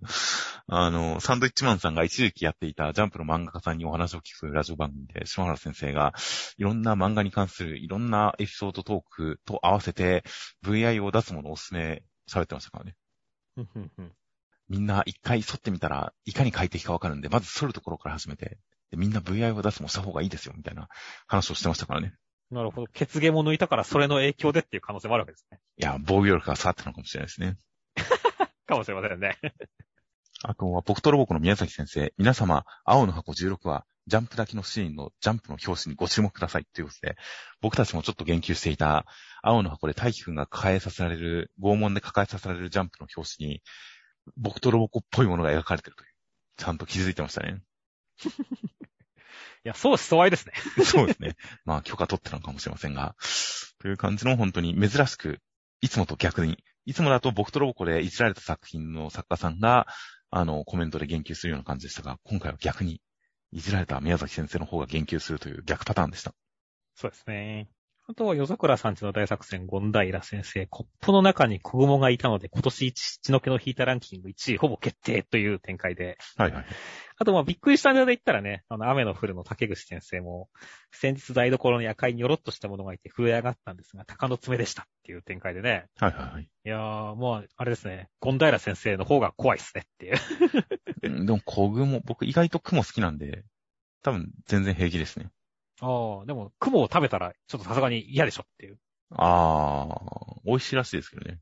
[0.68, 6.14] あの、サンドイッチマンさんが一時期やっていたジャンプの漫画家さんにお話を聞くラジオ番組で、篠原先生が
[6.58, 10.22] いろんな漫画に関するいろんなエピソードトークと合わせて
[10.62, 12.94] VIO 脱毛のおすすめされてましたからね。
[14.68, 18.58] みんな一回剃ってみたらいかに快適かわかるんで、まず剃るところから始めて、で
[18.96, 20.88] みんな VIO 脱毛した方がいいですよ、みたいな
[21.26, 22.14] 話をしてましたからね。
[22.50, 22.86] なるほど。
[22.92, 25.58] 血毛も抜いたからそれの影響でっていう可能性もあるわけですね。
[25.78, 27.56] いや、防御力が下がったのかもしれないですね。
[28.66, 29.38] かもしれませんね。
[30.42, 37.16] あとは、僕とロボコの宮崎先生、皆様、青の箱16は、ジャンプだけのシーンのジャンプの表紙にご注目くださいということで、
[37.62, 39.06] 僕たちもちょっと言及していた、
[39.42, 43.62] 青の箱で大輝くんが抱えさせられる、拷問で抱えさせられるジャンプの表紙に、
[44.36, 46.10] 僕とロボコっぽいものが描かれてるという。
[46.56, 47.62] ちゃんと気づいてましたね。
[49.64, 50.52] いや、そうしそういですね。
[50.84, 51.36] そうですね。
[51.64, 53.16] まあ、許可取ってたのかもしれませんが、
[53.78, 55.40] という感じの本当に珍しく、
[55.80, 59.86] いつもと逆に、いつもだと僕とロボコでいじられた作品の作家さんが、
[60.30, 63.00] あの、コメントで言及するような感じでしたが、今回は逆に、
[63.52, 66.34] いじられた宮崎先生の方が言及するという逆パターンでした。
[66.94, 67.68] そうですね。
[68.06, 76.18] あとは、夜桜さんちの大作戦、ゴンダイラ先生、コップの中に子供がいたので、今年一血の気の引いたランキング1位、ほぼ決定という展開で。
[76.36, 76.66] はいはい。
[77.16, 80.50] あと、まあ、びっくりしたネタで言ったらね、あの、雨の降るの竹口先生も、
[80.90, 85.86] 先日台所に赤いにょろっとしたものがいて震え上がったんですが、鷹の爪でしたっていう展開でね。
[85.98, 86.42] はいはいはい。
[86.42, 90.16] いやー、もう、あれですね、ゴンダイラ先生の方が怖いっすねっていう。
[91.04, 93.44] うんでも、小雲、僕意外と雲好きなんで、
[94.02, 95.30] 多分全然平気ですね。
[95.80, 98.78] ああ、でも、雲を食べたら、ちょっとさすがに嫌でしょっていう。
[99.10, 101.40] あー、美味しいらしいですけどね。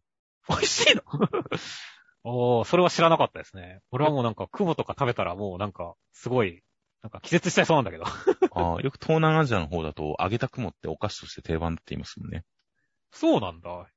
[0.49, 1.03] 美味しいの？
[2.25, 3.81] おー、それは知らなかったですね。
[3.91, 6.63] 俺はもうなんか、雲とか食べたらもうなんか、すごい、
[7.03, 8.05] なんか気絶しちゃいそうなんだけど。
[8.55, 12.45] あーよく東南アジアの方だと、揚げた雲ってお菓子として定番って言いますもんね。
[13.11, 13.89] そうなんだ。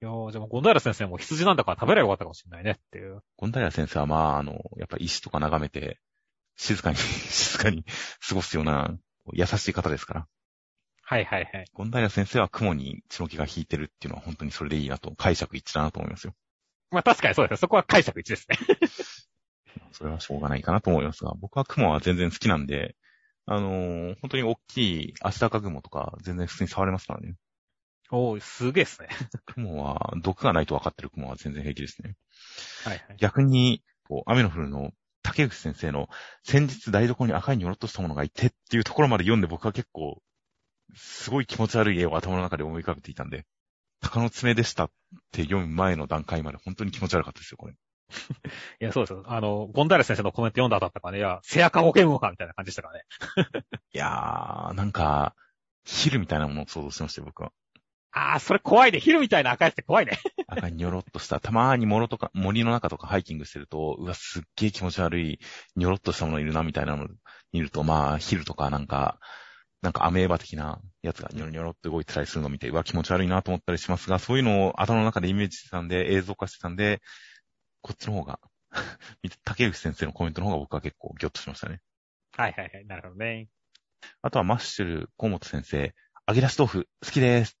[0.00, 3.20] いやー、じゃあもうゴンダイラ先生も羊なんだから食べればよかったかもしれないねっていう。
[3.36, 5.98] ゴンダイラ先生は、まあ、あの、やっぱり石とか眺めて、
[6.56, 7.84] 静かに、 静かに
[8.28, 8.96] 過ごすような、
[9.32, 10.26] 優しい方ですから。
[11.02, 11.64] はいはいはい。
[11.72, 16.34] ゴンダイラ先生は雲に血の気が引いてるっていうのは本当にそれでいいなと、解釈一致だなと思いますよ。
[16.90, 17.56] まあ確かにそうですね。
[17.58, 18.58] そこは解釈一致ですね。
[19.92, 22.96] それはしょうがないかなと思いますが、僕は雲は全然好きなんで、
[23.46, 27.34] あのー本当に大きいアシタカ雲とか全然普通に触れますからね。
[28.10, 29.08] おー、すげえっすね。
[29.46, 32.16] 雲は、毒がないと分かってる雲は全然平気ですね。
[32.84, 33.16] はいはい。
[33.18, 34.92] 逆に、こう、雨の降るの、
[35.28, 36.08] 竹内先生の、
[36.42, 40.22] 先日台所に赤いにょろっとしたものがいてっていうところまで読んで僕は結構、
[40.94, 43.44] すごい気持ち悪い絵を頭の中で思い浮かべていたんで、
[44.00, 44.90] 鷹の爪でしたっ
[45.32, 47.74] て読む前の段階まで本当に気持ち悪かったですよ、これ。
[48.80, 49.22] いや、そうですよ。
[49.26, 53.04] あの、ゴンダイラ先生のコメント読んだだったからね、いや、セアカゴケンモかみたいな感じでしたからね。
[53.92, 55.34] いやー、なんか、
[55.84, 57.52] ヒルみたいなものを想像してましたよ、僕は。
[58.12, 59.00] あー、それ怖いね。
[59.00, 60.18] ヒルみたいな赤いやつって怖いね。
[60.48, 65.38] 赤いにょろっとした、たまーに森とか、森の中とかハイキングしてると、うわ、すっげー気持ち悪い、
[65.76, 67.08] にょろっとしたものいるな、みたいなの
[67.52, 69.18] 見ると、まあ、ヒルとかなんか、
[69.82, 77.00] なんかアメーバ的なやつがニョロニョロって動いてたりするのを見て、うわ、気持ち悪いなと思ったりしますが、そういうのを頭の中でイメージしてたんで、映像化してたんで、
[77.82, 78.40] こっちの方が、
[79.44, 81.80] 竹内先生のコメントの方が僕は結構ギョッとしましたね。
[82.32, 82.86] はいはいはい。
[82.86, 83.48] なるほどね。
[84.22, 85.94] あとはマッシュル、河本先生、
[86.26, 87.58] 揚げ出し豆腐、好きです。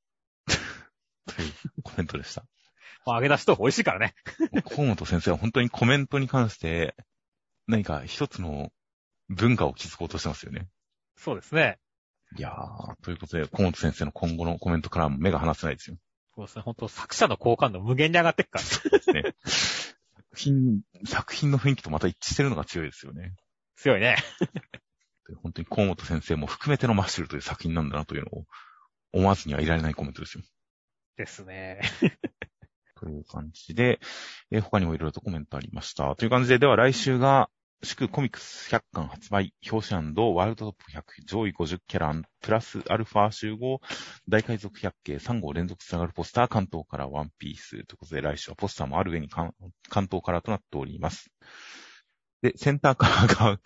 [1.34, 1.52] という
[1.82, 2.44] コメントでした。
[3.06, 4.14] まあ、揚げ出し豆腐美味しいからね。
[4.74, 6.94] 河本先生は本当にコメントに関して、
[7.66, 8.70] 何か一つの
[9.28, 10.68] 文化を築こうとしてますよね。
[11.16, 11.78] そうですね。
[12.36, 15.96] いやー、ということで、河本先生の今後のコメントからも目が離せないですよ。
[16.34, 16.62] そうですね。
[16.62, 18.64] 本当作者の好感度無限に上がってっから。
[18.90, 19.34] ですね。
[20.14, 23.34] 作品、作品の雰囲気とまた一致してるのが強いですよね。
[23.76, 24.16] 強いね。
[25.28, 28.44] で本当に河本先生も含めてのマッシュルという作品なんだなというのを
[29.12, 30.44] 思わずにはいられないコメントですよ。
[31.18, 31.80] ですね。
[32.94, 34.00] という感じで、
[34.50, 36.16] えー他にもいろいろとコメントありました。
[36.16, 37.50] という感じで、では来週が、
[37.84, 43.80] 祝コミックス100巻発売、表紙ワールドトップ100、上位50キャラ、プラスアルファ集合、
[44.28, 49.54] 大海賊百景3号連続つながるポスター、関東からワンピースということで、来週はポスターもある上に関
[49.88, 51.30] 関東からとなっております。
[52.42, 53.60] で、センターカラーが、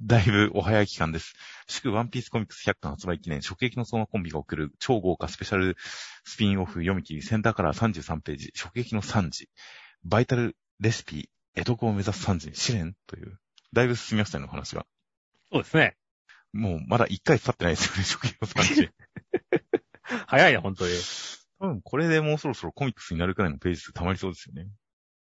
[0.00, 1.34] だいぶお早い期間です。
[1.66, 5.76] 祝ワンピースコミックス100巻発売記念、直撃の相馬コンビが送る超豪華スペシャル
[6.24, 9.48] スピンオフ読み切り、センターカラー33ページ、直撃の3時、
[10.04, 13.38] バイタルレシピ、江戸を目指す3時、試練という、
[13.72, 14.86] だいぶ進みましたね、の話が。
[15.52, 15.96] そうですね。
[16.52, 18.90] もう、まだ1回経ってないですよね、直撃の3時。
[20.26, 20.92] 早いな、本当に。
[21.58, 24.68] 多分、これでもうそろそろコミックスになるくらいのページ数溜まりそうですよね。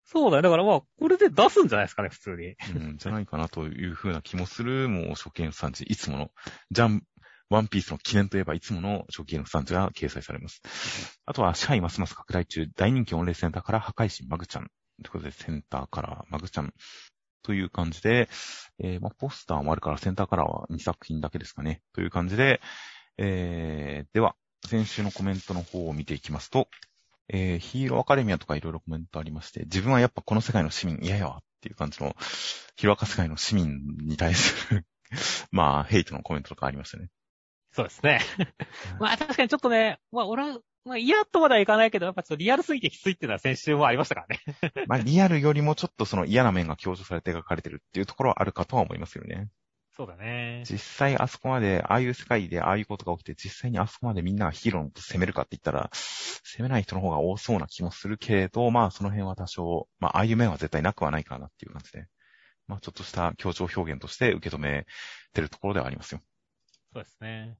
[0.05, 0.43] そうだね。
[0.43, 2.55] だからまあ、これで出すんじゃないですかね、普通に。
[2.75, 6.31] うん、じゃないかなというふうな気もする、もう初見産地、いつもの、
[6.71, 7.03] ジャン、
[7.49, 10.61] ワンピースの記念といえばいつもの初見の産地が掲載されます。
[11.25, 14.67] あとは、シャイますます拡大中、大人気御礼センターから破壊神マグちゃん。
[15.03, 16.73] ということで、センターからマグちゃん。
[17.41, 18.29] という感じで、
[18.79, 21.81] えー、まあ、ポスターもあるから、センターからは2作品だけですかね。
[21.93, 22.61] という感じで、
[23.17, 26.67] えー、では、先週のコメントの方を見ていきますと、
[27.29, 32.15] えー、ヒーローアカデミアとかいろいろコメントありまして、自分はやっぱこの世界の市民嫌やわっていう感じの、
[32.75, 34.85] ヒーローアカ世界の市民に対する、
[35.51, 37.09] まあ、ヘイトのコメントとかありましたね。
[37.75, 38.21] そうですね。
[39.01, 44.85] まあ確かにちょっとね、まあ俺は、まあ嫌とまではいかないけど、やっぱちょっとリアルすぎてきついっていうのは先週もありましたからね。
[44.87, 49.49] まあ、リアルよりもちょっとその嫌な面が強調されて描かれてるっていうところはあるかとは思いますよね。
[49.97, 50.63] そうだね。
[50.69, 62.07] 実際あそこまで、ああいう世界でああいうことが起きて、実際にあそこまでみんながヒーローのこと攻めるかって言ったら、攻めない人の方が多そうな気もするけれど、まあその辺は多少、まあああいう面は絶対なくはないかなっていう感じで、
[62.67, 64.85] まあちょっとした強調表現として受け止め
[65.33, 66.19] てるところではありますよ。
[66.91, 67.57] そうですね。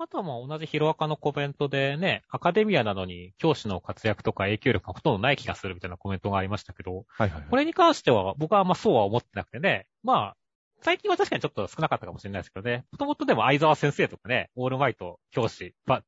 [0.00, 7.50] あとはまあ同じヒロアカのコメントでね、アカデミアなのに教師の活躍とか影響力がほとんどない気がするみたいなコメントがありましたけど、はいはい、はい。
[7.50, 10.36] これに関しては僕はあんまそうは思ってなくてね、まあ、
[10.82, 16.02] 最近は確かにちょっと少なかったかもしれないですけどね、もともとでも相沢先生とかね、オールマイト教師、ば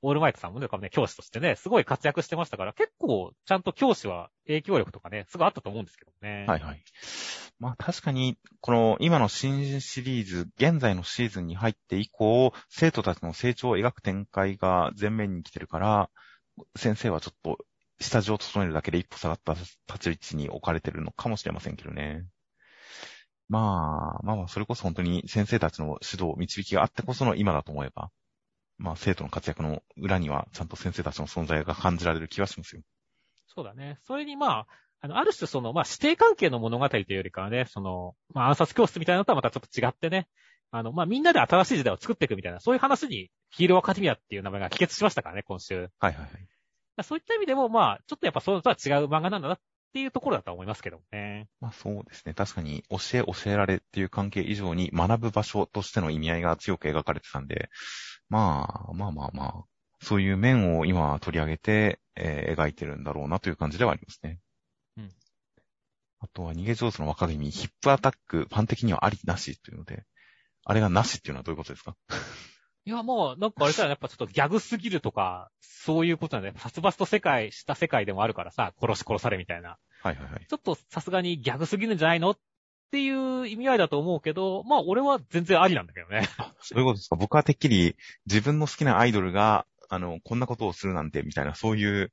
[0.00, 6.44] オールマイトさんもね、ね、教師としてね、すごい活躍してましたから、結構ちゃんと教師は影響力とかね、すごいあったと思うんですけどね。
[6.46, 6.82] はいはい。
[7.58, 16.10] まあ確かに、この今の新シリーズ、現在のシーズンに入って以降、生徒たちの成長を描く展開が前面に来てるから、
[16.76, 17.58] 先生はちょっと
[18.00, 22.24] 下地を整えるだけで一歩下がった立ち位置に置かれてるのかもしれませんけどね。
[23.48, 28.10] まあ、まあまあ、それこそ本当に先生たちの指導、導きがあってこその今だと思えば、
[28.76, 32.82] まあ生徒の活躍の裏にはちゃんと先生たちの存在が感じられる気がしますよ。
[33.46, 33.98] そうだね。
[34.06, 34.66] それにまあ、
[35.00, 40.28] あの、ある種その、まあ、指定関係の物語というよりかはね、その、まあ、暗殺教室みたいなのとはまたちょっと違ってね、
[40.70, 45.76] あの、まあ、みんなで新しい時代を作っていくみたいな、そういう話に、ヒーローアカデミアっていう名前が帰結しましたからね、今週。
[45.76, 47.04] はいはいはい。
[47.04, 49.60] そういった意味でも、まあ、ちょっとやっぱそういうのとは違う漫画なんだなっ
[49.92, 51.48] ていうところだと思いますけどもね。
[51.60, 52.34] まあそうですね。
[52.34, 57.70] 確かに、教え教えられっていう関係以上に学ぶ場所としての意味合いが強く描かれてたんで、
[58.28, 59.64] まあ、まあまあまあ、
[60.00, 64.40] そういう面を今取り上げて、えー描いてるんだろうなという感じではありますね。
[64.96, 65.12] うん。
[66.20, 70.04] あとは逃げ上手の若君、ヒップアタック、ファン的にはありなしというので、
[70.64, 71.96] あれがなしっていうのはどういうことですか？
[72.88, 79.76] いや、もう、なんかあれじゃやっぱちょっとギャグすぎるとか、そういうことなんで、殺伐と世界、した世界でもあるからさ、殺し殺されみたいな。
[80.02, 80.46] はいはいはい。
[80.48, 82.38] ちょっとさすがにギャグすぎるんじゃないのっ
[82.90, 86.26] ていう意味合いだと思うけど、まあ俺は全然ありなんだけどね。
[86.62, 87.16] そういうことですか？
[87.16, 87.94] 僕はてっきり
[88.24, 92.10] 自分の好きなアイドルが、あの、こんなことをするなんて、みたいな、そういう、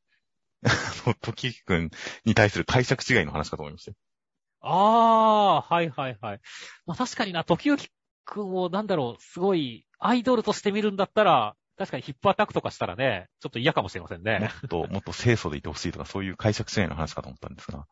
[0.65, 0.69] あ
[1.07, 1.89] の、時くん
[2.25, 3.97] に対する解釈違いの話かと思いましたよ。
[4.59, 6.39] ああ、はいはいはい。
[6.85, 7.81] まあ確かにな、時々
[8.25, 14.49] くんをなんだろう、すごいアイドルとして見るんだったら、確かにヒップアタックとかしたらね、ちょっと嫌かもしれませんもね。
[14.65, 17.85] っと、もっと清楚でいてほしいとか、そういう解釈違いの話かと思ったんですが、ま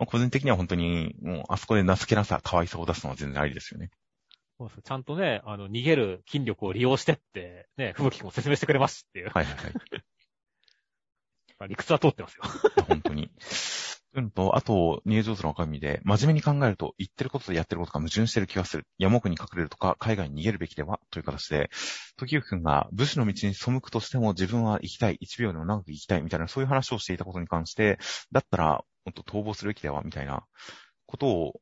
[0.00, 3.90] あ、個人的には本当に、もう、あそこで情けなさ、可愛さを出すのは全然ありですよね。
[4.58, 9.30] そうですちゃんとね、あの、逃げる筋力を利用してって、ね、吹雪くんも説明してくれますっていう。
[9.30, 9.72] はいはいはい。
[11.58, 12.42] まあ理屈は通ってますよ。
[12.86, 13.30] 本当に。
[14.14, 18.86] うんと、あと、逃げ上手の若身で、真面目に考えると、言ってることとやってることが矛盾してる気がする。
[18.98, 21.00] 山奥に隠れるとか、海外に逃げるべきでは？
[21.10, 21.70] という形で、
[22.18, 26.22] 時行くんが武士の道に背くとしても自分は生きたい、1秒でも長く生きたい。
[26.22, 27.98] みたいな、そういう話をしていたことに関して、
[28.32, 30.02] だったら、もっと逃亡するべきでは？
[30.02, 30.44] みたいな
[31.06, 31.60] ことを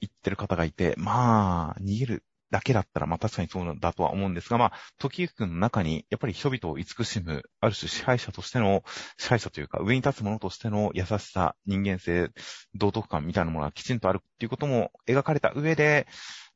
[0.00, 8.82] 言ってる方がいて、まあ、逃げるだけだったら、まあ確かにそうだとは思うんですが、まあ、時行くんの中に、やっぱり人々を慈しむ、ある種支配者としての、
[9.18, 12.30] 支配者というか、上に立つ者としての優しさ、人間性、
[12.74, 16.06] 道徳感みたいなものがきちんとあるっていうことも描かれた上で、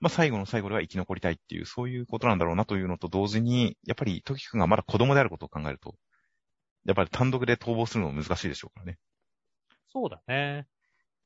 [0.00, 5.94] まあ最後の最後では生き残りたいっていう、そういうことなんだろうなというのと同時に、やっぱり時くんがまだ子供であることを考えると、
[6.84, 8.98] やっぱり単独で逃亡するのも難しいでしょうからね。
[9.88, 10.66] そうだね。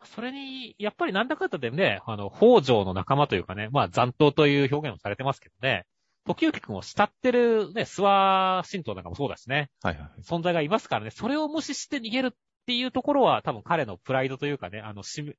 [0.04, 5.86] それに、やっぱりなんだかんだでね、あの、北条の仲間というかね、まあ残党という表現をされてますけどね、
[6.26, 10.20] 時行くんを慕ってるね、諏訪神道なんかもそうだしね、はいはいはい。
[10.22, 12.30] 存在がいますからね、それを無視して逃げるっ
[12.66, 15.36] ていうところは多分彼のプライドというかね、あの、しむ、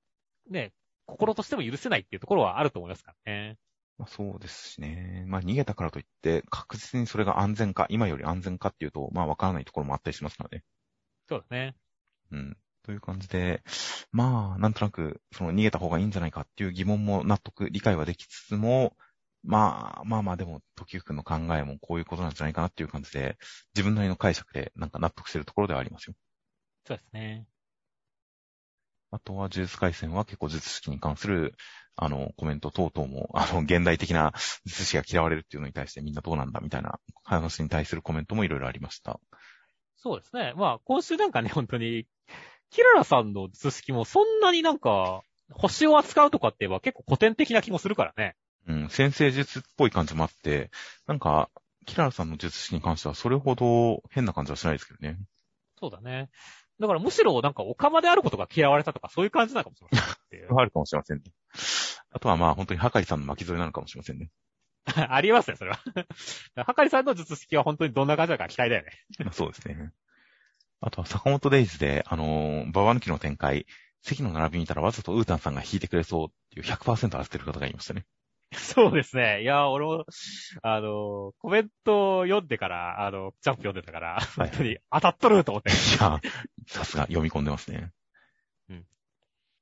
[0.49, 0.71] ね、
[1.05, 3.57] 心としても許せないっていうところはあると思いますからね。
[3.97, 5.23] まあ、そうですしね。
[5.27, 10.63] まあ逃げたからといって、確実にそれが安全か、今より安全かっていうと、まあわからないところもあったりしますからね。
[11.27, 11.75] そうですね。
[12.31, 12.57] うん。
[12.87, 13.61] という感じで、
[14.13, 18.95] まあ、なんとなく、その逃げた方がいいんじゃないかっていう疑問も納得、理解はできつつも、
[19.43, 23.37] まあ、まあまあでも、時行くんの考えもこういうことなんじゃないかなっていう感じで、
[23.75, 26.15] 自分なりの解釈でなんか納得してるところではありますよ。
[26.85, 27.45] そうですね。
[29.11, 31.55] あとは、呪術回戦は結構術式に関する、
[31.97, 34.31] あの、コメント等々も、あの、現代的な
[34.65, 39.19] 術式が嫌われるっていうのに対してみんなどうなんだみたいな話に対するコメントもいろいろありました。
[39.97, 40.53] そうですね。
[40.55, 42.05] まあ、今週なんかね、本当に、
[42.69, 45.21] キララさんの図式もそんなになんか、
[45.51, 48.35] 星を扱うとかって言えば結構古典的な気もするからね。
[48.67, 50.71] うん、先生術っぽい感じもあって、
[51.07, 51.49] なんか、
[51.85, 55.17] キララさんの術式に関してはそれほど変な感じはしないですけどね。
[55.79, 56.29] そうだね。
[56.79, 59.81] だからむしろなんかオカマであることが嫌われたとかそういう感じなのかもし
[60.31, 60.47] れない。
[60.55, 61.23] あるかもしれませんね。
[62.11, 64.29] あとはまあ本当にハカリさんの巻き添えなのかもしれませんね。
[65.09, 65.79] ありますね、それは。
[66.55, 68.91] はかりさんの術式は本当にどんな感じだか期待だよね。
[69.19, 69.91] ま あそうですね。
[70.81, 73.65] あとは坂本デイズで、あのーババ抜きの展開、
[74.01, 78.05] 席の並び見たらわざとウータンさんが弾いてくれそうっていう100%当ててる方がいましたね。
[78.53, 79.41] そうですね。
[79.41, 80.05] いや、俺も、
[80.61, 85.69] あの、コメントを読んでから、あの、ジャンプ読んでたから、本当に当たっとると思って。
[85.69, 86.21] いや、
[86.67, 87.91] さすが読み込んでますね。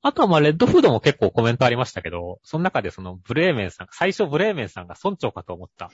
[0.05, 5.89] あとはまあ、レッドフードも結構コメントありましたけど、その中でそのブレーメンさん、最初ブレーメンさんが村長かと思ったっ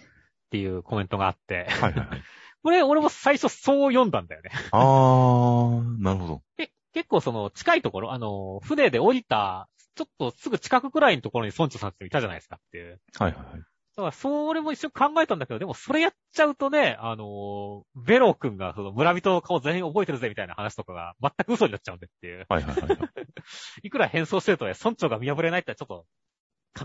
[0.49, 2.23] ていうコメントがあって、はいはいはい。
[2.64, 4.52] これ俺も最初そう読んだんだよね。
[4.72, 6.42] あー、なるほど。
[6.58, 13.00] け結構その近いところ、あの、船で降りた、ちょっとすぐ近くくらいのところに村長さんっていたじゃないですかっていう。
[13.18, 13.62] はいはいはい。
[13.96, 22.46] だから、それも一瞬考えたんだけど、でもそれやっちゃうとね、あのーベロ君がその村人の顔全員覚えてるぜみたいな話とかが全く嘘になっちゃうんでっていう。
[22.48, 23.00] はいはいはいはい。
[23.84, 26.06] いくら変装してるとね、村長が見破れないってちょっと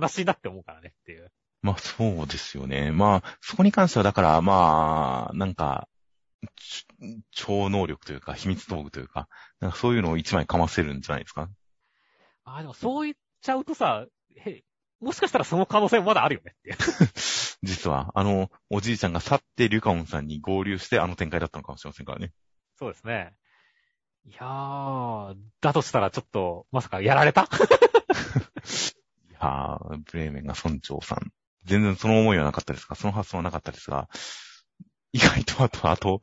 [0.01, 1.31] 悲しいなって思うからねっていう。
[1.63, 2.93] まあそうですよね。
[2.93, 5.89] まあ、そこに関してはだから、まあ、なんか、
[6.57, 6.87] ち
[7.33, 9.29] 超能力というか、秘密道具というか、
[9.61, 11.49] なんかそういうのを一枚かませるんじゃないですか？
[12.45, 14.07] ああ、でもそう言っちゃうとさ、
[14.37, 14.63] へ、
[15.01, 16.77] もしかしたらその可能性もまだあるよねって。
[17.63, 22.33] 実は、あの、おじいちゃんが去ってリュカオンさんに合流してあの展開だったのかもしれませんからね。
[22.79, 23.35] そうですね。
[24.25, 27.49] いやー、だとしたらちょっと、まさかやられた？
[29.29, 31.33] いやー、ブレーメンが村長さん。
[31.67, 34.09] 全然その思いはなかったですが、その発想はなかったですが、
[35.13, 36.21] 意外とあと、あと、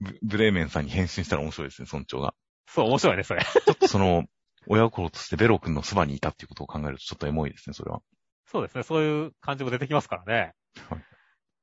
[0.00, 2.34] ブブレーメンさんに変身したら面白いですね、村長が。
[2.68, 3.42] そう、面白いね、それ。
[3.42, 4.24] ちょっとその、
[4.68, 8.00] 親心としてベロ君のそばにいたっていうことを考えるとちょっとエモいですね、それは。
[8.46, 10.54] そうですね、そういう感じも出てきますからね。
[10.88, 11.04] はい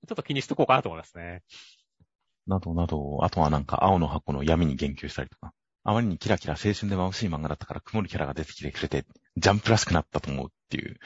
[0.07, 1.43] ちょっと気にしとこうかなと思いますね。
[2.45, 5.53] などなど、あとはなんか青の箱の闇に言及したりとか。
[5.85, 9.05] あまりにキラキラ青春で眩しい漫画だったから曇るキャラが出てきてくれて、
[9.38, 10.97] ジャンプらしくなったと思うっていう。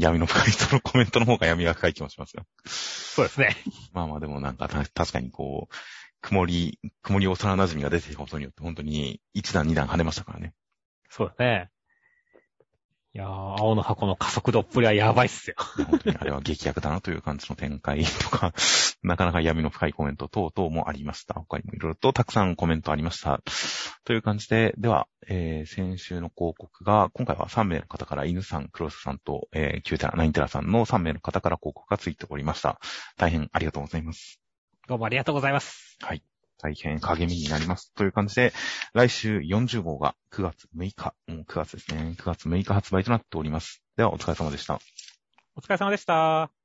[0.00, 2.44] 闇の深い人のコメントの方が闇が深い気もしますよ。
[2.66, 3.56] そうですね。
[3.92, 5.74] まあまあでもなんかた確かにこう、
[6.22, 10.54] 曇り、曇り幼馴染が出てきたことによって本当に一段二段跳ねましたからね。
[11.08, 11.70] そうだね。
[13.12, 15.56] いやー、青の箱の加速度っぷりはやばいっすよ。
[15.88, 18.54] 本当にあれは劇薬だなという感じの展開 とか、
[19.02, 21.34] なかなか闇の深いコメント等々もありました。
[21.34, 23.42] 他にもいろいろとたくさんコメントありました。
[24.04, 32.78] という感じで、では、えー先週の広告が、今回は3名の方から犬さん、クロスさんと、えー、9テラ、9テラさんの3名の方から広告がついておりました。
[33.16, 34.40] 大変ありがとうございます。
[34.86, 35.96] どうもありがとうございます。
[36.00, 36.22] はい。
[36.60, 37.92] 大変励みになります。
[37.94, 38.52] という感じで、
[38.92, 42.14] 来週40号が9月6日、もう9月ですね。
[42.18, 43.82] 9月6日発売となっております。
[43.96, 44.78] では、お疲れ様でした。
[45.56, 46.59] お疲れ様でした。